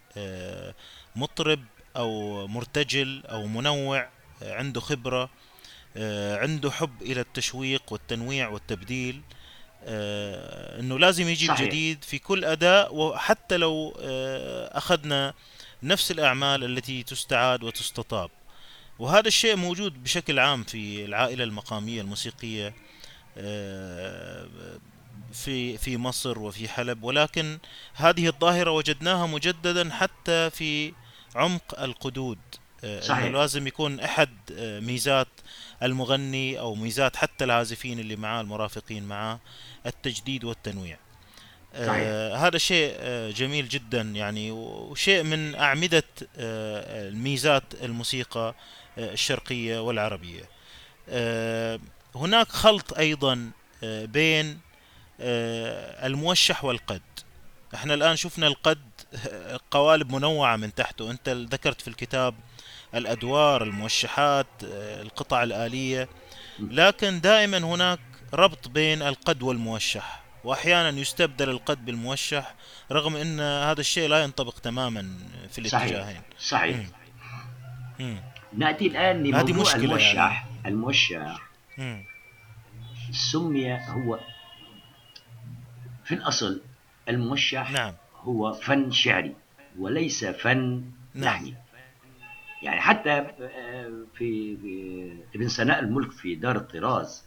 مطرب 1.17 1.65
أو 1.97 2.47
مرتجل 2.47 3.23
أو 3.27 3.47
منوع 3.47 4.09
عنده 4.43 4.81
خبرة. 4.81 5.23
آه، 5.23 5.29
عنده 6.43 6.71
حب 6.71 7.03
إلى 7.03 7.21
التشويق 7.21 7.93
والتنويع 7.93 8.49
والتبديل 8.49 9.23
آه، 9.87 10.81
إنه 10.81 10.99
لازم 10.99 11.29
يجيب 11.29 11.49
صحيح. 11.49 11.67
جديد 11.67 12.05
في 12.05 12.19
كل 12.19 12.45
أداء 12.45 12.95
وحتى 12.95 13.57
لو 13.57 13.97
آه، 14.01 14.79
أخذنا 14.79 15.35
نفس 15.83 16.11
الأعمال 16.11 16.65
التي 16.65 17.03
تستعاد 17.03 17.63
وتستطاب 17.63 18.31
وهذا 18.99 19.29
الشيء 19.29 19.57
موجود 19.57 20.03
بشكل 20.03 20.39
عام 20.39 20.65
في 20.65 21.05
العائلة 21.05 21.45
المقامية 21.45 22.01
الموسيقية 22.01 22.75
في 25.33 25.79
في 25.79 25.97
مصر 25.97 26.39
وفي 26.39 26.69
حلب 26.69 27.03
ولكن 27.03 27.59
هذه 27.95 28.27
الظاهرة 28.27 28.71
وجدناها 28.71 29.27
مجددا 29.27 29.91
حتى 29.91 30.51
في 30.51 30.93
عمق 31.35 31.81
القدود 31.81 32.39
صحيح. 32.83 33.19
إنه 33.19 33.39
لازم 33.39 33.67
يكون 33.67 34.01
أحد 34.01 34.31
ميزات 34.61 35.29
المغني 35.85 36.59
أو 36.59 36.75
ميزات 36.75 37.17
حتى 37.17 37.45
العازفين 37.45 37.99
اللي 37.99 38.17
معاه 38.17 38.41
المرافقين 38.41 39.05
معاه 39.05 39.41
التجديد 39.87 40.45
والتنويع. 40.45 40.99
آه 41.75 42.37
هذا 42.37 42.59
شيء 42.59 42.95
آه 42.99 43.31
جميل 43.31 43.69
جدا 43.69 44.01
يعني 44.01 44.51
وشيء 44.51 45.23
من 45.23 45.55
أعمدة 45.55 46.05
آه 46.37 47.09
الميزات 47.09 47.63
الموسيقى 47.83 48.55
آه 48.99 49.13
الشرقية 49.13 49.79
والعربية. 49.83 50.49
آه 51.09 51.81
هناك 52.15 52.49
خلط 52.49 52.99
أيضا 52.99 53.51
آه 53.85 54.05
بين 54.05 54.59
آه 55.21 56.07
الموشح 56.07 56.65
والقد. 56.65 57.03
إحنا 57.75 57.95
الآن 57.95 58.17
شفنا 58.17 58.47
القد 58.47 58.81
قوالب 59.71 60.13
منوعة 60.15 60.57
من 60.57 60.75
تحته. 60.75 61.11
أنت 61.11 61.29
ذكرت 61.29 61.81
في 61.81 61.89
الكتاب 61.89 62.35
الأدوار 62.95 63.63
الموشحات 63.63 64.47
القطع 64.63 65.43
الآلية 65.43 66.09
لكن 66.59 67.21
دائما 67.21 67.59
هناك 67.59 68.01
ربط 68.35 68.69
بين 68.69 69.03
القد 69.03 69.43
والموشح 69.43 70.23
وأحيانا 70.45 71.01
يستبدل 71.01 71.51
القد 71.51 71.85
بالموشح 71.85 72.55
رغم 72.93 73.17
أن 73.17 73.41
هذا 73.41 73.81
الشيء 73.81 74.09
لا 74.09 74.23
ينطبق 74.23 74.59
تماما 74.59 75.19
في 75.51 75.59
الاتجاهين 75.59 76.23
صحيح, 76.39 76.77
صحيح. 76.79 76.87
نأتي 78.53 78.87
الآن 78.87 79.23
لموضوع 79.23 79.75
الموشح 79.75 80.15
يعني. 80.15 80.67
الموشح 80.67 81.41
مم. 81.79 82.05
سمي 83.33 83.75
هو 83.75 84.21
في 86.05 86.15
الأصل 86.15 86.61
الموشح 87.09 87.71
نعم. 87.71 87.95
هو 88.23 88.53
فن 88.53 88.91
شعري 88.91 89.35
وليس 89.79 90.25
فن 90.25 90.85
نعم. 91.15 91.25
لحني 91.25 91.55
يعني 92.65 92.81
حتى 92.81 93.11
آه، 93.11 94.05
في 94.15 94.57
ابن 95.35 95.49
سناء 95.49 95.81
الملك 95.81 96.13
في 96.13 96.35
دار 96.35 96.57
الطراز 96.57 97.25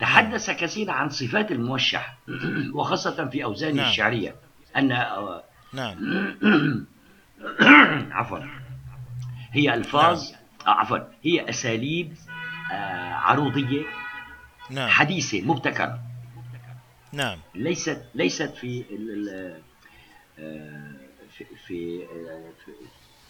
تحدث. 0.00 0.50
كثيرا 0.50 0.92
عن 0.92 1.08
صفات 1.08 1.52
الموشح 1.52 2.18
وخاصة 2.74 3.28
في 3.28 3.44
أوزانه 3.44 3.76
نعم. 3.76 3.90
الشعرية 3.90 4.34
أن 4.76 4.92
آه، 4.92 5.44
نعم 5.72 5.96
عفوا 8.18 8.38
هي 9.52 9.74
ألفاظ 9.74 10.30
نعم. 10.30 10.40
آه 10.66 10.70
عفوا 10.70 10.98
هي 11.22 11.48
أساليب 11.48 12.14
عروضية 13.12 13.82
نعم. 14.70 14.88
حديثة 14.88 15.42
مبتكرة 15.42 16.00
نعم 17.12 17.38
ليست 17.54 18.04
ليست 18.14 18.54
في 18.54 18.84
في 21.66 22.06
في, 22.64 22.72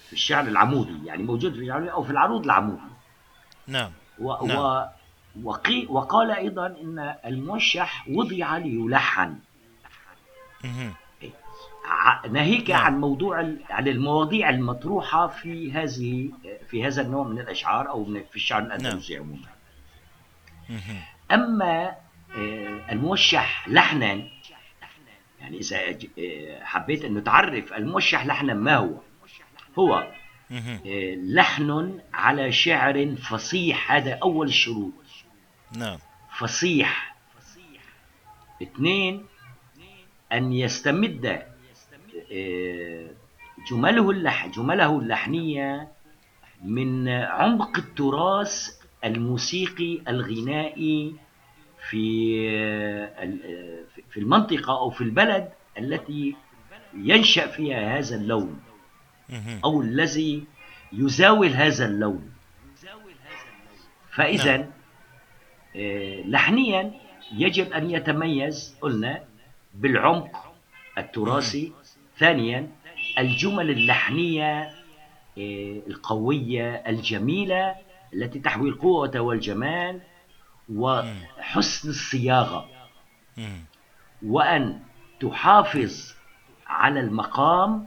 في 0.07 0.13
الشعر 0.13 0.47
العمودي 0.47 1.07
يعني 1.07 1.23
موجود 1.23 1.55
في 1.55 1.61
الشعر 1.61 1.93
أو 1.93 2.03
في 2.03 2.11
العروض 2.11 2.45
العمودي. 2.45 2.81
نعم. 3.67 3.91
و 4.19 4.47
نعم. 4.47 4.59
و 4.59 4.87
وقي 5.43 5.87
وقال 5.89 6.31
أيضا 6.31 6.67
إن 6.67 7.15
الموشح 7.25 8.09
وضع 8.09 8.57
ليلحن. 8.57 9.39
ناهيك 12.31 12.71
نعم. 12.71 12.81
عن 12.81 13.01
موضوع 13.01 13.39
عن 13.71 13.89
المواضيع 13.89 14.51
المطروحة 14.51 15.27
في 15.27 15.73
هذه 15.73 16.31
في 16.69 16.85
هذا 16.87 17.03
النوع 17.03 17.25
من 17.29 17.39
الأشعار 17.39 17.89
أو 17.89 18.05
من 18.05 18.25
في 18.31 18.37
الشعر 18.37 18.63
الأندلسي 18.63 19.15
نعم. 19.15 19.23
عموما 19.23 19.57
أما 21.31 21.95
آه، 22.37 22.93
الموشح 22.93 23.69
لحنا 23.69 24.07
يعني 25.41 25.59
إذا 25.59 25.79
آه، 26.19 26.65
حبيت 26.65 27.05
أن 27.05 27.25
تعرف 27.25 27.73
الموشح 27.73 28.27
لحنا 28.27 28.55
ما 28.55 28.77
هو؟ 28.77 29.01
هو 29.79 30.13
آه، 30.53 31.15
لحن 31.15 32.01
على 32.15 32.53
شعر 32.53 33.17
فصيح 33.17 33.93
هذا 33.93 34.19
أول 34.23 34.47
الشروط 34.47 34.93
نعم. 35.77 35.99
فصيح. 36.39 37.17
اثنين 38.63 39.25
أن 40.33 40.53
يستمد 40.53 41.43
آه، 42.33 43.11
جمله 43.71 44.11
اللح 44.11 44.47
جمله 44.47 44.99
اللحنية 44.99 45.89
من 46.65 47.09
عمق 47.09 47.79
التراث 47.79 48.69
الموسيقي 49.05 50.01
الغنائي 50.09 51.15
في 51.91 52.37
آه، 52.51 53.29
في 54.11 54.21
المنطقة 54.21 54.79
أو 54.79 54.91
في 54.91 55.01
البلد 55.01 55.53
التي 55.79 56.37
ينشأ 56.95 57.47
فيها 57.47 57.99
هذا 57.99 58.17
اللون. 58.17 58.61
أو 59.65 59.83
الذي 59.83 60.45
يزاول 60.93 61.49
هذا 61.49 61.87
اللون. 61.87 62.33
فإذا 64.11 64.57
نعم. 64.57 64.71
آه، 65.77 66.23
لحنيا 66.23 66.93
يجب 67.33 67.73
أن 67.73 67.91
يتميز 67.91 68.77
قلنا 68.81 69.25
بالعمق 69.75 70.55
التراثي. 70.99 71.73
ثانيا 72.19 72.71
الجمل 73.19 73.71
اللحنية 73.71 74.63
آه، 75.39 75.81
القوية 75.87 76.75
الجميلة 76.75 77.75
التي 78.15 78.39
تحوي 78.39 78.69
القوة 78.69 79.21
والجمال 79.21 80.01
وحسن 80.75 81.89
الصياغة. 81.89 82.69
وأن 84.23 84.81
تحافظ 85.21 86.15
على 86.67 87.01
المقام 87.01 87.87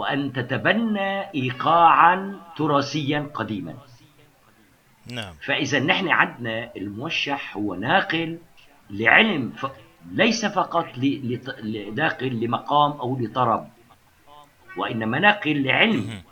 وأن 0.00 0.32
تتبنى 0.32 1.34
إيقاعا 1.34 2.40
تراثيا 2.56 3.30
قديما. 3.34 3.74
نعم. 5.06 5.34
فإذا 5.44 5.80
نحن 5.80 6.08
عندنا 6.08 6.70
الموشح 6.76 7.56
هو 7.56 7.74
ناقل 7.74 8.38
لعلم 8.90 9.50
ف... 9.50 9.66
ليس 10.12 10.46
فقط 10.46 10.98
ل... 10.98 11.38
ناقل 11.94 12.40
لمقام 12.40 12.90
أو 12.92 13.18
لطرب 13.20 13.68
وإنما 14.76 15.18
ناقل 15.18 15.62
لعلم. 15.62 16.22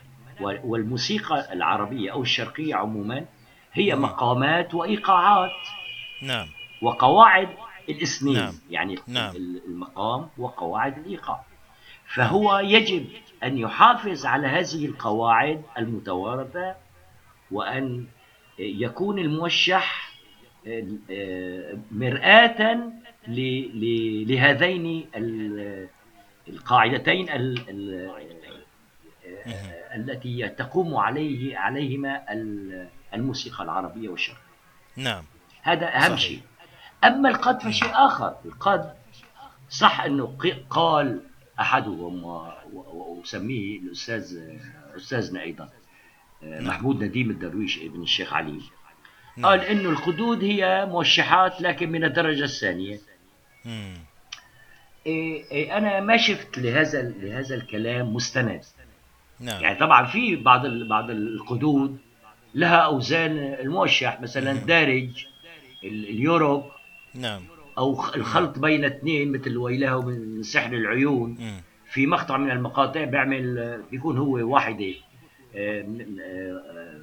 والموسيقى 0.40 1.52
العربية 1.52 2.12
أو 2.12 2.22
الشرقية 2.22 2.74
عموما 2.74 3.24
هي 3.72 3.94
مقامات 3.94 4.74
وإيقاعات. 4.74 5.50
نعم. 6.22 6.46
وقواعد 6.82 7.48
الإسنين. 7.88 8.36
نعم. 8.36 8.54
يعني 8.70 8.98
نعم. 9.06 9.36
المقام 9.36 10.28
وقواعد 10.38 10.98
الإيقاع. 10.98 11.40
فهو 12.14 12.58
يجب 12.58 13.06
أن 13.44 13.58
يحافظ 13.58 14.26
على 14.26 14.46
هذه 14.46 14.86
القواعد 14.86 15.62
المتوارثة 15.78 16.74
وأن 17.50 18.06
يكون 18.58 19.18
الموشح 19.18 20.12
آه، 21.10 21.78
مرآة 21.90 22.80
لهذين 24.26 25.10
القاعدتين 26.48 27.26
التي 29.94 30.48
تقوم 30.48 30.96
عليه 30.96 31.58
عليهما 31.58 32.22
الموسيقى 33.14 33.64
العربية 33.64 34.08
والشرقية. 34.08 34.42
نعم. 34.96 35.24
هذا 35.62 35.86
أهم 35.86 36.02
صحيح. 36.02 36.18
شيء. 36.18 36.40
أما 37.04 37.28
القد 37.28 37.62
فشيء 37.62 37.90
آخر 37.92 38.36
القد 38.44 38.94
صح 39.68 40.00
أنه 40.00 40.36
قال 40.70 41.20
أحدهم 41.60 42.24
وأسميه 42.72 43.78
الأستاذ 43.78 44.38
أستاذنا 44.96 45.42
أيضا 45.42 45.68
نعم. 46.42 46.64
محمود 46.66 47.04
نديم 47.04 47.30
الدرويش 47.30 47.78
ابن 47.78 48.02
الشيخ 48.02 48.32
علي. 48.32 48.60
نعم. 49.36 49.46
قال 49.46 49.60
انه 49.60 49.88
الخدود 49.88 50.44
هي 50.44 50.86
موشحات 50.86 51.60
لكن 51.60 51.90
من 51.90 52.04
الدرجة 52.04 52.44
الثانية. 52.44 52.98
إيه 55.06 55.50
إيه 55.50 55.76
أنا 55.78 56.00
ما 56.00 56.16
شفت 56.16 56.58
لهذا 56.58 57.02
لهذا 57.02 57.54
الكلام 57.54 58.14
مستند. 58.14 58.64
نعم. 59.40 59.62
يعني 59.62 59.78
طبعا 59.78 60.06
في 60.06 60.36
بعض 60.36 60.66
بعض 60.66 61.10
القدود 61.10 61.98
لها 62.54 62.76
أوزان 62.76 63.38
الموشح 63.38 64.20
مثلا 64.20 64.52
الدارج 64.52 65.26
اليوروب. 65.84 66.64
نعم. 67.14 67.42
أو 67.78 68.04
الخلط 68.14 68.58
بين 68.58 68.84
اثنين 68.84 69.32
مثل 69.32 69.56
ويله 69.56 70.02
من 70.02 70.42
سحر 70.42 70.72
العيون. 70.72 71.38
في 71.90 72.06
مقطع 72.06 72.36
من 72.36 72.50
المقاطع 72.50 73.04
بيعمل 73.04 73.82
بيكون 73.90 74.18
هو 74.18 74.54
واحدة 74.54 74.94
آه، 75.56 75.86
آه، 76.20 77.00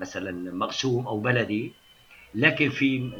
مثلا 0.00 0.54
مقسوم 0.54 1.06
أو 1.06 1.20
بلدي. 1.20 1.72
لكن 2.34 2.70
في 2.70 3.10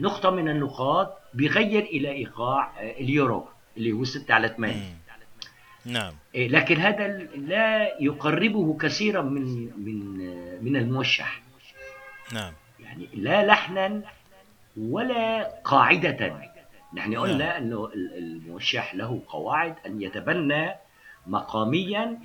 نقطة 0.00 0.30
من 0.30 0.48
النقاط 0.48 1.18
بيغير 1.34 1.82
إلى 1.82 2.10
إيقاع 2.10 2.72
آه، 2.80 3.00
اليورو 3.00 3.48
اللي 3.76 3.92
هو 3.92 4.04
6 4.04 4.34
على 4.34 4.48
8 4.48 4.98
نعم. 5.84 6.12
لكن 6.34 6.76
هذا 6.76 7.08
لا 7.34 8.02
يقربه 8.02 8.76
كثيرا 8.80 9.22
من 9.22 9.70
من 9.84 10.18
من 10.64 10.76
الموشح. 10.76 11.42
نعم. 12.32 12.52
يعني 12.80 13.08
لا 13.14 13.46
لحنا 13.46 14.02
ولا 14.78 15.44
قاعدة. 15.64 16.40
نحن 16.94 17.16
قلنا 17.16 17.36
نعم. 17.36 17.62
أنه 17.62 17.90
الموشح 17.94 18.94
له 18.94 19.22
قواعد 19.28 19.74
أن 19.86 20.02
يتبنى 20.02 20.74
مقاميا 21.26 22.18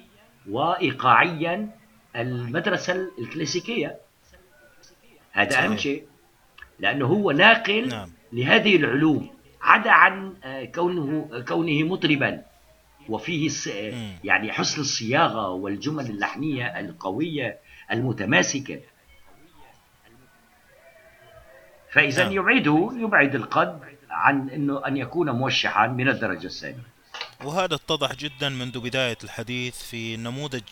وإيقاعيا 0.49 1.69
المدرسة 2.15 3.07
الكلاسيكية. 3.19 3.97
هذا 5.31 5.65
أهم 5.65 5.77
شيء 5.77 6.03
لأنه 6.79 7.05
هو 7.05 7.31
ناقل 7.31 7.87
نعم. 7.87 8.09
لهذه 8.33 8.75
العلوم 8.75 9.29
عدا 9.61 9.91
عن 9.91 10.33
آه، 10.43 10.65
كونه 10.65 11.43
كونه 11.47 11.83
مطربا. 11.83 12.41
وفيه 13.09 13.49
يعني 14.23 14.51
حسن 14.51 14.81
الصياغة 14.81 15.49
والجمل 15.49 16.05
اللحنية 16.05 16.79
القوية 16.79 17.57
المتماسكة. 17.91 18.79
فإذا 21.93 22.23
نعم. 22.23 22.33
يبعده 22.33 22.91
يبعد 22.97 23.35
القد 23.35 23.79
عن 24.09 24.49
أنه 24.49 24.87
أن 24.87 24.97
يكون 24.97 25.29
موشحا 25.29 25.87
من 25.87 26.09
الدرجة 26.09 26.45
الثانية 26.45 26.93
وهذا 27.43 27.75
اتضح 27.75 28.15
جدا 28.15 28.49
منذ 28.49 28.79
بداية 28.79 29.17
الحديث 29.23 29.83
في 29.83 30.17
نموذج 30.17 30.63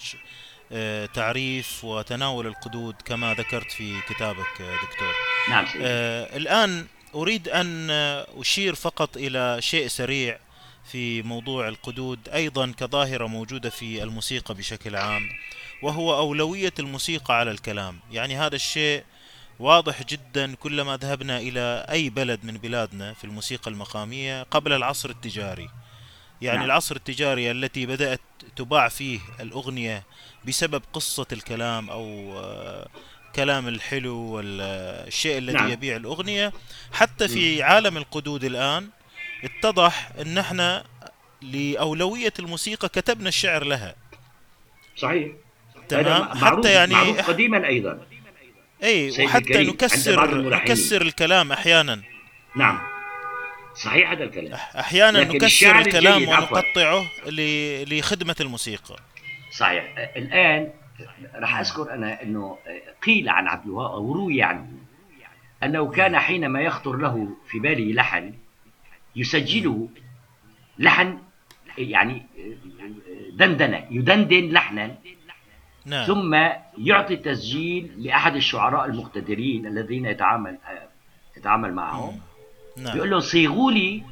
آه، 0.72 1.06
تعريف 1.06 1.84
وتناول 1.84 2.48
القدود 2.48 2.96
كما 3.06 3.34
ذكرت 3.34 3.72
في 3.72 4.02
كتابك 4.10 4.62
آه، 4.62 4.76
دكتور 4.76 5.14
نعم. 5.50 5.66
آه 5.82 6.38
الآن 6.38 6.86
أريد 7.16 7.50
أن 7.50 7.90
أشير 8.40 8.76
فقط 8.76 9.18
إلى 9.18 9.58
شيء 9.62 9.88
سريع 9.88 10.40
في 10.92 11.22
موضوع 11.22 11.68
القدود 11.68 12.30
أيضا 12.30 12.74
كظاهرة 12.78 13.28
موجودة 13.28 13.70
في 13.70 14.04
الموسيقى 14.04 14.54
بشكل 14.54 14.96
عام 14.96 15.30
وهو 15.82 16.18
أولوية 16.18 16.74
الموسيقى 16.80 17.40
على 17.40 17.52
الكلام 17.52 18.00
يعني 18.12 18.38
هذا 18.38 18.56
الشيء 18.56 19.04
واضح 19.62 20.04
جدا 20.04 20.56
كلما 20.56 20.98
ذهبنا 20.98 21.38
إلى 21.38 21.86
أي 21.90 22.10
بلد 22.10 22.40
من 22.44 22.54
بلادنا 22.54 23.14
في 23.14 23.24
الموسيقى 23.24 23.72
المقامية 23.72 24.44
قبل 24.44 24.74
العصر 24.74 25.10
التجاري. 25.10 25.70
يعني 26.42 26.58
نعم. 26.58 26.66
العصر 26.66 26.96
التجاري 26.96 27.52
التي 27.52 27.86
بدأت 27.86 28.22
تباع 28.56 28.88
فيه 28.88 29.20
الأغنية 29.40 30.04
بسبب 30.48 30.82
قصة 30.94 31.26
الكلام 31.32 31.90
أو 31.90 32.34
آه، 32.40 32.88
كلام 33.36 33.68
الحلو 33.68 34.18
والشيء 34.18 35.38
الذي 35.38 35.58
نعم. 35.58 35.70
يبيع 35.70 35.96
الأغنية. 35.96 36.54
حتى 36.94 37.28
في 37.28 37.64
عالم 37.64 37.98
القدود 37.98 38.44
الآن 38.44 38.90
اتضح 39.44 40.12
أن 40.22 40.38
إحنا 40.38 40.84
لأولوية 41.42 42.34
الموسيقى 42.40 42.90
كتبنا 42.90 43.30
الشعر 43.30 43.64
لها. 43.64 43.96
صحيح. 44.98 45.32
تمام؟ 45.90 46.38
حتى 46.38 46.72
يعني 46.72 46.94
معروف 46.94 47.22
قديما 47.22 47.68
أيضا. 47.68 48.00
اي 48.84 49.26
وحتى 49.26 49.64
نكسر 49.64 50.50
نكسر 50.50 51.02
الكلام 51.02 51.52
أحيانا. 51.52 52.02
نعم. 52.56 52.80
صحيح 53.76 54.12
هذا 54.12 54.24
الكلام. 54.24 54.54
أحيانا 54.54 55.24
نكسر 55.24 55.80
الكلام 55.80 56.28
ونقطعه 56.28 57.06
لخدمة 57.88 58.36
الموسيقى. 58.42 58.96
صحيح. 59.52 59.84
الآن 60.18 60.70
راح 61.36 61.60
أذكر 61.60 61.94
أنا 61.94 62.24
إنه 62.24 62.58
قيل 63.04 63.30
عن 63.30 63.48
عبد 63.48 63.66
الوهاب 63.66 63.92
أو 63.92 64.14
روي 64.14 64.44
عنه 64.44 64.68
أنه 65.64 65.92
كان 65.92 66.20
حينما 66.20 66.62
يخطر 66.62 66.96
له 66.96 67.28
في 67.50 67.60
باله 67.60 67.94
لحن 67.94 68.34
يسجله 69.16 69.90
لحن 70.80 71.18
يعني 71.78 72.26
دندنة 73.34 73.88
يدندن 73.92 74.50
لحنا 74.50 74.96
نعم. 75.86 76.06
ثم 76.06 76.34
يعطي 76.78 77.16
تسجيل 77.16 77.92
لأحد 77.98 78.36
الشعراء 78.36 78.86
المقتدرين 78.86 79.68
الذين 79.68 80.06
يتعامل 80.06 80.58
يتعامل 81.38 81.74
معهم. 81.74 82.20
نعم. 82.78 82.98
يقول 82.98 83.10
له 83.10 83.20
صيغوا 83.20 83.72
لي 83.72 84.04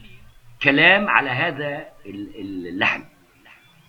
كلام 0.62 1.08
على 1.08 1.30
هذا 1.30 1.86
اللحن. 2.06 3.04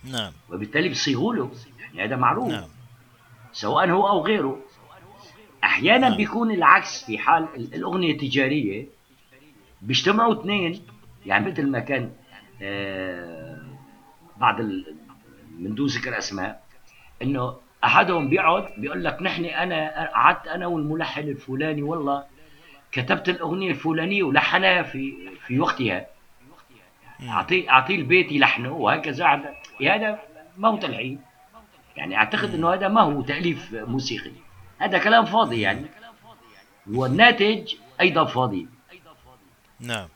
نعم. 0.05 0.33
وبالتالي 0.51 0.89
بيصيغوا 0.89 1.35
له. 1.35 1.51
يعني 1.95 2.09
هذا 2.09 2.17
معروف. 2.17 2.53
نعم. 2.53 2.69
سواء 3.53 3.91
هو 3.91 4.09
أو 4.09 4.27
غيره. 4.27 4.61
أحيانا 5.65 6.09
نعم. 6.09 6.17
بيكون 6.17 6.51
العكس 6.51 7.05
في 7.05 7.19
حال 7.19 7.49
الأغنية 7.55 8.13
التجارية. 8.13 8.87
بيجتمعوا 9.83 10.41
اثنين. 10.41 10.83
يعني 11.27 11.51
مثل 11.51 11.67
ما 11.67 11.79
كان 11.79 12.13
آه 12.63 13.63
بعض 14.37 14.61
من 15.59 15.75
دون 15.75 15.87
ذكر 15.87 16.19
أسماء. 16.19 16.65
إنه 17.23 17.57
أحدهم 17.85 18.29
بيقعد 18.29 18.69
بيقول 18.77 19.05
لك 19.05 19.23
نحن 19.23 19.45
أنا 19.45 20.11
قعدت 20.15 20.47
أنا 20.47 20.67
والملحن 20.67 21.21
الفلاني 21.21 21.83
والله 21.83 22.25
كتبت 22.93 23.29
الأغنية 23.29 23.71
الفلانية 23.71 24.23
ولحنها 24.23 24.83
في 24.83 25.31
في 25.47 25.61
وقتها. 25.61 26.07
اعطيه 27.29 27.71
اعطيه 27.71 27.97
البيت 27.97 28.33
يلحنه 28.33 28.73
وهكذا. 28.73 29.27
هذا 29.81 30.19
ما 30.59 30.69
هو 30.69 30.77
تلحين 30.77 31.21
يعني 31.97 32.17
أعتقد 32.17 32.55
إنه 32.55 32.75
هذا 32.75 32.89
ما 32.89 33.01
هو 33.01 33.23
تأليف 33.23 33.73
موسيقي. 33.73 34.33
هذا 34.79 34.99
كلام 34.99 35.25
فاضي 35.25 35.61
يعني. 35.61 35.87
والناتج 36.91 37.75
أيضا 38.01 38.25
فاضي. 38.25 38.67
نعم. 39.81 40.09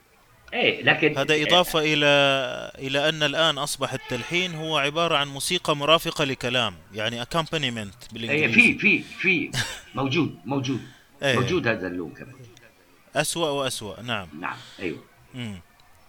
إيه 0.55 0.83
لكن 0.83 1.19
هذا 1.19 1.43
إضافة 1.43 1.79
إلى 1.79 2.07
إلى 2.79 3.09
أن 3.09 3.23
الآن 3.23 3.59
اصبح 3.59 3.93
التلحين 3.93 4.55
هو 4.55 4.79
عبارة 4.79 5.17
عن 5.17 5.29
موسيقى 5.29 5.77
مرافقة 5.77 6.25
لكلام 6.25 6.75
يعني 6.95 7.23
اكامبانيمنت 7.23 7.95
بالإنجليزي. 8.13 8.61
إيه 8.61 8.79
في 8.79 8.79
في 8.79 9.03
في 9.03 9.51
موجود 9.95 10.39
موجود 10.45 10.81
إيه. 11.23 11.35
موجود 11.35 11.67
هذا 11.69 11.87
اللون 11.87 12.11
كمان. 12.11 12.35
اسوء 13.17 13.49
واسوء 13.49 14.01
نعم. 14.01 14.29
نعم 14.41 14.57
أيوه. 14.81 14.99
مم. 15.35 15.61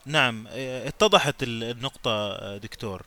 نعم 0.06 0.48
اتضحت 0.52 1.44
النقطة 1.44 2.38
دكتور. 2.58 3.02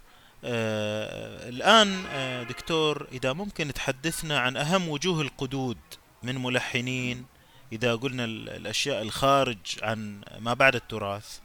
آه 0.45 1.49
الآن 1.49 2.05
آه 2.13 2.43
دكتور 2.43 3.07
إذا 3.13 3.33
ممكن 3.33 3.73
تحدثنا 3.73 4.39
عن 4.39 4.57
أهم 4.57 4.89
وجوه 4.89 5.21
القدود 5.21 5.79
من 6.23 6.43
ملحنين 6.43 7.25
إذا 7.73 7.95
قلنا 7.95 8.25
الأشياء 8.25 9.03
الخارج 9.03 9.59
عن 9.83 10.21
ما 10.41 10.55
بعد 10.55 10.75
التراث 10.75 11.39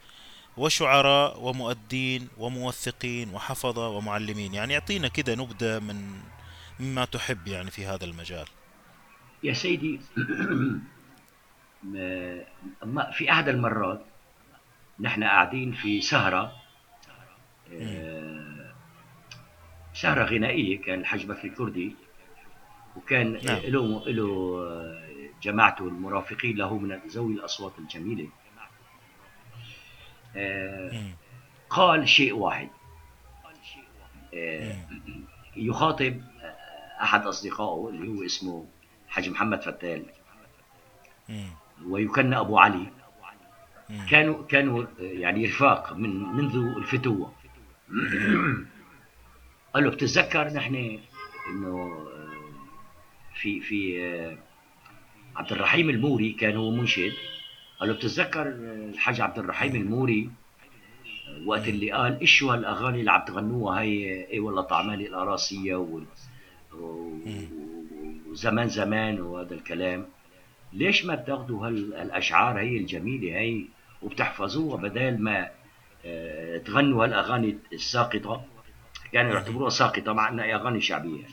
وشعراء 0.58 1.40
ومؤدين 1.40 2.28
وموثقين 2.38 3.30
وحفظة 3.30 3.88
ومعلمين 3.88 4.54
يعني 4.54 4.74
يعطينا 4.74 5.08
كده 5.08 5.36
نبذة 5.36 5.80
من 5.80 6.20
مما 6.80 7.06
تحب 7.06 7.48
يعني 7.48 7.72
في 7.72 7.86
هذا 7.86 8.06
المجال 8.06 8.46
يا 9.44 9.54
سيدي 9.54 10.00
في 13.14 13.32
أحد 13.32 13.50
المرات 13.50 14.06
نحن 15.00 15.24
قاعدين 15.24 15.72
في 15.72 16.02
سهرة 16.02 16.52
آه، 17.74 18.74
سهرة 19.94 20.24
غنائية 20.24 20.82
كان 20.82 21.00
الحجبة 21.00 21.34
بكري 21.34 21.48
الكردي 21.48 21.96
وكان 22.96 23.40
نعم. 23.46 23.60
له 23.60 24.04
له 24.08 24.58
جماعته 25.44 25.88
المرافقين 25.88 26.58
له 26.58 26.78
من 26.78 27.00
ذوي 27.08 27.34
الأصوات 27.34 27.74
الجميلة. 27.80 28.30
آه، 30.36 31.04
قال 31.70 32.10
شيء 32.10 32.34
واحد. 32.34 32.70
آه، 34.34 34.76
يخاطب 35.56 36.22
أحد 37.02 37.28
أصدقائه 37.28 37.90
اللي 37.90 38.08
هو 38.08 38.26
اسمه 38.26 38.68
حاج 39.10 39.30
محمد 39.30 39.62
فتال. 39.62 40.06
ويكنى 41.86 42.40
أبو 42.40 42.58
علي. 42.58 42.88
كانوا 44.10 44.46
كانوا 44.46 44.86
يعني 45.00 45.46
رفاق 45.46 45.94
من 45.94 46.24
منذ 46.24 46.56
الفتوة. 46.78 47.34
قال 49.74 49.84
له 49.84 49.90
بتتذكر 49.90 50.48
نحن 50.48 51.00
إنه 51.50 52.06
في 53.34 53.60
في 53.60 54.38
عبد 55.36 55.52
الرحيم 55.52 55.90
الموري 55.90 56.32
كان 56.32 56.58
هو 56.58 56.72
منشد. 56.72 57.14
قال 57.80 57.90
له 57.90 57.96
بتتذكر 57.96 58.48
الحاج 58.48 59.22
عبد 59.22 59.40
الرحيم 59.40 59.76
الموري؟ 59.76 60.30
وقت 61.46 61.68
اللي 61.68 61.92
قال 61.92 62.20
إيش 62.20 62.32
شو 62.32 62.52
هالاغاني 62.52 63.00
اللي 63.00 63.12
عم 63.12 63.26
تغنوها 63.26 63.82
هي 63.82 64.28
اي 64.32 64.40
والله 64.40 64.62
طعمالي 64.62 65.08
القراصية. 65.08 65.88
وزمان 68.30 68.68
زمان 68.70 69.22
وهذا 69.22 69.54
الكلام. 69.54 70.06
ليش 70.74 71.06
ما 71.06 71.16
بتاخذوا 71.16 71.68
هالأشعار 71.68 72.60
هي 72.60 72.78
الجميلة 72.78 73.40
هي؟ 73.40 73.66
وبتحفظوها 74.02 74.78
بدل 74.78 75.18
ما 75.18 75.50
آه، 76.06 76.58
تغنوا 76.58 77.04
هالأغاني 77.06 77.58
الساقطة. 77.74 78.46
يعني 79.14 79.30
يعتبروها 79.30 79.70
ساقطة 79.70 80.14
مع 80.14 80.30
إنها 80.30 80.56
أغاني 80.56 80.82
شعبية. 80.82 81.26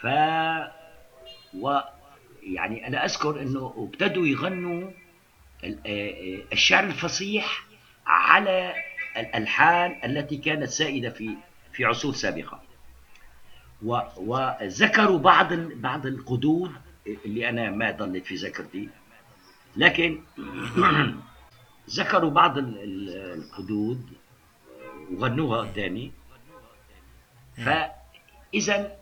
ف 0.00 0.06
و 1.54 1.78
يعني 2.54 2.86
أنا 2.86 3.04
أذكر 3.04 3.42
إنه 3.42 3.74
ابتدوا 3.76 4.26
يغنوا 4.26 4.90
آه، 5.64 5.76
آه، 5.86 6.42
الشعر 6.52 6.84
الفصيح 6.84 7.66
على 8.06 8.74
الألحان 9.16 10.00
التي 10.04 10.36
كانت 10.36 10.68
سائدة 10.68 11.10
في 11.10 11.36
في 11.72 11.84
عصور 11.84 12.14
سابقة. 12.14 12.62
وذكروا 14.16 15.18
بعض 15.18 15.52
بعض 15.54 16.06
القدود 16.06 16.72
اللي 17.06 17.48
أنا 17.48 17.70
ما 17.70 17.90
ضلت 17.90 18.26
في 18.26 18.34
ذاكرتي 18.34 18.88
لكن 19.76 20.20
ذكروا 21.98 22.30
بعض 22.30 22.58
القدود 22.58 24.08
وغنوها 25.12 25.60
قدامي. 25.60 26.12
فاذا 27.56 28.98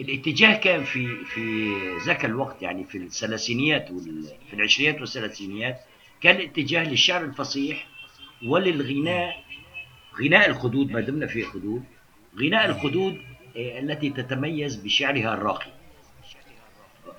الاتجاه 0.00 0.56
كان 0.56 0.84
في 0.84 1.24
في 1.24 1.72
ذاك 2.06 2.24
الوقت 2.24 2.62
يعني 2.62 2.84
في 2.84 2.98
الثلاثينيات 2.98 3.88
في 4.50 4.52
العشرينات 4.52 5.00
والثلاثينيات 5.00 5.80
كان 6.20 6.36
الاتجاه 6.36 6.84
للشعر 6.84 7.24
الفصيح 7.24 7.86
وللغناء 8.46 9.44
غناء 10.20 10.50
الخدود 10.50 10.90
ما 10.90 11.00
دمنا 11.00 11.26
في 11.26 11.42
خدود 11.42 11.84
غناء 12.40 12.66
الخدود 12.66 13.22
آه، 13.56 13.78
التي 13.78 14.10
تتميز 14.10 14.76
بشعرها 14.76 15.34
الراقي 15.34 15.70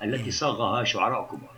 التي 0.02 0.30
صاغها 0.30 0.84
شعراء 0.84 1.26
كبار 1.26 1.56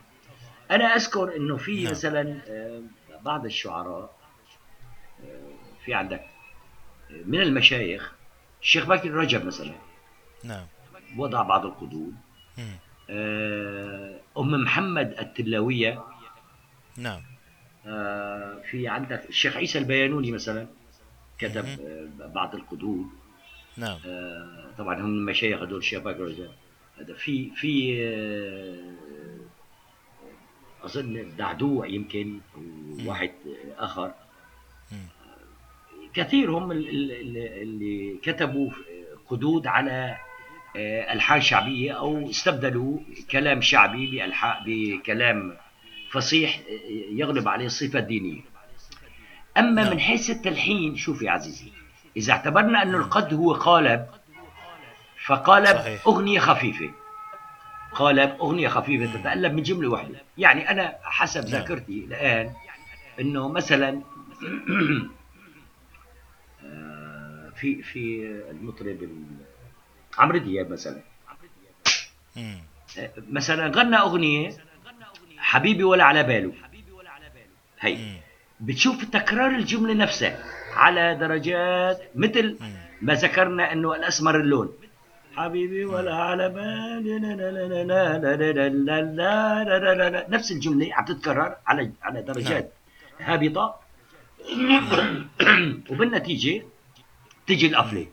أنا 0.71 0.85
أذكر 0.85 1.37
إنه 1.37 1.57
في 1.57 1.83
نعم. 1.83 1.91
مثلا 1.91 2.41
آه، 2.49 2.83
بعض 3.25 3.45
الشعراء 3.45 4.17
آه، 5.25 5.53
في 5.85 5.95
عندك 5.95 6.25
من 7.25 7.41
المشايخ 7.41 8.13
الشيخ 8.63 8.87
باكر 8.87 9.11
رجب 9.11 9.47
مثلا. 9.47 9.75
نعم. 10.45 10.67
وضع 11.17 11.43
بعض 11.43 11.67
القدود. 11.67 12.15
آه، 13.11 14.21
أم 14.39 14.51
محمد 14.51 15.15
التلاوية. 15.19 16.05
نعم. 16.97 17.21
آه، 17.87 18.63
في 18.71 18.89
عندك 18.89 19.29
الشيخ 19.29 19.57
عيسى 19.57 19.79
البيانوني 19.79 20.33
مثلا 20.33 20.67
كتب. 21.39 21.65
آه، 21.67 22.09
بعض 22.35 22.55
القدود 22.55 23.07
نعم. 23.77 23.99
طبعا 24.79 24.95
هم 25.01 25.05
المشايخ 25.07 25.63
هذول 25.63 25.83
رجب 26.21 26.49
هذا 26.99 27.15
في 27.15 27.51
في 27.57 27.99
أظن 30.85 31.37
دعدوع 31.39 31.87
يمكن 31.87 32.39
وواحد 33.07 33.31
آخر. 33.79 34.15
كثير 36.15 36.51
هم 36.51 36.73
ال- 36.73 36.89
ال- 36.89 37.13
ال- 37.13 37.63
اللي 37.63 38.19
كتبوا 38.23 38.71
قدود 39.29 39.67
على 39.67 40.17
آه، 40.77 41.13
ألحان 41.13 41.41
شعبية 41.41 41.93
أو 41.93 42.31
استبدلوا 42.31 42.99
كلام 43.31 43.61
شعبي 43.61 44.23
بكلام 44.67 45.57
فصيح 46.11 46.59
آه، 46.59 47.13
يغلب 47.13 47.49
عليه 47.49 47.67
الصفة 47.67 47.99
الدينية. 47.99 48.41
أما 49.57 49.83
نعم. 49.83 49.93
من 49.93 50.01
حيث 50.01 50.31
التلحين 50.31 50.97
شوف 50.97 51.23
يا 51.23 51.31
عزيزي 51.31 51.73
إذا 52.17 52.33
اعتبرنا 52.33 52.83
أن 52.83 52.95
القد 52.95 53.35
هو 53.35 53.53
قالب 53.53 54.07
فقالب 55.27 55.67
صحيح. 55.67 56.07
أغنية 56.07 56.41
خفيفة. 56.41 56.91
قالب 57.93 58.31
أغنية 58.41 58.69
خفيفة 58.69 59.21
تتألف 59.21 59.53
من 59.53 59.63
جملة 59.63 59.89
واحدة. 59.89 60.23
يعني 60.39 60.71
أنا 60.71 60.99
حسب 61.03 61.41
نعم. 61.41 61.51
ذاكرتي 61.51 62.05
الآن 62.05 62.53
أنه 63.21 63.49
مثلا 63.49 64.03
آه، 66.65 67.51
في 67.57 67.83
في 67.83 68.27
المطرب 68.51 69.03
عمرو 70.19 70.39
دياب 70.39 70.71
مثلا 70.71 71.01
مثلا 73.31 73.67
غنى 73.77 73.97
اغنيه 73.97 74.51
حبيبي 75.39 75.85
ولا 75.85 76.05
على 76.05 76.23
باله 76.23 76.53
هي 77.81 78.21
بتشوف 78.61 79.05
تكرار 79.05 79.51
الجمله 79.51 79.95
نفسها 79.95 80.45
على 80.75 81.15
درجات 81.15 82.03
مثل 82.15 82.59
ما 83.03 83.15
ذكرنا 83.15 83.73
انه 83.73 83.95
الاسمر 83.95 84.41
اللون 84.41 84.73
حبيبي 85.37 85.85
ولا 85.85 86.15
على 86.15 86.49
بالي 86.49 87.15
نفس 90.29 90.53
الجمله 90.53 90.95
عم 90.95 91.05
تتكرر 91.05 91.57
على 91.67 91.93
على 92.03 92.23
درجات 92.23 92.73
هابطه 93.21 93.81
وبالنتيجه 95.91 96.63
تجي 97.47 97.67
القفله 97.67 98.07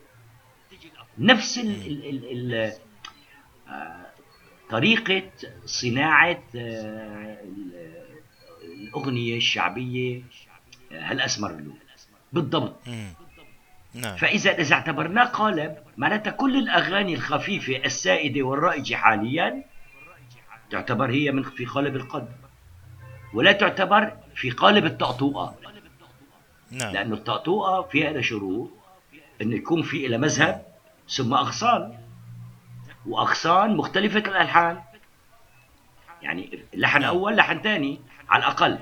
نفس 1.19 1.57
ال 1.57 1.87
ال 1.87 2.05
ال 2.09 2.53
ال 2.53 2.73
آه، 3.69 4.05
طريقة 4.69 5.23
صناعة 5.65 6.43
آه، 6.55 7.37
ال- 7.43 7.95
الأغنية 8.63 9.37
الشعبية 9.37 10.21
آه، 10.91 10.99
هالأسمر 11.11 11.49
اللون 11.49 11.79
بالضبط. 12.33 12.75
نعم. 13.93 14.15
فإذا 14.17 14.51
إذا 14.51 14.75
اعتبرناه 14.75 15.23
قالب 15.23 15.75
معناتها 15.97 16.31
كل 16.31 16.55
الأغاني 16.55 17.13
الخفيفة 17.13 17.75
السائدة 17.85 18.41
والرائجة 18.41 18.95
حاليا 18.95 19.63
تعتبر 20.71 21.11
هي 21.11 21.31
من 21.31 21.43
في 21.43 21.65
قالب 21.65 21.95
القد 21.95 22.27
ولا 23.33 23.51
تعتبر 23.51 24.17
في 24.35 24.49
قالب 24.49 24.85
الطقطوقة 24.85 25.55
نعم. 26.71 26.93
لأنه 26.93 27.13
الطقطوقة 27.15 27.81
فيها 27.81 28.21
شروط 28.21 28.71
أنه 29.41 29.55
يكون 29.55 29.83
في 29.83 30.05
إلى 30.05 30.17
مذهب 30.17 30.74
ثم 31.09 31.33
أغصان 31.33 31.97
وأغصان 33.05 33.77
مختلفة 33.77 34.19
الألحان 34.19 34.81
يعني 36.21 36.59
لحن 36.73 37.01
نعم. 37.01 37.09
أول 37.09 37.35
لحن 37.35 37.61
ثاني 37.61 37.99
على 38.29 38.43
الأقل 38.43 38.79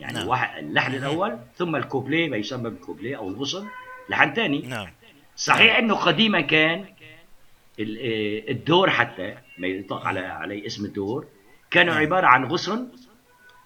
يعني 0.00 0.18
نعم. 0.18 0.28
واحد 0.28 0.58
اللحن 0.58 0.92
مهم. 0.92 1.00
الأول 1.00 1.38
ثم 1.56 1.76
الكوبليه 1.76 2.28
ما 2.28 2.36
يسمى 2.36 2.70
بالكوبليه 2.70 3.16
أو 3.16 3.28
الغصن 3.28 3.68
لحن 4.08 4.34
ثاني 4.34 4.60
نعم 4.60 4.88
صحيح 5.36 5.76
إنه 5.76 5.94
قديما 5.94 6.40
كان 6.40 6.80
آه، 7.80 8.50
الدور 8.50 8.90
حتى 8.90 9.36
ما 9.58 9.66
يطلق 9.66 10.06
على 10.06 10.20
عليه 10.20 10.66
اسم 10.66 10.84
الدور 10.84 11.26
كانوا 11.70 11.94
نعم. 11.94 12.02
عبارة 12.02 12.26
عن 12.26 12.44
غصن 12.44 12.88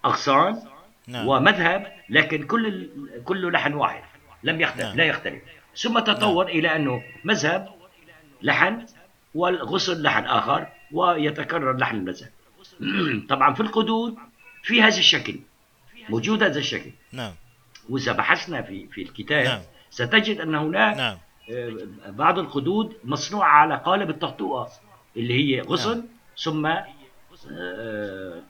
أغصان 0.05 0.61
نعم 1.07 1.27
ومذهب 1.27 1.93
لكن 2.09 2.47
كل 2.47 2.89
كله 3.25 3.51
لحن 3.51 3.73
واحد 3.73 4.03
لم 4.43 4.61
يختلف 4.61 4.85
نعم. 4.85 4.97
لا 4.97 5.05
يختلف 5.05 5.41
ثم 5.75 5.99
تطور 5.99 6.47
إلى 6.47 6.75
أنه 6.75 7.03
مذهب 7.23 7.69
لحن 8.41 8.85
والغصن 9.35 10.01
لحن 10.01 10.23
آخر 10.23 10.67
ويتكرر 10.91 11.77
لحن 11.77 11.95
المذهب 11.95 12.31
طبعا 13.29 13.53
في 13.53 13.59
القدود 13.59 14.15
في 14.63 14.81
هذا 14.81 14.97
الشكل 14.97 15.39
موجود 16.09 16.43
هذا 16.43 16.59
الشكل 16.59 16.91
نعم 17.11 17.33
وإذا 17.89 18.11
بحثنا 18.11 18.61
في 18.61 18.87
في 18.87 19.01
الكتاب 19.01 19.45
نعم. 19.45 19.61
ستجد 19.89 20.39
أن 20.39 20.55
هناك 20.55 20.97
نعم 20.97 21.17
آه، 21.51 21.87
بعض 22.07 22.39
القدود 22.39 22.97
مصنوعة 23.03 23.49
على 23.49 23.81
قالب 23.85 24.09
الطقطوقة 24.09 24.71
اللي 25.17 25.33
هي 25.33 25.61
غصن 25.61 25.97
نعم. 25.97 26.07
ثم 26.37 26.65
آه، 26.65 26.85
آه، 27.51 28.41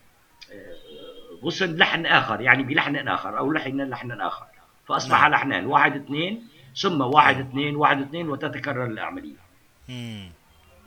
غصن 1.43 1.75
لحن 1.75 2.05
آخر 2.05 2.41
يعني 2.41 2.63
بلحن 2.63 3.07
آخر 3.07 3.37
أو 3.37 3.51
لحن 3.51 3.81
لحن 3.81 4.11
آخر 4.11 4.45
فأصبح 4.87 5.21
نعم. 5.21 5.31
لحنان 5.31 5.65
واحد 5.65 5.95
اثنين 5.95 6.47
ثم 6.75 7.01
واحد 7.01 7.37
نعم. 7.37 7.47
اثنين 7.47 7.75
واحد 7.75 8.01
اثنين 8.01 8.29
وتتكرر 8.29 8.85
العملية. 8.85 9.45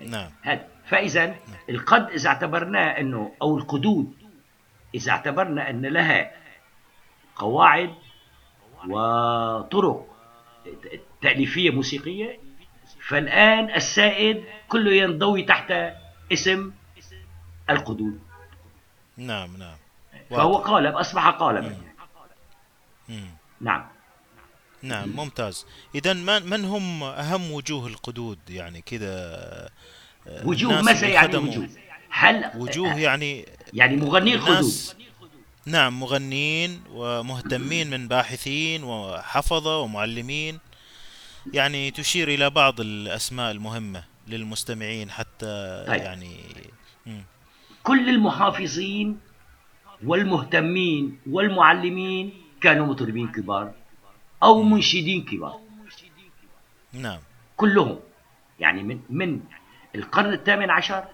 نعم 0.01 0.31
هذا 0.43 0.69
فإذا 0.87 1.35
القد 1.71 2.11
إذا 2.11 2.29
اعتبرناه 2.29 3.01
أنه 3.01 3.33
أو 3.43 3.59
القدود 3.59 4.13
إذا 4.95 5.13
اعتبرنا 5.13 5.71
أن 5.71 5.87
لها 5.87 6.31
قواعد 7.37 7.95
وطرق 8.89 10.07
تأليفية 11.23 11.71
موسيقية 11.71 12.39
فالآن 13.09 13.75
السائد 13.75 14.45
كله 14.69 14.93
ينضوي 14.93 15.43
تحت 15.43 15.73
اسم 16.33 16.73
القدود 17.71 18.21
نعم 19.17 19.57
نعم 19.57 19.77
فهو. 20.31 20.57
قالب 20.57 20.97
أصبح 20.97 21.29
قالبا. 21.29 21.77
نعم 23.61 23.89
نعم 24.83 25.09
ممتاز. 25.09 25.67
إذا 25.95 26.13
من 26.13 26.51
من 26.51 26.65
هم 26.65 27.03
أهم 27.03 27.51
وجوه 27.53 27.87
القدود؟ 27.87 28.39
يعني 28.49 28.81
كذا 28.81 29.09
آه، 30.29 30.47
وجوه 30.47 30.83
ماذا 30.83 31.07
يعني 31.07 31.37
وجوه. 31.37 31.69
هل 32.11 32.51
وجوه 32.55 32.99
يعني 32.99 33.47
يعني 33.73 33.97
مغني 33.97 34.35
القدود. 34.35 34.73
نعم 35.67 36.01
مغنين 36.01 36.81
ومهتمين 36.93 37.91
من 37.91 38.09
باحثين 38.09 38.85
وحفظة 38.85 39.79
ومعلمين. 39.79 40.59
يعني 41.53 41.91
تشير 41.91 42.29
إلى 42.29 42.51
بعض 42.51 42.81
الأسماء 42.81 43.51
المهمة 43.51 44.05
للمستمعين 44.29 45.11
حتى 45.11 45.85
طيب. 45.89 46.03
يعني 46.03 46.37
مم. 47.07 47.23
كل 47.83 48.09
المحافظين 48.09 49.19
والمهتمين 50.05 51.19
والمعلمين 51.31 52.33
كانوا 52.61 52.87
مطربين 52.87 53.29
كبار. 53.29 53.73
أو 54.43 54.63
منشدين 54.63 55.25
كبار. 55.25 55.61
نعم. 56.93 57.19
كلهم. 57.57 57.99
يعني 58.61 58.83
من 58.83 59.01
من 59.11 59.41
القرن 59.95 60.33
الثامن 60.33 60.71
عشر 60.71 61.05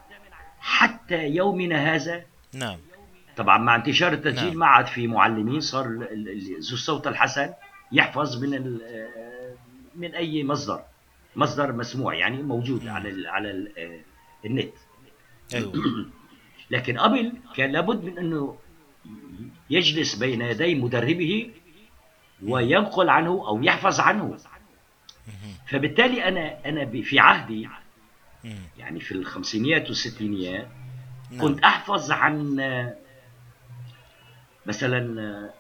حتى 0.61 1.29
يومنا 1.29 1.95
هذا. 1.95 2.25
نعم. 2.55 2.79
طبعا 3.37 3.59
مع 3.59 3.77
انتشار 3.77 4.13
التسجيل 4.13 4.49
نعم. 4.49 4.59
ما 4.59 4.67
عاد 4.67 4.87
في 4.87 5.07
معلمين 5.07 5.61
صار 5.61 5.87
ذو 5.89 6.75
الصوت 6.75 7.07
الحسن 7.07 7.53
يحفظ 7.93 8.45
من 8.45 8.81
آه، 8.83 9.55
من 9.95 10.15
أي 10.15 10.45
مصدر. 10.45 10.83
مصدر 11.37 11.73
مسموع 11.73 12.15
يعني 12.15 12.43
موجود 12.43 12.89
على 12.89 13.09
ال 13.09 13.27
على 13.27 13.51
ال 13.51 13.79
آه، 13.79 14.01
النت. 14.47 14.75
أيوة. 15.55 15.73
لكن 16.71 16.99
قبل 16.99 17.33
كان 17.57 17.73
لابد 17.73 18.05
من 18.05 18.19
أنه 18.19 18.57
يجلس 19.71 20.15
بين 20.15 20.41
يدي 20.41 20.75
مدربه 20.75 21.51
وينقل 22.43 23.09
عنه 23.09 23.29
أو 23.49 23.63
يحفظ 23.63 24.01
عنه. 24.01 24.39
فبالتالي 25.69 26.29
أنا 26.29 26.69
أنا 26.69 26.85
ب- 26.85 27.01
في 27.01 27.19
عهدي. 27.19 27.69
يعني 28.79 29.01
في 29.01 29.13
الخمسينيات 29.13 29.89
والستينيات 29.89 30.69
نعم. 31.31 31.41
كنت 31.41 31.65
أحفظ 31.65 32.11
عن 32.13 32.57
مثلا 34.67 35.51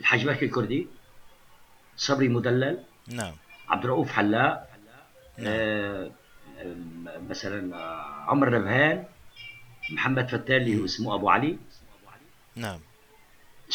الحاج 0.00 0.28
بكر 0.28 0.46
الكردي 0.46 0.86
صبري 1.96 2.28
مدلل 2.28 2.78
نعم 3.08 3.32
عبد 3.68 3.84
الرؤوف 3.84 4.12
حلاق 4.12 4.68
نعم. 5.38 5.46
آه، 5.48 6.10
مثلا 7.30 7.76
عمر 8.28 8.48
ربهان 8.48 9.04
محمد 9.92 10.28
فتان 10.28 10.56
اللي 10.56 10.80
هو 10.80 10.84
اسمه 10.84 11.14
أبو 11.14 11.28
علي 11.30 11.58
نعم 12.56 12.78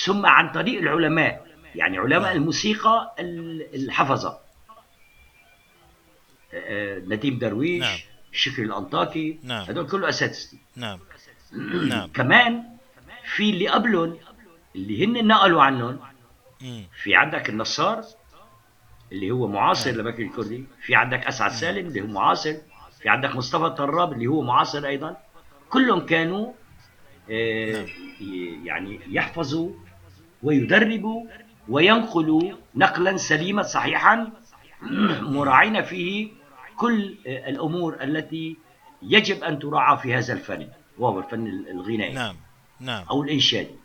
ثم 0.05 0.25
عن 0.25 0.51
طريق 0.51 0.81
العلماء 0.81 1.46
يعني 1.77 1.97
علماء 1.97 2.21
نعم. 2.21 2.35
الموسيقى 2.35 3.15
ال- 3.19 3.75
الحفظة 3.75 4.39
آه، 6.53 6.99
نديم 6.99 7.39
درويش 7.39 7.81
نعم. 7.83 7.97
شكري 8.31 8.65
الأنطاكي 8.65 9.39
نعم. 9.43 9.65
هدول 9.69 9.87
كله 9.87 10.09
أساتذتي 10.09 10.57
نعم 10.75 10.99
نعم 11.89 12.07
كمان 12.09 12.63
في 13.35 13.49
اللي 13.49 13.67
قبلهم 13.67 14.17
اللي 14.75 15.05
هن 15.05 15.27
نقلوا 15.27 15.61
عنهم. 15.63 15.99
في 17.03 17.15
عندك 17.15 17.49
النصار 17.49 18.03
اللي 19.11 19.31
هو 19.31 19.47
معاصر 19.47 19.91
لبكر 19.91 20.23
الكردي 20.23 20.65
في 20.85 20.95
عندك 20.95 21.27
أسعد 21.27 21.51
سالم 21.51 21.87
اللي 21.87 22.01
هو 22.01 22.07
معاصر 22.07 22.55
في 23.01 23.09
عندك 23.09 23.35
مصطفى 23.35 23.69
طراب 23.69 24.13
اللي 24.13 24.27
هو 24.27 24.41
معاصر 24.41 24.85
أيضا 24.87 25.17
كلهم 25.69 26.05
كانوا 26.05 26.53
آه، 27.31 27.71
نعم. 27.71 27.87
يعني 28.65 28.99
يحفظوا 29.07 29.71
ويدربوا 30.43 31.25
وينقلوا 31.69 32.41
نقلا 32.75 33.17
سليما 33.17 33.63
صحيحا 33.63 34.31
مراعين 35.21 35.81
فيه 35.81 36.31
كل 36.77 37.17
الأمور 37.25 38.03
التي 38.03 38.57
يجب 39.01 39.43
أن 39.43 39.59
تراعى 39.59 39.97
في 39.97 40.13
هذا 40.13 40.33
الفن 40.33 40.67
وهو 40.97 41.19
الفن 41.19 41.47
الغنائي 41.47 42.13
نعم 42.13 42.35
نعم. 42.79 43.05
أو 43.09 43.23
الإنشادي. 43.23 43.75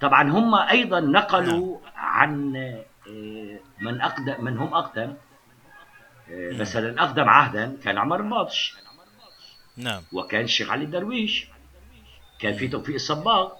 طبعا 0.00 0.30
هم 0.30 0.54
أيضا 0.54 1.00
نقلوا 1.00 1.78
عن 1.96 2.56
آه، 2.56 3.58
من 3.80 4.00
أقدم 4.00 4.44
من 4.44 4.58
هم 4.58 4.74
أقدم 4.74 5.14
آه، 6.30 6.50
نعم. 6.50 6.60
مثلا 6.60 7.02
أقدم 7.02 7.28
عهدا 7.28 7.76
كان 7.84 7.98
عمر 7.98 8.20
الباطش. 8.20 8.76
نعم. 9.76 10.02
وكان 10.12 10.44
الشيخ 10.44 10.70
علي 10.70 10.84
الدرويش. 10.84 11.48
كان 12.38 12.56
في 12.56 12.68
توفيق 12.68 12.94
الصباغ. 12.94 13.52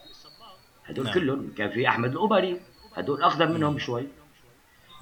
هدول 0.86 1.04
نعم. 1.04 1.14
كلهم. 1.14 1.52
كان 1.58 1.70
في 1.70 1.88
أحمد 1.88 2.12
القبري 2.12 2.60
هدول 2.96 3.22
أقدم 3.22 3.50
منهم 3.50 3.78
شوي 3.78 4.06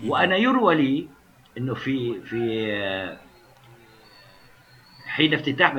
وأنا 0.05 0.37
يروى 0.37 0.75
لي 0.75 1.09
إنه 1.59 1.75
في 1.75 2.21
في 2.21 3.19
حين 5.07 5.35
افتتاح 5.35 5.75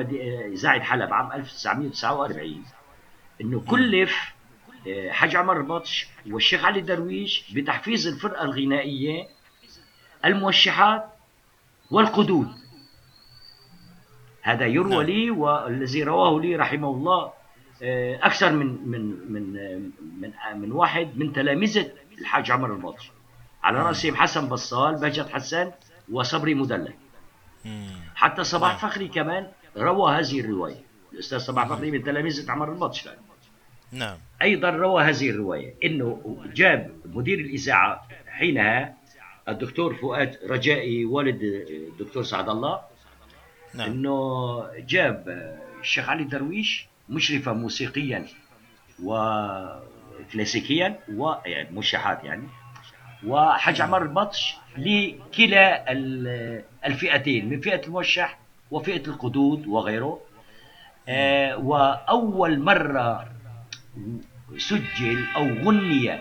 اذاعه 0.52 0.80
حلب 0.80 1.12
عام 1.12 1.32
1949 1.32 2.64
إنه 3.40 3.60
كلف 3.60 4.36
آه، 4.88 5.10
حاج 5.10 5.36
عمر 5.36 5.56
البطش 5.56 6.08
والشيخ 6.30 6.64
علي 6.64 6.80
درويش 6.80 7.52
بتحفيظ 7.52 8.06
الفرقة 8.06 8.44
الغنائية 8.44 9.28
الموشحات 10.24 11.04
والقدود. 11.90 12.48
هذا 14.42 14.66
يروى 14.66 14.90
نعم. 14.90 15.02
لي 15.02 15.30
والذي 15.30 16.02
رواه 16.02 16.40
لي 16.40 16.56
رحمه 16.56 16.90
الله 16.90 17.32
آه، 17.82 18.26
أكثر 18.26 18.52
من 18.52 18.88
من 18.88 19.32
من 19.32 19.52
من 20.20 20.32
من 20.60 20.72
واحد 20.72 21.18
من 21.18 21.32
تلامذة 21.32 21.92
الحاج 22.18 22.50
عمر 22.50 22.72
البطش 22.74 23.10
على 23.62 23.78
راسهم 23.78 24.16
حسن 24.16 24.48
بصال 24.48 24.94
بهجت 24.94 25.28
حسان 25.28 25.72
وصبري 26.12 26.54
مدلل. 26.54 26.94
حتى 28.14 28.44
صباح 28.44 28.70
نعم. 28.70 28.90
فخري 28.90 29.08
كمان 29.08 29.50
روى 29.76 30.12
هذه 30.12 30.40
الرواية. 30.40 30.80
الأستاذ 31.12 31.38
صباح 31.38 31.68
فخري 31.68 31.90
من 31.90 32.04
تلامذه 32.04 32.50
عمر 32.50 32.72
البطش. 32.72 33.08
نعم. 33.92 34.18
أيضا 34.42 34.70
روى 34.70 35.02
هذه 35.02 35.30
الرواية 35.30 35.74
إنه 35.84 36.36
جاب 36.54 36.90
مدير 37.04 37.38
الإذاعة 37.38 38.08
حينها 38.26 38.94
الدكتور 39.48 39.94
فؤاد 39.94 40.38
رجائي 40.50 41.04
والد 41.04 41.42
الدكتور 41.70 42.22
سعد 42.22 42.48
الله. 42.48 42.80
نعم. 43.74 43.90
إنه 43.90 44.70
جاب 44.78 45.24
الشيخ 45.80 46.08
علي 46.08 46.24
درويش 46.24 46.88
مشرفا 47.08 47.52
موسيقيا 47.52 48.26
وكلاسيكيا 49.02 49.95
ويعني 51.14 51.68
موشحات 51.70 52.24
يعني 52.24 52.48
وحج 53.26 53.80
عمر 53.80 54.02
البطش 54.02 54.56
لكلا 54.76 55.92
ال- 55.92 56.62
الفئتين 56.84 57.48
من 57.48 57.60
فئة 57.60 57.86
الموشح 57.86 58.38
وفئة 58.70 59.06
القدود 59.06 59.66
وغيره. 59.66 60.20
آه 61.08 61.56
وأول 61.56 62.60
مرة 62.60 63.26
سجل 64.58 65.26
أو 65.36 65.42
غني 65.42 66.18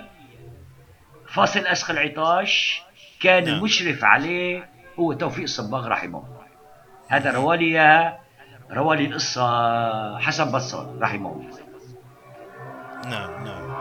فاصل 1.28 1.60
اسخ 1.60 1.90
العطاش 1.92 2.82
كان 3.22 3.44
نعم. 3.44 3.54
المشرف 3.58 4.04
عليه 4.04 4.70
هو 5.00 5.14
توفيق 5.14 5.44
الصباغ 5.44 5.88
رحمه 5.88 6.20
الله. 6.20 6.46
هذا 7.08 7.32
روالي 7.32 7.74
إياها- 7.74 8.14
روالي 8.72 9.06
القصة 9.06 10.20
حسن 10.20 10.52
بصال 10.52 11.02
رحمه 11.02 11.32
الله. 11.32 11.60
نعم 13.10 13.44
نعم. 13.44 13.75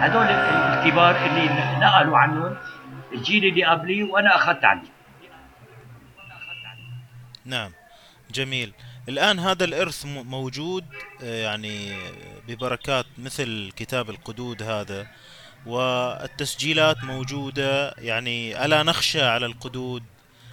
هذول 0.00 0.22
ال- 0.26 0.30
الكبار 0.30 1.26
اللي 1.26 1.44
نقلوا 1.80 2.18
عنهم 2.18 2.56
الجيل 3.12 3.44
اللي 3.44 3.64
قبلي 3.64 4.02
وأنا 4.02 4.36
أخذت 4.36 4.64
عنه 4.64 4.82
نعم 7.44 7.72
جميل 8.30 8.72
الآن 9.08 9.38
هذا 9.38 9.64
الإرث 9.64 10.06
موجود 10.06 10.84
آه، 11.22 11.42
يعني 11.42 11.96
ببركات 12.48 13.06
مثل 13.18 13.72
كتاب 13.76 14.10
القدود 14.10 14.62
هذا 14.62 15.06
والتسجيلات 15.66 17.04
موجودة 17.04 17.94
يعني 17.98 18.64
ألا 18.64 18.82
نخشى 18.82 19.22
على 19.22 19.46
القدود 19.46 20.02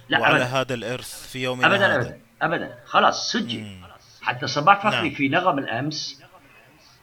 لا 0.08 0.18
وعلى 0.20 0.34
ابدا 0.36 0.44
هذا 0.60 0.74
الإرث 0.74 1.28
في 1.32 1.42
يومنا 1.42 1.66
ابدا 1.66 1.86
هذا 1.86 1.96
ابدا 1.96 2.18
ابدا 2.42 2.74
خلاص 2.86 3.32
سجل 3.32 3.60
مم. 3.60 3.84
حتى 4.22 4.46
صباح 4.46 4.78
فخري 4.86 5.08
نعم. 5.08 5.14
في 5.14 5.28
نغم 5.28 5.58
الأمس 5.58 6.22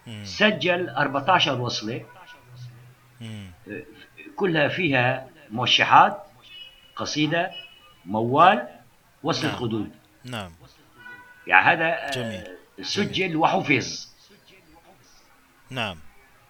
مم. 0.07 0.25
سجل 0.25 0.89
14 0.89 1.61
وصلة 1.61 1.93
مم. 1.93 2.05
كلها 4.35 4.67
فيها 4.67 5.27
موشحات 5.51 6.23
قصيدة 6.95 7.51
موال 8.05 8.67
وصل 9.23 9.47
نعم. 9.47 9.55
القدود 9.55 9.91
نعم 10.23 10.51
يعني 11.47 11.65
هذا 11.65 12.07
آه، 12.07 12.11
جميل. 12.11 12.57
سجل 12.81 13.35
وحفظ 13.35 14.07
نعم 15.69 15.97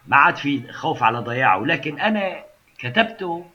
ما 0.06 0.16
عاد 0.16 0.36
في 0.36 0.72
خوف 0.72 1.02
على 1.02 1.18
ضياعه 1.18 1.58
لكن 1.64 2.00
أنا 2.00 2.44
كتبته 2.78 3.50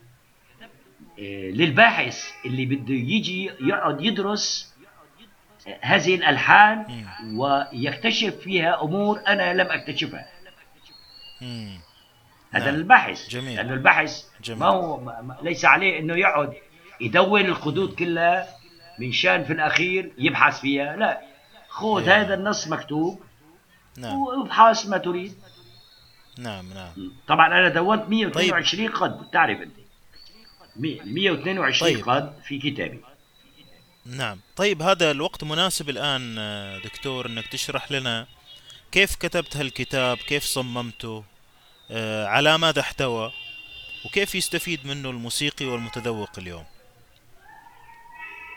آه، 1.19 1.49
للباحث 1.51 2.31
اللي 2.45 2.65
بده 2.65 2.93
يجي 2.93 3.51
يقعد 3.59 4.01
يدرس 4.01 4.75
آه، 5.67 5.79
هذه 5.81 6.15
الألحان. 6.15 7.05
ويكتشف 7.33 8.35
فيها 8.35 8.81
أمور 8.83 9.21
أنا 9.27 9.53
لم 9.53 9.67
أكتشفها. 9.71 10.27
هذا 12.51 12.65
نعم. 12.65 12.75
للباحث 12.75 13.29
جميل. 13.29 13.55
لأنه 13.55 13.73
الباحث 13.73 14.23
جميل. 14.43 14.59
ما 14.59 14.65
هو 14.67 14.99
ما 14.99 15.37
ليس 15.41 15.65
عليه 15.65 15.99
أنه 15.99 16.15
يقعد 16.15 16.53
يدون 17.01 17.41
الخدود 17.45 17.95
كلها 17.95 18.47
من 18.99 19.11
شان 19.11 19.43
في 19.43 19.53
الأخير 19.53 20.11
يبحث 20.17 20.59
فيها 20.59 20.95
لا. 20.95 21.21
خذ 21.69 22.09
إيه. 22.09 22.21
هذا 22.21 22.33
النص 22.33 22.67
مكتوب 22.67 23.21
نعم. 23.97 24.15
وابحث 24.19 24.85
ما 24.85 24.97
تريد. 24.97 25.33
نعم 26.37 26.73
نعم. 26.73 27.11
طبعا 27.27 27.47
أنا 27.47 27.69
دونت 27.69 28.09
122 28.09 28.87
قد 28.89 29.19
بتعرف 29.27 29.61
أنت. 29.61 29.75
مي- 30.75 31.01
122 31.05 31.93
طيب. 31.93 32.09
قد 32.09 32.33
في 32.47 32.59
كتابي. 32.59 32.99
نعم. 34.05 34.39
طيب 34.55 34.81
هذا 34.81 35.11
الوقت 35.11 35.43
مناسب 35.43 35.89
الآن 35.89 36.35
آه، 36.39 36.77
دكتور 36.79 37.25
أنك 37.25 37.47
تشرح 37.47 37.91
لنا 37.91 38.27
كيف 38.91 39.15
كتبت 39.15 39.57
هالكتاب 39.57 40.17
كيف 40.17 40.43
صممته؟ 40.43 41.23
على 42.27 42.57
ماذا 42.57 42.81
احتوى 42.81 43.31
وكيف 44.05 44.35
يستفيد 44.35 44.87
منه 44.87 45.09
الموسيقي 45.09 45.65
والمتذوق 45.65 46.29
اليوم؟ 46.37 46.63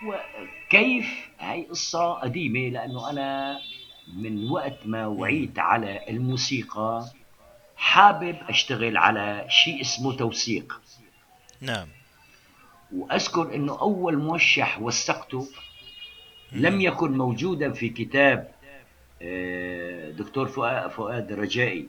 وكيف 0.06 1.06
هاي 1.38 1.62
قصة 1.62 2.12
قديمة؟ 2.12 2.68
لأنه 2.68 3.10
أنا 3.10 3.60
من 4.16 4.50
وقت 4.50 4.78
ما 4.84 5.06
وعيت 5.06 5.58
على 5.58 6.04
الموسيقى 6.08 7.04
حابب 7.76 8.36
أشتغل 8.48 8.96
على 8.96 9.46
شيء 9.48 9.80
اسمه 9.80 10.16
توثيق. 10.16 10.80
نعم. 11.60 11.88
وأذكر 12.92 13.54
أنه 13.54 13.80
أول 13.80 14.16
موشح 14.16 14.80
وثقته 14.80 15.48
لم 16.52 16.80
يكن 16.80 17.18
موجودا 17.18 17.72
في 17.72 17.88
كتاب 17.88 18.52
آه، 19.22 20.10
دكتور 20.10 20.48
فؤاد 20.88 21.32
الرجائي 21.32 21.86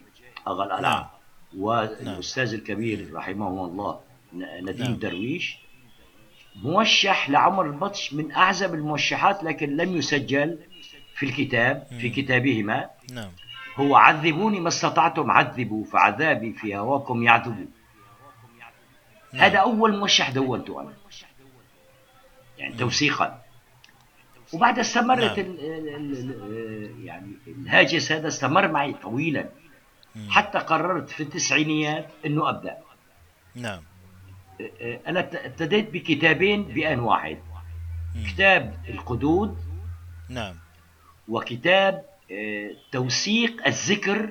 أغا 0.48 0.82
نعم. 0.82 1.06
القلعة 1.54 1.90
والأستاذ 2.08 2.54
الكبير 2.54 3.14
رحمه 3.14 3.66
الله 3.66 4.00
نديم 4.62 4.86
نعم. 4.86 4.96
درويش 4.96 5.58
موشح 6.56 7.30
لعمر 7.30 7.66
البطش 7.66 8.14
من 8.14 8.32
أعزب 8.32 8.74
الموشحات 8.74 9.44
لكن 9.44 9.78
لم 9.78 9.98
يسجل 9.98 10.60
في 11.16 11.26
الكتاب 11.26 11.88
في. 12.00 12.10
كتابهما 12.10 12.90
نعم 13.14 13.32
هو 13.76 13.96
عذبوني 13.96 14.60
ما 14.60 14.68
استطعتم 14.68 15.32
عذبوا 15.32 15.86
فعذابي 15.86 16.54
في 16.54 16.78
هواكم 16.78 17.24
يعذبوا 17.24 17.66
نعم. 19.34 19.42
هذا 19.44 19.58
أول 19.58 19.98
موشح 19.98 20.30
دونته 20.30 20.82
أنا 20.82 20.94
يعني 22.58 22.76
توثيقا 22.76 23.42
وبعدها 24.54 24.82
استمرت 24.82 25.40
نعم. 25.40 25.48
ال 25.48 25.90
ال 25.96 26.14
ال 26.14 27.06
يعني 27.06 27.32
الهاجس 27.48 28.12
هذا 28.12 28.28
استمر 28.28 28.68
معي 28.68 28.94
طويلا. 28.94 29.50
حتى 30.30 30.58
قررت 30.58 31.10
في 31.10 31.24
التسعينيات 31.24 32.10
إنه 32.26 32.50
أبدأ. 32.50 32.78
نعم. 33.56 33.82
أنا 35.08 35.20
ابتديت 35.46 35.90
بكتابين 35.90 36.64
بآن 36.64 37.00
واحد. 37.00 37.38
مم. 38.16 38.24
كتاب 38.28 38.78
القدود 38.90 39.58
نعم. 40.30 40.56
وكتاب 41.28 42.06
آه، 42.32 42.72
توثيق 42.92 43.68
الذكر 43.68 44.30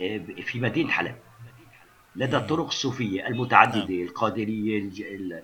آه، 0.00 0.18
في 0.42 0.60
مدينة 0.60 0.90
حلب. 0.90 1.14
لدى. 2.16 2.36
الطرق 2.36 2.66
الصوفية 2.66 3.26
المتعددة 3.26 3.78
نعم. 3.94 4.02
القادرية 4.02 4.78
الج- 4.78 5.00
ال- 5.02 5.42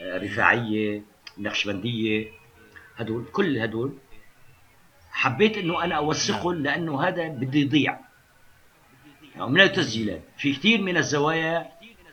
آه، 0.00 0.16
الرفاعية 0.16 1.02
النقشبندية 1.38 2.28
هدول 2.96 3.24
كل 3.32 3.58
هدول 3.58 3.98
حبيت 5.12 5.58
إنه 5.58 5.84
أنا 5.84 5.94
أوثقهم 5.94 6.54
لأنه 6.54 7.02
هذا 7.08 7.28
بده 7.28 7.58
يضيع. 7.58 7.98
يعني 9.36 9.50
من 9.50 9.60
التسجيلات. 9.60 10.22
في 10.38 10.52
كثير 10.54 10.80
من 10.82 10.96
الزوايا 10.96 11.66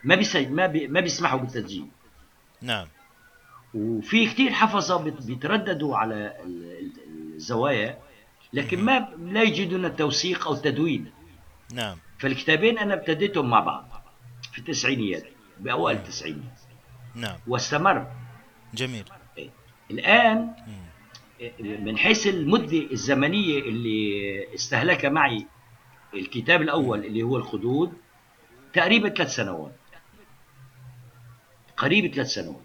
ما 0.03 0.15
بيسج... 0.15 0.48
ما, 0.52 0.68
بي... 0.68 0.88
ما 0.88 0.99
بيسمحوا 0.99 1.39
بالتسجيل. 1.39 1.88
نعم. 2.61 2.88
وفي 3.73 4.26
كثير 4.26 4.52
حفظة 4.52 5.03
بت- 5.03 5.26
بيترددوا 5.26 5.98
على 5.98 6.15
ال- 6.15 6.72
ال- 6.80 7.35
الزوايا 7.35 7.98
لكن 8.53 8.84
ما 8.84 9.07
لا 9.18 9.41
يجدون 9.43 9.85
التوثيق 9.85 10.48
أو 10.48 10.53
التدوين. 10.53 11.11
نعم. 11.73 11.98
فالكتابين 12.19 12.77
أنا 12.80 12.93
ابتديتهم 12.93 13.49
مع 13.49 13.60
بعض 13.60 14.03
في 14.52 14.60
التسعينيات 14.60 15.23
بأوائل 15.60 15.98
التسعينيات. 15.98 16.60
نعم. 17.15 17.38
واستمر. 17.48 18.07
جميل. 18.73 19.03
إيه. 19.38 19.49
إيه، 19.91 20.52
من 21.60 21.98
حيث 21.98 22.27
المدة 22.27 22.77
الزمنية 22.91 23.60
اللي 23.60 24.53
استهلك 24.56 25.06
معي 25.06 25.45
الكتاب 26.13 26.61
الأول 26.61 27.05
اللي 27.05 27.23
هو 27.23 27.38
الخدود 27.38 27.93
تقريبا 28.73 29.09
ثلاث 29.09 29.35
سنوات. 29.35 29.75
قريب 31.77 32.13
ثلاث 32.13 32.27
سنوات. 32.27 32.61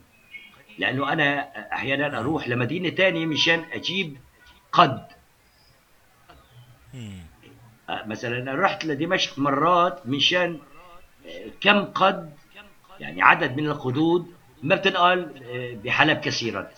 لأنه 0.79 1.13
أنا 1.13 1.41
أحيانا 1.73 2.21
أروح 2.21 2.49
لمدينة 2.49 2.91
ثانية 2.91 3.27
مشان 3.27 3.65
أجيب 3.73 4.17
قد. 4.73 5.07
مثلا 7.89 8.39
أنا 8.39 8.55
رحت 8.55 8.85
لدمشق 8.85 9.39
مرات 9.39 10.07
مشان 10.07 10.61
كم 11.61 11.85
قد 11.85 12.33
يعني 13.01 13.23
عدد 13.23 13.57
من 13.57 13.67
القدود 13.67 14.35
ما 14.63 14.75
بتنقال 14.75 15.43
آه، 15.45 15.75
بحلب 15.85 16.19
كثيرا. 16.19 16.71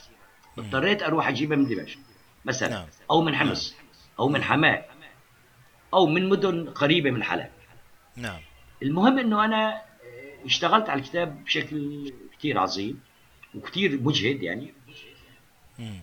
اضطريت 0.59 1.03
أروح 1.03 1.28
أجيبها 1.28 1.57
من 1.57 1.66
دمشق 1.69 1.99
مثلا 2.45 2.69
نعم. 2.69 2.86
أو 3.11 3.20
من 3.20 3.35
حمص 3.35 3.74
أو 4.19 4.28
من 4.28 4.43
حماة. 4.43 4.85
أو 5.94 6.06
من 6.06 6.28
مدن 6.28 6.70
قريبة 6.70 7.10
من 7.10 7.23
حلب 7.23 7.51
نعم 8.16 8.40
المهم 8.82 9.19
إنه 9.19 9.44
أنا 9.44 9.74
آه، 9.74 10.47
اشتغلت 10.47 10.89
على 10.89 11.01
الكتاب 11.01 11.44
بشكل 11.44 12.12
كثير 12.39 12.59
عظيم 12.59 13.01
وكثير 13.55 14.02
مجهد 14.02 14.43
يعني 14.43 14.73
مم. 15.78 16.01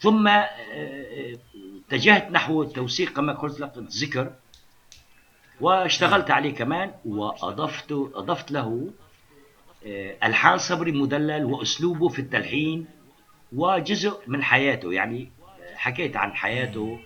ثم 0.00 0.28
آه، 0.28 0.48
آه، 0.72 1.38
اتجهت 1.88 2.30
نحو 2.30 2.62
التوثيق 2.62 3.12
كما 3.12 3.32
قلت 3.32 3.60
لك 3.60 3.76
الذكر 3.76 4.32
واشتغلت 5.60 6.30
عليه 6.30 6.54
كمان 6.54 6.94
وأضفت 7.04 7.92
أضفت 7.92 8.50
له 8.52 8.90
ألحان 10.22 10.58
صبري 10.58 10.92
مدلل 10.92 11.44
وأسلوبه 11.44 12.08
في 12.08 12.18
التلحين 12.18 12.86
وجزء 13.52 14.20
من 14.26 14.42
حياته 14.42 14.92
يعني 14.92 15.30
حكيت 15.74 16.16
عن 16.16 16.32
حياته. 16.34 17.00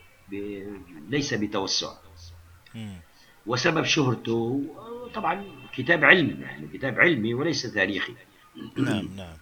ليس 1.09 1.35
بتوسع. 1.35 1.93
وسبب 3.47 3.85
شهرته 3.85 4.63
طبعا 5.15 5.45
كتاب 5.77 6.05
علمي 6.05 6.43
يعني 6.43 6.69
كتاب 6.69 7.01
علمي 7.01 7.35
وليس 7.35 7.63
تاريخي 7.63 8.15
نعم 8.77 9.09
نعم. 9.17 9.37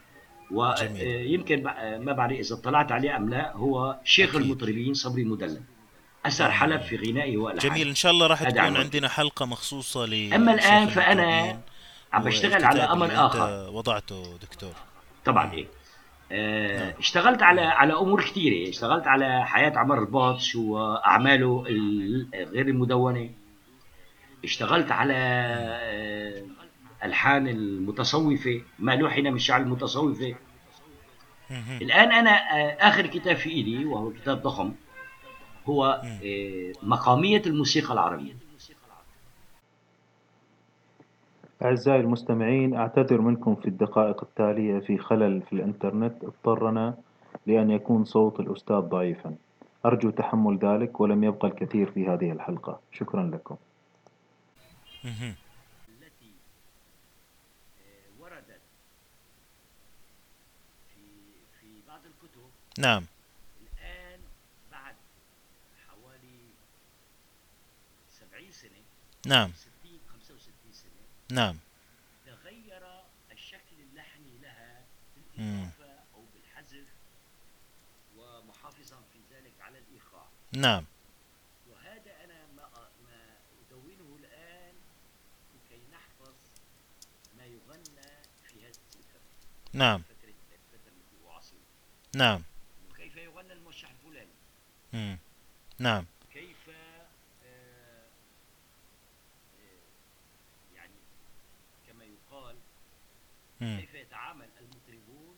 ويمكن 0.51 1.63
ما 2.05 2.13
بعرف 2.13 2.39
إذا 2.39 2.55
اطلعت 2.55 2.93
عليه 2.93 3.17
أم 3.17 3.31
لا 3.31 3.53
هو 3.57 3.97
شيخ 4.05 4.29
أكيد. 4.31 4.43
المطربين 4.43 4.95
صبري 4.95 5.25
مدلل 5.25 5.63
أثر 6.27 6.51
حلب 6.51 6.83
في 6.83 6.97
غنائه 6.97 7.37
والحانه 7.37 7.75
جميل 7.75 7.89
إن 7.89 7.95
شاء 7.95 8.13
الله 8.13 8.27
راح 8.27 8.43
تكون. 8.43 8.77
عندنا 8.77 9.09
حلقة 9.09 9.47
مخصوصة 9.47 10.07
ل 10.07 10.35
أما 10.35 10.55
الآن 10.55 10.89
فأنا 10.89 11.61
عم 12.13 12.25
بشتغل 12.25 12.65
على 12.65 12.83
أمر 12.83 13.27
آخر 13.27 13.71
وضعته 13.71 14.39
دكتور 14.43 14.73
طبعا 15.25 15.53
إيه. 15.53 15.67
اشتغلت 16.99 17.43
على 17.43 17.61
على 17.61 17.93
أمور 17.93 18.23
كثيرة. 18.23 18.69
اشتغلت 18.71 19.07
على 19.07 19.45
حياة 19.47 19.79
عمر 19.79 19.99
الباطش 19.99 20.57
وأعماله 20.57 21.65
ال- 21.69 22.27
غير 22.35 22.69
المدونة. 22.69 23.31
اشتغلت 24.45 24.93
على 24.93 25.15
آه، 25.17 26.43
ألحان 27.05 27.49
المتصوفة 27.49 28.61
ما 28.79 28.97
لوحن 28.97 29.23
من 29.27 29.39
شعر 29.39 29.61
المتصوفة. 29.61 30.35
الآن 31.83 32.13
أنا 32.13 32.31
آه، 32.31 32.77
آخر 32.89 33.07
كتاب 33.07 33.37
في 33.37 33.51
إيدي 33.51 33.85
وهو 33.85 34.11
كتاب 34.13 34.43
ضخم 34.43 34.73
هو. 35.67 36.03
آه، 36.25 36.73
مقامية 36.83 37.43
الموسيقى 37.47 37.93
العربية. 37.93 38.33
أعزائي 41.63 42.01
المستمعين 42.01 42.75
أعتذر 42.75 43.21
منكم 43.21 43.55
في 43.55 43.69
الدقائق 43.69 44.23
التالية 44.25 44.79
في 44.79 44.99
خلل 44.99 45.43
في 45.43 45.53
الإنترنت. 45.53 46.25
اضطرنا 46.25 46.95
لأن 47.47 47.71
يكون 47.71 48.05
صوت 48.05 48.41
الأستاذ 48.41 48.77
ضعيفا. 48.81 49.37
أرجو 49.87 50.11
تحمل 50.11 50.59
ذلك 50.59 51.01
ولم 51.01 51.25
يبقى 51.25 51.49
الكثير 51.49 51.91
في 51.91 52.09
هذه 52.09 52.33
الحلقة. 52.33 52.81
شكرا 52.93 53.23
لكم. 53.23 53.57
التي 55.05 56.33
وردت 58.21 58.61
في 60.95 61.01
في 61.61 61.67
بعض 61.89 62.01
الكتب 62.07 62.41
نعم. 62.79 63.05
الآن 63.63 64.21
بعد 64.73 64.95
حوالي 65.89 66.39
70 68.11 68.51
سنة 68.51 68.71
نعم. 69.27 69.49
60 69.49 69.51
65 69.51 69.55
سنة 69.55 69.80
نعم. 71.33 71.59
تغير 72.27 73.03
الشكل 73.33 73.81
اللحني 73.81 74.39
لها. 74.39 74.85
بالإضافة 75.17 75.99
أو 76.15 76.25
بالحذف 76.35 76.89
ومحافظا 78.17 79.03
في 79.13 79.19
ذلك 79.31 79.61
على 79.61 79.79
الإيقاع. 79.79 80.29
نعم. 80.53 80.85
وهذا 81.71 82.25
أنا 82.25 82.47
ما 82.57 82.69
ما 83.05 83.37
أدونه 83.61 84.17
الآن 84.17 84.75
لكي 85.55 85.83
نحفظ 85.93 86.35
ما 87.37 87.45
يغنى 87.45 88.11
في 88.45 88.67
هذه 88.67 88.77
الفترة. 88.97 89.21
نعم. 89.73 90.03
فترة 90.03 90.35
الفترة 90.53 90.89
التي 90.89 91.29
أعاصرها 91.29 91.61
نعم. 92.17 92.43
كيف 92.97 93.17
يغنى 93.17 93.53
الموشح 93.53 93.91
الفلاني. 93.91 94.41
نعم 95.81 96.07
كيف 96.33 96.69
آه، 96.69 97.07
آه، 97.45 98.09
يعني 100.75 100.95
كما 101.87 102.05
يقال 102.05 102.55
مم. 102.55 102.61
كيف 103.61 103.95
يتعامل 103.95 104.49
المطربون 104.61 105.37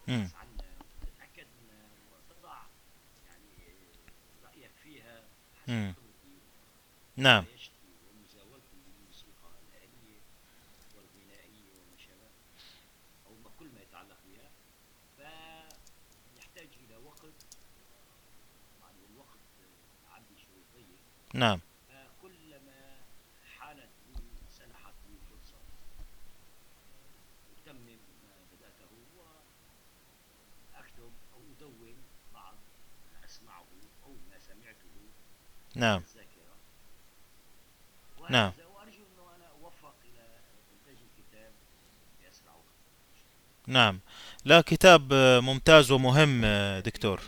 شوي 20.44 20.64
ضيق 20.74 21.00
نعم 21.34 21.60
فكلما 21.90 23.02
حانت 23.58 23.90
لي 24.08 24.22
سنحت 24.50 24.94
لي 25.10 25.18
فرصة 25.30 25.62
أتمم 27.52 28.00
ما 28.24 28.36
بدأته 28.52 28.92
وأكتب 29.18 31.14
أو 31.34 31.42
أدون 31.52 31.98
بعض 32.34 32.56
ما 33.14 33.26
أسمعه 33.26 33.68
أو 34.04 34.14
ما 34.30 34.40
سمعته 34.40 34.96
نعم. 35.76 36.04
نعم. 38.30 38.52
نعم. 43.68 44.00
لا 44.46 44.62
كتاب 44.62 45.14
ممتاز 45.44 45.92
ومهم 45.92 46.46
دكتور. 46.80 47.22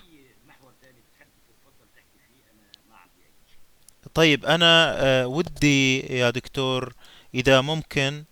طيب 4.14 4.46
أنا 4.46 4.96
آه، 5.06 5.28
ودي 5.28 6.00
يا 6.00 6.30
دكتور 6.30 6.94
إذا 7.34 7.62
ممكن 7.62 8.24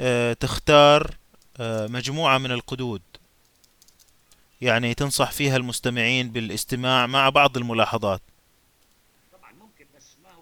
آه، 0.00 0.32
تختار 0.32 1.16
آه، 1.60 1.86
مجموعة 1.86 2.38
من 2.38 2.52
القدود. 2.52 3.02
يعني 4.60 4.94
تنصح 4.94 5.30
فيها 5.30 5.56
المستمعين 5.56 6.30
بالاستماع 6.32 7.06
مع 7.06 7.28
بعض 7.28 7.56
الملاحظات 7.56 8.22
طبعا 9.32 9.52
ممكن 9.52 9.86
بس 9.96 10.16
ما 10.22 10.30
هو 10.30 10.41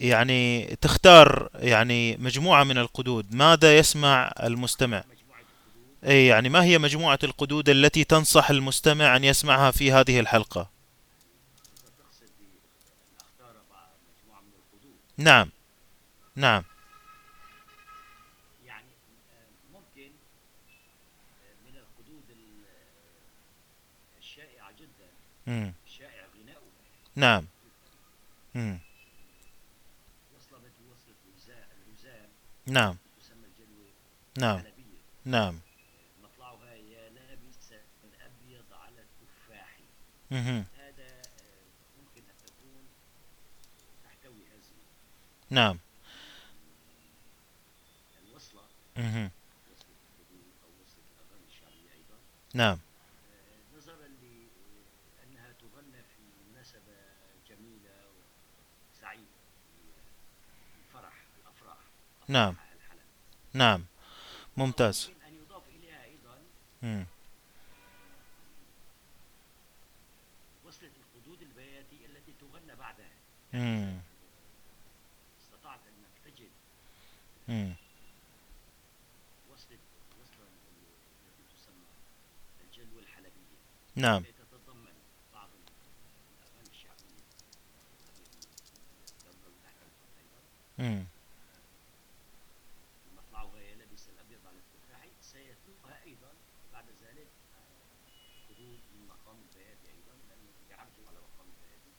يعني 0.00 0.66
تختار 0.80 1.48
يعني 1.54 2.16
مجموعة 2.16 2.64
من 2.64 2.78
القدود. 2.78 3.34
ماذا 3.34 3.76
يسمع 3.78 4.32
المستمع؟ 4.42 5.04
أي 6.04 6.26
يعني 6.26 6.48
ما 6.48 6.64
هي 6.64 6.78
مجموعة 6.78 7.18
القدود 7.24 7.68
التي 7.68 8.04
تنصح 8.04 8.50
المستمع 8.50 9.16
أن 9.16 9.24
يسمعها 9.24 9.70
في 9.70 9.92
هذه 9.92 10.20
الحلقة؟ 10.20 10.70
نعم 15.18 15.50
نعم. 16.36 16.64
يعني 18.66 18.86
ممكن 19.72 20.10
من 21.66 21.76
الحدود 21.76 22.24
ال- 22.30 22.64
الشائعه 24.18 24.70
جدا. 24.72 25.08
مم. 25.46 25.72
الشائع 25.86 26.24
غناؤها 26.40 26.62
نعم. 27.16 27.44
الوزان 31.82 32.28
نعم. 32.66 32.96
تسمى 33.20 33.46
الجلوه 33.46 33.92
نعم. 34.38 34.62
نعم. 35.24 35.60
مطلعها 36.22 36.74
يا 36.74 37.08
لابس 37.10 37.72
الابيض 38.04 38.72
على 38.72 39.00
التفاح. 39.02 39.78
هذا 40.30 41.22
ممكن 41.98 42.22
ان 42.28 42.36
تكون 42.46 42.84
تحتوي 44.04 44.46
هذه 44.46 44.78
نعم. 45.50 45.78
الوصله 48.22 48.62
مهم. 48.96 49.30
وصله 49.72 49.96
الحدود 50.12 50.52
أو 50.62 50.68
وصله 50.82 51.04
الاغاني 51.14 51.46
الشعبيه 51.46 51.92
أيضا 51.92 52.18
نعم 52.54 52.78
آه، 53.34 53.76
نظرا 53.76 54.08
لانها 54.08 55.52
تغنى 55.52 56.02
في 56.02 56.22
مناسبه 56.50 56.96
جميله 57.48 58.10
وسعيده 58.92 59.40
الفرح 60.78 61.14
الافراح 61.42 61.78
نعم. 62.28 62.54
نعم 63.52 63.84
ممتاز 64.56 65.10
ان 65.28 65.34
يضاف 65.34 65.62
اليها 65.68 66.04
أيضا 66.04 66.38
مم. 66.82 67.06
وصله 70.64 70.90
الحدود 71.00 71.42
البياتي 71.42 72.06
التي 72.06 72.32
تغنى 72.40 72.74
بعدها. 72.74 73.10
استطعت 75.40 75.80
انك 75.86 76.14
تجد. 76.24 76.50
وصلة 79.50 79.78
وصلة 80.22 80.46
التي 80.46 81.44
تسمى 81.56 81.86
الجلوة 82.64 83.02
الحلبية 83.02 83.58
نعم 83.96 84.22
تتضمن 84.22 84.92
بعض 85.32 85.48
الأغاني 86.42 86.70
الشعبية 86.70 87.24
أيضا. 90.78 91.06
مطلعها 93.16 93.58
يا 93.58 93.74
لابس 93.76 94.08
الأبيض 94.08 94.46
على 94.46 94.58
التفاح 94.58 95.06
سيتلوها 95.20 96.02
أيضا 96.04 96.32
بعد 96.72 96.84
ذلك 97.02 97.28
آه، 97.54 98.48
حدود 98.48 98.80
من 98.94 99.06
مقام 99.08 99.36
البياتي 99.36 99.88
أيضا 99.90 100.14
لأنه 100.28 100.50
يعرجوا 100.70 101.08
على 101.08 101.18
مقام 101.18 101.46
البياتي 101.46 101.92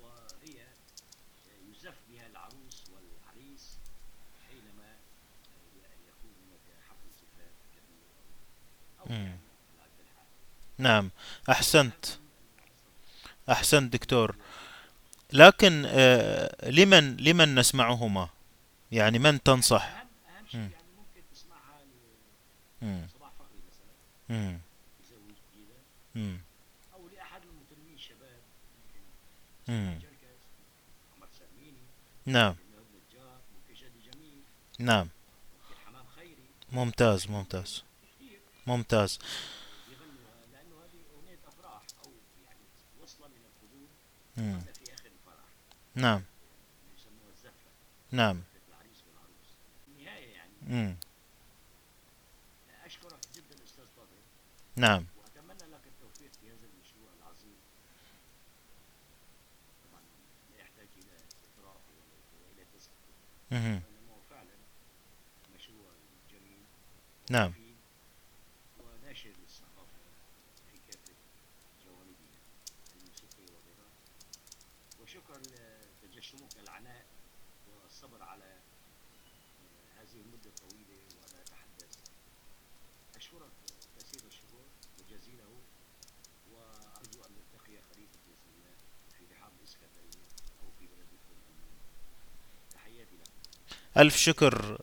وهي 0.00 0.62
آه، 0.62 1.70
يزف 1.70 1.98
بها 2.08 2.26
العروس 2.26 2.84
والعريس 2.90 3.78
حينما 4.48 4.92
آه، 4.92 6.08
يكون 6.08 6.32
هناك 6.46 6.82
حفل 6.88 7.10
زفاف 7.10 7.54
كبير 7.76 8.06
أو 9.00 9.06
مم. 9.06 9.12
يعني 9.14 9.38
على 9.80 9.90
قد 9.92 10.00
الحال 10.00 10.26
نعم 10.84 11.10
أحسنت. 11.50 12.06
أحسنت 13.50 13.92
دكتور. 13.92 14.36
لكن 15.32 15.84
آه، 15.86 16.70
لمن 16.70 17.16
لمن 17.16 17.54
نسمعهما؟ 17.54 18.28
يعني 18.92 19.18
من 19.18 19.42
تنصح؟ 19.42 20.04
مم. 20.54 20.60
يعني 20.60 20.72
مم. 22.82 23.06
مم. 24.28 24.58
مم. 26.14 26.38
أو 26.94 27.08
لأحد 27.08 27.40
المطربين 27.42 27.94
الشباب 27.94 28.40
نعم. 32.26 32.54
نعم. 34.78 35.08
ممتاز 36.72 37.30
ممتاز. 37.30 37.82
ممتاز 38.66 39.18
يغنوا 39.88 40.14
لأنه 40.52 40.74
هذه 40.84 41.00
أغنية 41.16 41.38
أفراح 41.48 41.82
أو 42.04 42.10
يعني 42.44 42.60
وصلة 43.02 43.28
من 43.28 43.40
الحدود 43.50 43.88
مم. 44.36 44.60
نعم 45.94 46.22
نعم 48.12 48.42
مم. 50.66 50.96
أشكرك 52.84 53.20
جدا 53.34 53.64
أستاذ 53.64 53.84
فاضل 53.96 54.20
نعم 54.76 55.06
وأتمنى 55.18 55.70
لك 55.72 55.80
التوفيق 55.86 56.32
في 56.40 56.48
هذا 56.50 56.66
المشروع 56.74 57.08
العظيم 57.18 57.56
طبعا 59.84 60.02
لا 60.50 60.56
يحتاج 60.60 60.88
إلى 60.96 61.16
إطراء 61.44 61.76
وإلى. 61.88 62.14
وإنما 63.50 64.12
هو 64.12 64.20
فعلا 64.30 64.56
مشروع 65.54 65.90
جميل 66.32 66.62
نعم 67.30 67.46
ومفيد 67.46 67.76
وناشر 68.80 69.30
للثقافة 69.30 70.02
في 70.72 70.78
كافة 70.88 71.14
جوانبها 71.84 72.38
الموسيقية 72.96 73.52
وغيرها 73.54 73.90
وشكرا 75.02 75.38
لتجشمك 76.02 76.56
العناء 76.58 77.06
والصبر 77.68 78.22
على 78.22 78.44
آه، 78.44 80.02
هذه 80.02 80.20
المدة 80.20 80.50
الطويلة 80.50 80.98
وأنا 81.16 81.42
أتحدث 81.42 81.98
أشكرك 83.16 83.52
كثير 83.98 84.26
الشكر 84.26 84.64
وجزيله 85.00 85.60
وأرجو 86.52 87.24
أن 87.24 87.30
نلتقي 87.32 87.76
قريبا 87.78 88.18
بإذن 88.26 88.50
الله 88.56 88.74
في 89.18 89.24
رحاب 89.34 89.52
الإسكندرية 89.60 90.26
أو 90.62 90.70
في 90.78 90.86
بلدكم 90.86 91.34
ألمان 91.50 91.78
تحياتي 92.72 93.16
لكم 93.16 93.38
ألف 93.98 94.16
شكر. 94.16 94.78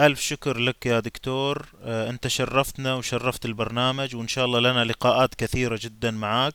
ألف 0.00 0.20
شكر 0.20 0.58
لك 0.58 0.86
يا 0.86 1.00
دكتور. 1.00 1.66
آه، 1.82 2.10
أنت 2.10 2.28
شرفتنا 2.28 2.94
وشرفت 2.94 3.44
البرنامج 3.44 4.16
وإن 4.16 4.28
شاء 4.28 4.44
الله 4.44 4.60
لنا 4.60 4.84
لقاءات 4.84 5.34
كثيرة 5.34 5.78
جدا 5.82 6.10
معك 6.10 6.54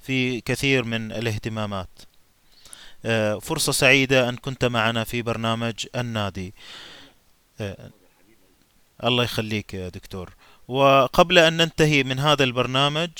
في 0.00 0.40
كثير 0.40 0.84
من 0.84 1.12
الاهتمامات. 1.12 1.88
آه، 3.04 3.38
فرصة 3.38 3.72
سعيدة 3.72 4.28
أن 4.28 4.36
كنت 4.36 4.64
معنا 4.64 5.04
في 5.04 5.22
برنامج 5.22 5.86
النادي. 5.96 6.54
آه، 7.60 7.90
الله 9.04 9.24
يخليك 9.24 9.74
يا 9.74 9.88
دكتور. 9.88 10.34
وقبل 10.68 11.38
أن 11.38 11.56
ننتهي 11.56 12.02
من 12.04 12.18
هذا 12.18 12.44
البرنامج 12.44 13.10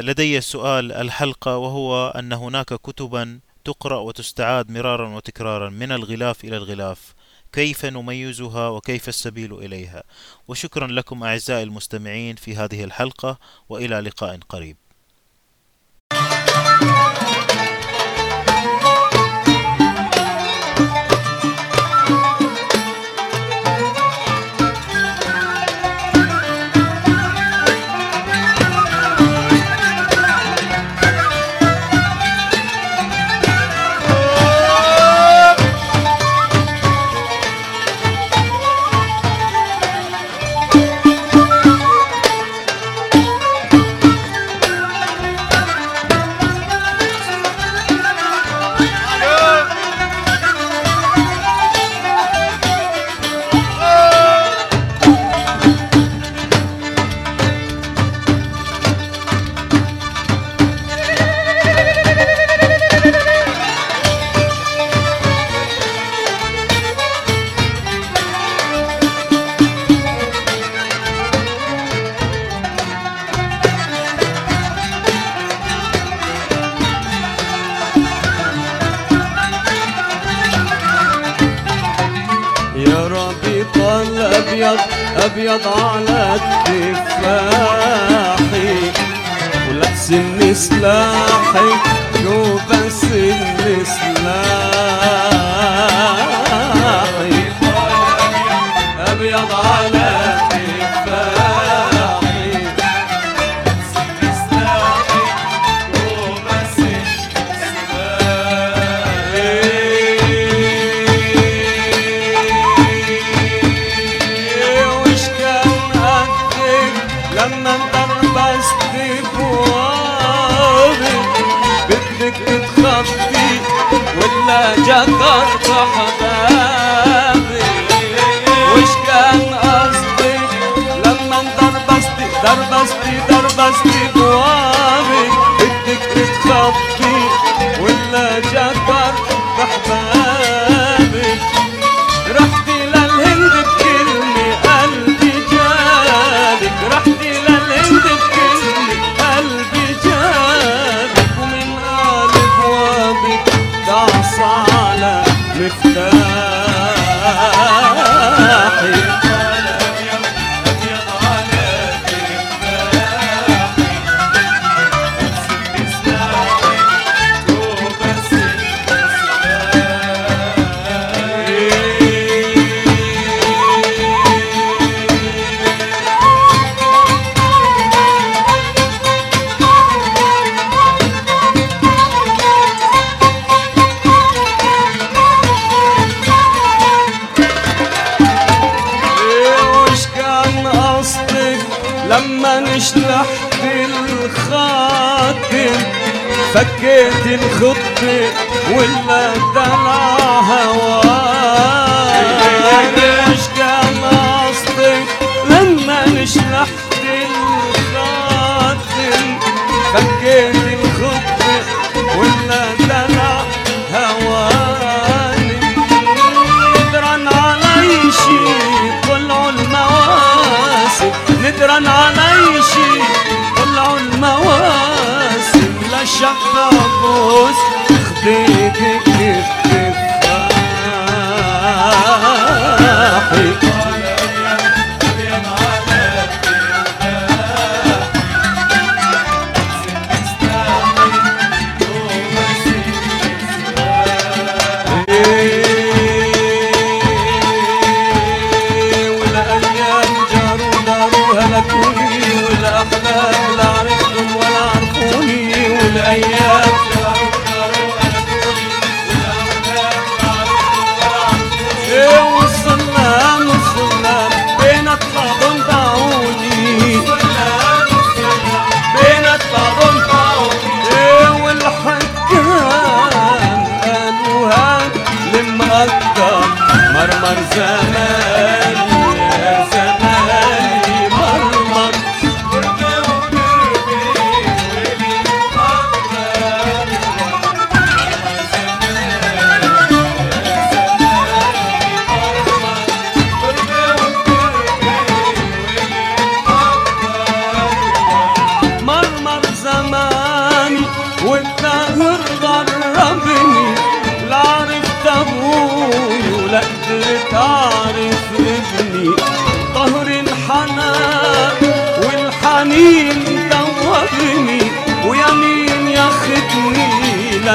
لدي 0.00 0.40
سؤال 0.40 0.92
الحلقة 0.92 1.56
وهو 1.56 2.08
أن 2.08 2.32
هناك 2.32 2.74
كتبا 2.74 3.40
تقرأ 3.68 3.98
وتستعاد 3.98 4.70
مرارا 4.70 5.08
وتكرارا 5.08 5.68
من 5.70 5.92
الغلاف 5.92 6.44
إلى 6.44 6.56
الغلاف 6.56 7.14
كيف 7.52 7.84
نميزها 7.84 8.68
وكيف 8.68 9.08
السبيل 9.08 9.54
إليها؟ 9.54 10.02
وشكرا 10.48 10.86
لكم 10.86 11.24
أعزائي 11.24 11.62
المستمعين 11.62 12.36
في 12.36 12.56
هذه 12.56 12.84
الحلقة 12.84 13.38
وإلى 13.68 14.00
لقاء 14.00 14.38
قريب. 14.48 14.76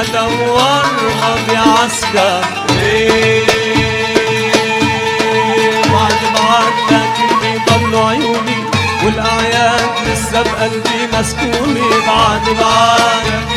بدور 0.08 0.84
حب 1.22 1.56
عسكر. 1.56 2.44
بعد 5.92 6.20
ما 6.34 6.40
عرفتك 6.40 7.14
اللي 7.30 7.60
ضلوا 7.68 8.08
عيوني 8.08 8.64
والأعياد 9.04 9.90
لسه 10.06 10.42
بقلبي 10.42 11.00
مسكوني 11.18 11.88
بعد 12.06 12.48
ما 12.60 12.64
عرفتك 12.64 13.53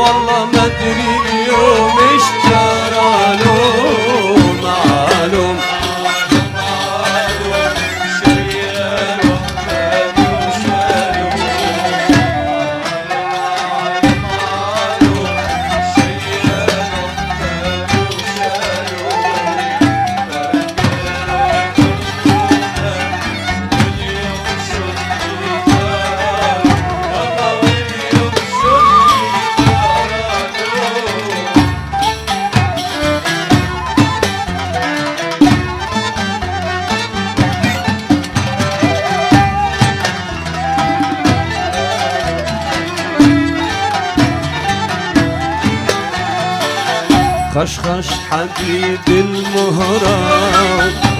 جرالهم 0.00 0.46
والله 0.50 1.94
ما 1.94 2.09
حديد 48.60 49.08
المهرة 49.08 50.18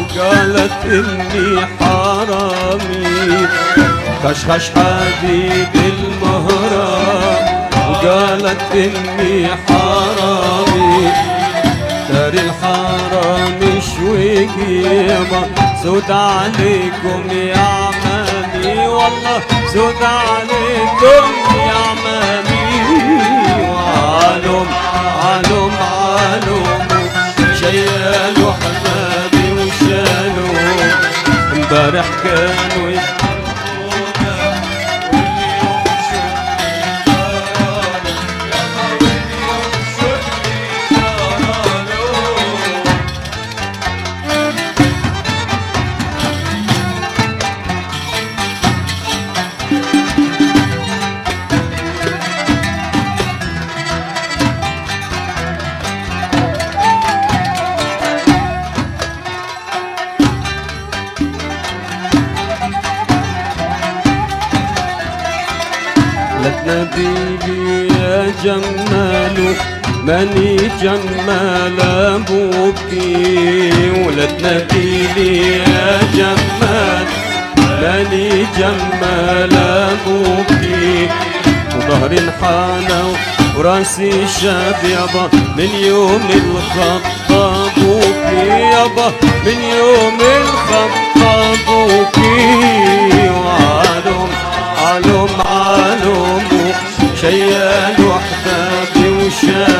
وقالت 0.01 0.85
إني 0.85 1.67
حرامي. 1.81 3.49
خشخش 4.25 4.71
حديد 4.71 5.75
المهرة 5.75 6.99
وقالت 7.91 8.63
إني 8.75 9.49
حرامي. 9.69 11.13
دار 12.11 12.33
الحرام 12.33 13.81
شوي 13.81 14.47
قيمة 14.47 15.47
سود 15.83 16.11
عليكم 16.11 17.31
يا 17.31 17.59
عمامي. 17.59 18.89
والله 18.89 19.43
سود 19.73 20.03
عليكم 20.03 21.31
يا 21.57 21.73
عمامي. 21.73 22.71
وعلوم 23.71 24.67
علوم 25.25 25.73
علوم 25.81 26.90
شيلوا 28.01 28.53
حبابي 28.53 29.53
وشالوا 29.53 30.55
امبارح 31.53 32.07
كانوا 32.25 32.90
ماني 70.11 70.57
جمال 70.83 71.81
ابوكي 71.81 73.73
ولا 74.07 74.25
تناديلي 74.27 75.43
يا 75.53 76.01
جمال. 76.15 77.07
ماني 77.83 78.47
جمال 78.59 79.55
ابوكي 79.57 81.09
وظهري 81.77 82.19
انحنى 82.19 83.03
وراسي 83.57 84.11
شاب 84.41 84.77
يابا 84.85 85.29
من 85.57 85.71
يوم 85.85 86.23
الخطاب 86.35 87.03
ابوكي 87.31 88.49
يابا. 88.49 89.13
من 89.47 89.59
يوم 89.79 90.19
الخطاب 90.43 91.59
ابوكي 91.69 93.31
وعلوم 93.31 94.29
علوم 94.85 95.29
علوم 95.47 96.73
شيلوا 97.21 98.15
احبابي 98.17 99.09
وشالوم 99.09 99.80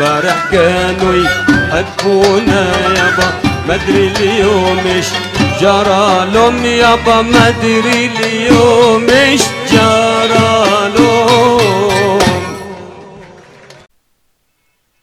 وامبارح 0.00 0.36
كانوا 0.52 1.14
يحبونا 1.14 2.72
يابا. 2.96 3.32
مدري 3.68 4.12
اليوم 4.16 4.78
إيش 4.78 5.06
جرى 5.60 6.28
لهم 6.32 6.64
يابا. 6.64 7.22
مدري 7.22 8.10
اليوم 8.20 9.06
إيش 9.10 9.42
جرى. 9.72 10.13